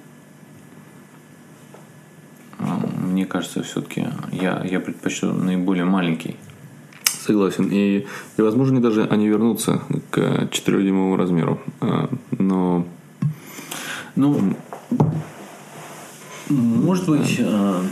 а, 2.59 2.79
мне 3.03 3.25
кажется, 3.25 3.63
все-таки 3.63 4.07
я, 4.33 4.63
я 4.65 4.81
предпочту 4.81 5.33
наиболее 5.33 5.85
маленький. 5.85 6.37
Согласен. 7.25 7.69
И, 7.71 8.07
и 8.37 8.43
возможно, 8.43 8.75
они 8.75 8.83
даже 8.83 9.05
они 9.05 9.29
вернутся 9.29 9.83
к 10.11 10.19
4-дюймовому 10.19 11.17
размеру. 11.17 11.61
А, 11.81 12.09
Но 12.39 12.87
Ну, 14.17 14.55
может 16.49 17.09
быть, 17.09 17.41
а, 17.45 17.83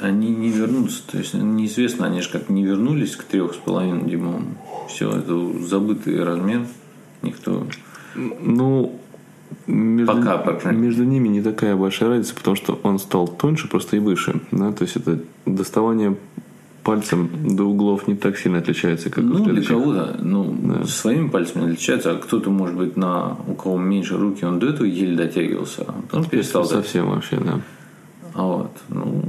они 0.00 0.28
не 0.28 0.50
вернутся. 0.50 1.02
То 1.10 1.18
есть 1.18 1.34
неизвестно, 1.34 2.06
они 2.06 2.20
же 2.20 2.30
как 2.30 2.48
не 2.50 2.64
вернулись 2.64 3.16
к 3.16 3.24
трех 3.24 3.54
с 3.54 3.56
половиной 3.56 4.08
дюймовому. 4.08 4.56
Все, 4.88 5.10
это 5.10 5.64
забытый 5.64 6.22
размер. 6.22 6.66
Никто. 7.22 7.66
Ну, 8.14 8.98
между, 9.66 10.14
Пока, 10.14 10.38
по 10.38 10.52
крайней 10.52 10.80
между 10.80 11.04
ними 11.04 11.28
не 11.28 11.42
такая 11.42 11.76
большая 11.76 12.10
разница, 12.10 12.34
потому 12.34 12.56
что 12.56 12.78
он 12.82 12.98
стал 12.98 13.26
тоньше 13.26 13.68
просто 13.68 13.96
и 13.96 14.00
выше. 14.00 14.40
Да? 14.52 14.72
То 14.72 14.84
есть 14.84 14.96
это 14.96 15.20
доставание 15.44 16.16
пальцем 16.86 17.28
до 17.56 17.64
углов 17.64 18.06
не 18.06 18.14
так 18.14 18.38
сильно 18.38 18.58
отличается, 18.58 19.10
как 19.10 19.24
у 19.24 19.26
Ну, 19.26 19.34
для 19.34 19.44
следующих. 19.44 19.68
кого-то, 19.70 20.16
ну, 20.22 20.84
своими 20.86 21.28
пальцами 21.28 21.64
отличается, 21.64 22.12
а 22.12 22.16
кто-то, 22.16 22.48
может 22.50 22.76
быть, 22.76 22.96
на 22.96 23.36
у 23.48 23.54
кого 23.54 23.76
меньше 23.76 24.16
руки, 24.16 24.44
он 24.44 24.60
до 24.60 24.68
этого 24.68 24.86
еле 24.86 25.16
дотягивался, 25.16 25.82
а 25.88 25.92
потом 26.02 26.24
перестал 26.26 26.62
дотягиваться. 26.62 26.88
Совсем 26.92 27.10
вообще, 27.10 27.36
да. 27.40 27.60
А 28.34 28.42
вот, 28.42 28.70
ну, 28.88 29.24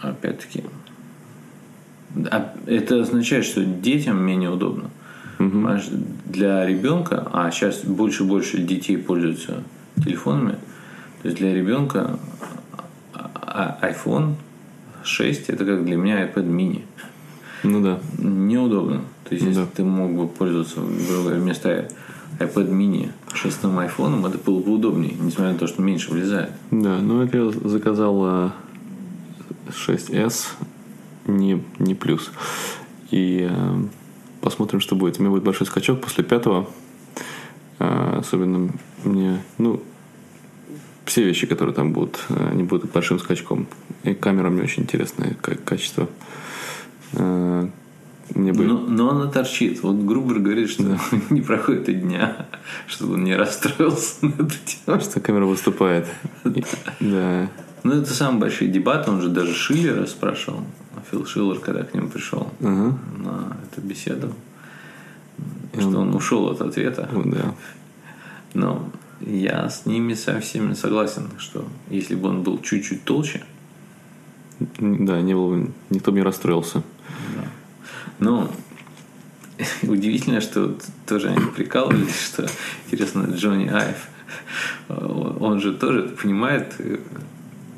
опять-таки, 0.00 0.64
а 2.30 2.52
это 2.66 3.02
означает, 3.02 3.44
что 3.44 3.64
детям 3.64 4.20
менее 4.20 4.50
удобно. 4.50 4.90
Понимаешь, 5.38 5.86
для 6.26 6.66
ребенка, 6.66 7.28
а 7.32 7.50
сейчас 7.52 7.84
больше 7.84 8.24
и 8.24 8.26
больше 8.26 8.58
детей 8.58 8.96
пользуются 8.98 9.62
телефонами, 10.04 10.56
то 11.22 11.28
есть 11.28 11.38
для 11.38 11.54
ребенка 11.54 12.18
а- 13.12 13.78
iPhone 13.82 14.34
6 15.04 15.48
это 15.50 15.64
как 15.64 15.84
для 15.84 15.96
меня 15.96 16.24
iPad 16.26 16.46
mini. 16.48 16.82
Ну 17.62 17.82
да. 17.82 18.00
Неудобно. 18.18 19.02
То 19.24 19.34
есть, 19.34 19.46
если 19.46 19.60
Да. 19.62 19.66
ты 19.74 19.84
мог 19.84 20.12
бы 20.14 20.28
пользоваться 20.28 20.80
говоря, 20.80 21.38
вместо 21.38 21.88
iPad 22.38 22.70
mini 22.70 23.10
шестым 23.32 23.78
айфоном, 23.78 24.26
это 24.26 24.38
было 24.38 24.60
бы 24.60 24.72
удобнее, 24.72 25.14
несмотря 25.18 25.52
на 25.52 25.58
то, 25.58 25.66
что 25.66 25.80
меньше 25.82 26.10
влезает. 26.10 26.50
Да, 26.70 26.98
ну 26.98 27.22
это 27.22 27.38
я 27.38 27.50
заказал 27.68 28.24
а, 28.24 28.52
6S, 29.68 30.48
не, 31.26 31.62
не 31.78 31.94
плюс. 31.94 32.30
И 33.10 33.48
а, 33.50 33.82
посмотрим, 34.40 34.80
что 34.80 34.94
будет. 34.96 35.18
У 35.18 35.22
меня 35.22 35.30
будет 35.30 35.44
большой 35.44 35.66
скачок 35.66 36.00
после 36.00 36.22
пятого. 36.24 36.68
А, 37.78 38.18
особенно 38.20 38.70
мне, 39.04 39.42
ну, 39.58 39.82
все 41.04 41.24
вещи, 41.24 41.46
которые 41.46 41.74
там 41.74 41.92
будут, 41.92 42.24
а, 42.28 42.48
они 42.50 42.62
будут 42.62 42.90
большим 42.92 43.18
скачком. 43.18 43.66
И 44.02 44.14
камера 44.14 44.50
мне 44.50 44.62
очень 44.62 44.82
интересная, 44.84 45.34
ка- 45.40 45.56
качество. 45.56 46.08
А, 47.14 47.68
мне 48.34 48.52
бы... 48.52 48.64
Но, 48.64 48.78
но 48.78 49.10
она 49.10 49.30
торчит. 49.30 49.82
Вот 49.82 49.96
Грубер 49.96 50.38
говорит, 50.38 50.70
что 50.70 50.98
не 51.30 51.40
проходит 51.42 51.88
и 51.88 51.94
дня, 51.94 52.46
чтобы 52.86 53.14
он 53.14 53.24
не 53.24 53.36
расстроился 53.36 54.24
на 54.26 54.30
эту 54.32 54.54
тему. 54.64 55.00
что 55.00 55.20
камера 55.20 55.44
выступает. 55.46 56.06
Да. 57.00 57.48
Ну, 57.82 57.92
это 58.00 58.14
самые 58.14 58.40
большие 58.40 58.70
дебаты. 58.70 59.10
Он 59.10 59.20
же 59.20 59.28
даже 59.28 59.52
Шиллера 59.52 60.06
спрашивал. 60.06 60.62
Фил 61.10 61.26
Шиллер, 61.26 61.58
когда 61.58 61.82
к 61.82 61.92
нему 61.92 62.08
пришел 62.08 62.50
Ага. 62.60 62.98
на 63.18 63.56
эту 63.70 63.86
беседу, 63.86 64.32
что 65.78 65.98
он 65.98 66.14
ушел 66.14 66.48
от 66.48 66.62
ответа. 66.62 67.10
Вот, 67.12 67.30
да. 67.30 67.54
Но 68.54 68.88
я 69.20 69.68
с 69.68 69.86
ними 69.86 70.14
со 70.14 70.40
всеми 70.40 70.74
согласен, 70.74 71.30
что 71.38 71.66
если 71.90 72.14
бы 72.14 72.28
он 72.28 72.42
был 72.42 72.60
чуть-чуть 72.60 73.04
толще, 73.04 73.42
Да, 74.78 75.20
не 75.20 75.34
было 75.34 75.54
бы, 75.54 75.72
никто 75.90 76.12
бы 76.12 76.18
не 76.18 76.24
расстроился. 76.24 76.82
Но 78.18 78.50
удивительно, 79.82 80.40
что 80.40 80.76
тоже 81.06 81.28
они 81.28 81.46
прикалывались, 81.46 82.20
что, 82.20 82.48
интересно, 82.86 83.26
Джонни 83.34 83.68
Айв, 83.68 84.08
э, 84.88 85.34
он 85.40 85.60
же 85.60 85.74
тоже 85.74 86.02
понимает, 86.20 86.74
э, 86.78 86.98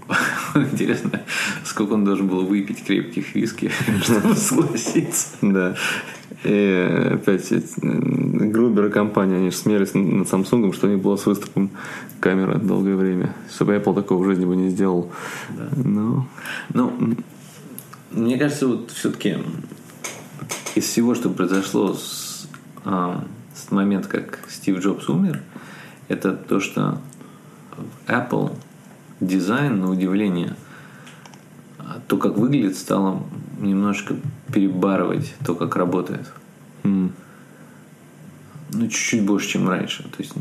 интересно, 0.54 1.22
сколько 1.64 1.92
он 1.92 2.04
должен 2.04 2.28
был 2.28 2.44
выпить 2.46 2.84
крепких 2.84 3.34
виски, 3.34 3.70
чтобы 4.02 4.34
согласиться. 4.34 5.28
Да. 5.42 5.76
И 6.44 7.11
опять 7.14 7.52
Грубер 7.82 8.86
и 8.86 8.90
компания, 8.90 9.36
они 9.36 9.50
же 9.50 9.57
смеялись 9.57 9.94
над 9.94 10.28
Samsung, 10.28 10.72
что 10.72 10.86
у 10.86 10.90
них 10.90 11.00
была 11.00 11.16
с 11.16 11.26
выступом 11.26 11.70
камера 12.20 12.59
долгое 12.59 12.96
время. 12.96 13.34
Чтобы 13.52 13.74
Apple 13.74 13.94
такого 13.94 14.22
в 14.22 14.26
жизни 14.26 14.44
бы 14.44 14.57
не 14.57 14.70
сделал. 14.70 15.11
Ну, 15.76 16.26
Ну, 16.72 17.16
мне 18.11 18.38
кажется, 18.38 18.68
вот 18.68 18.90
все-таки 18.92 19.38
из 20.74 20.84
всего, 20.84 21.14
что 21.14 21.30
произошло 21.30 21.94
с, 21.94 22.48
а, 22.84 23.24
с 23.54 23.70
момента, 23.70 24.09
как 24.09 24.40
Стив 24.48 24.78
Джобс 24.78 25.09
умер, 25.09 25.42
это 26.09 26.32
то, 26.32 26.61
что 26.61 27.00
Apple 28.07 28.52
дизайн, 29.20 29.80
на 29.80 29.90
удивление, 29.90 30.54
а, 31.78 32.00
то, 32.06 32.16
как 32.16 32.36
выглядит, 32.36 32.76
стало 32.76 33.22
немножко 33.58 34.16
перебарывать 34.52 35.34
то, 35.44 35.54
как 35.54 35.76
работает. 35.76 36.30
м, 36.84 37.12
Ну, 38.72 38.88
чуть-чуть 38.88 39.24
больше, 39.24 39.48
чем 39.50 39.68
раньше. 39.68 40.02
То 40.02 40.16
есть 40.18 40.32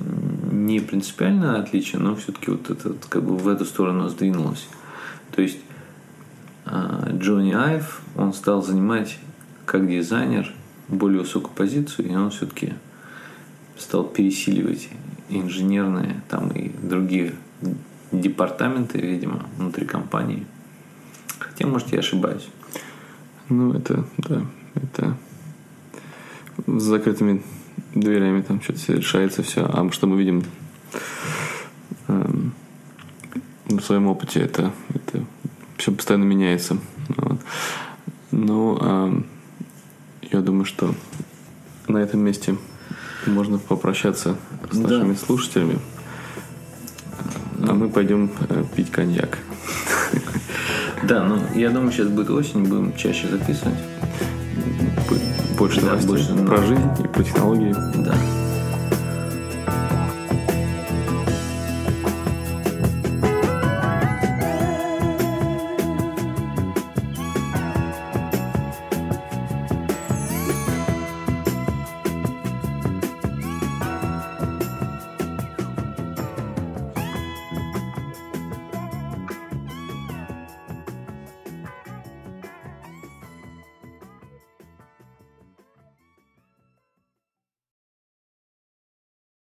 не 0.51 0.79
принципиальное 0.79 1.59
отличие, 1.61 2.01
но 2.01 2.15
все-таки 2.15 2.49
вот 2.51 2.69
это 2.69 2.89
вот 2.89 3.05
как 3.07 3.23
бы 3.23 3.37
в 3.37 3.47
эту 3.47 3.65
сторону 3.65 4.09
сдвинулось. 4.09 4.67
То 5.31 5.41
есть 5.41 5.59
а, 6.65 7.09
Джонни 7.13 7.53
Айв, 7.53 8.01
он 8.15 8.33
стал 8.33 8.63
занимать 8.63 9.19
как 9.65 9.87
дизайнер 9.87 10.51
более 10.87 11.21
высокую 11.21 11.53
позицию, 11.53 12.09
и 12.09 12.15
он 12.15 12.31
все-таки 12.31 12.73
стал 13.77 14.03
пересиливать 14.03 14.89
инженерные 15.29 16.21
там 16.27 16.49
и 16.49 16.71
другие 16.81 17.35
департаменты, 18.21 18.99
видимо, 18.99 19.45
внутри 19.57 19.85
компании. 19.85 20.45
Хотя, 21.39 21.67
может, 21.67 21.91
я 21.91 21.99
ошибаюсь. 21.99 22.47
ну 23.49 23.73
это, 23.73 24.05
да, 24.17 24.41
это 24.75 25.17
с 26.67 26.81
закрытыми 26.83 27.43
дверями 27.93 28.41
там 28.41 28.61
что-то 28.61 28.93
решается 28.93 29.43
все. 29.43 29.65
А 29.65 29.89
что 29.91 30.07
мы 30.07 30.17
видим 30.17 30.43
эм, 32.07 32.53
на 33.69 33.81
своем 33.81 34.07
опыте, 34.07 34.41
это, 34.41 34.71
это 34.93 35.23
все 35.77 35.91
постоянно 35.91 36.23
меняется. 36.23 36.77
Вот. 37.09 37.39
Ну, 38.31 38.77
эм, 38.77 39.25
я 40.31 40.41
думаю, 40.41 40.65
что 40.65 40.93
на 41.87 41.97
этом 41.97 42.21
месте 42.21 42.55
можно 43.25 43.57
попрощаться 43.59 44.37
с 44.71 44.77
Да. 44.77 44.87
нашими 44.99 45.15
слушателями. 45.15 45.79
А 47.67 47.73
мы 47.73 47.89
пойдем 47.89 48.29
э, 48.49 48.63
пить 48.75 48.91
коньяк. 48.91 49.39
Да, 51.03 51.23
ну, 51.23 51.37
я 51.53 51.69
думаю, 51.69 51.91
сейчас 51.91 52.07
будет 52.07 52.31
осень, 52.31 52.63
будем 52.63 52.95
чаще 52.95 53.27
записывать. 53.27 53.77
Больше 55.55 55.81
Да, 55.81 55.87
новостей 55.87 56.07
больше 56.07 56.45
про 56.45 56.57
жизнь 56.63 56.89
и 57.03 57.07
про 57.07 57.23
технологии. 57.23 57.75
Да. 57.97 58.15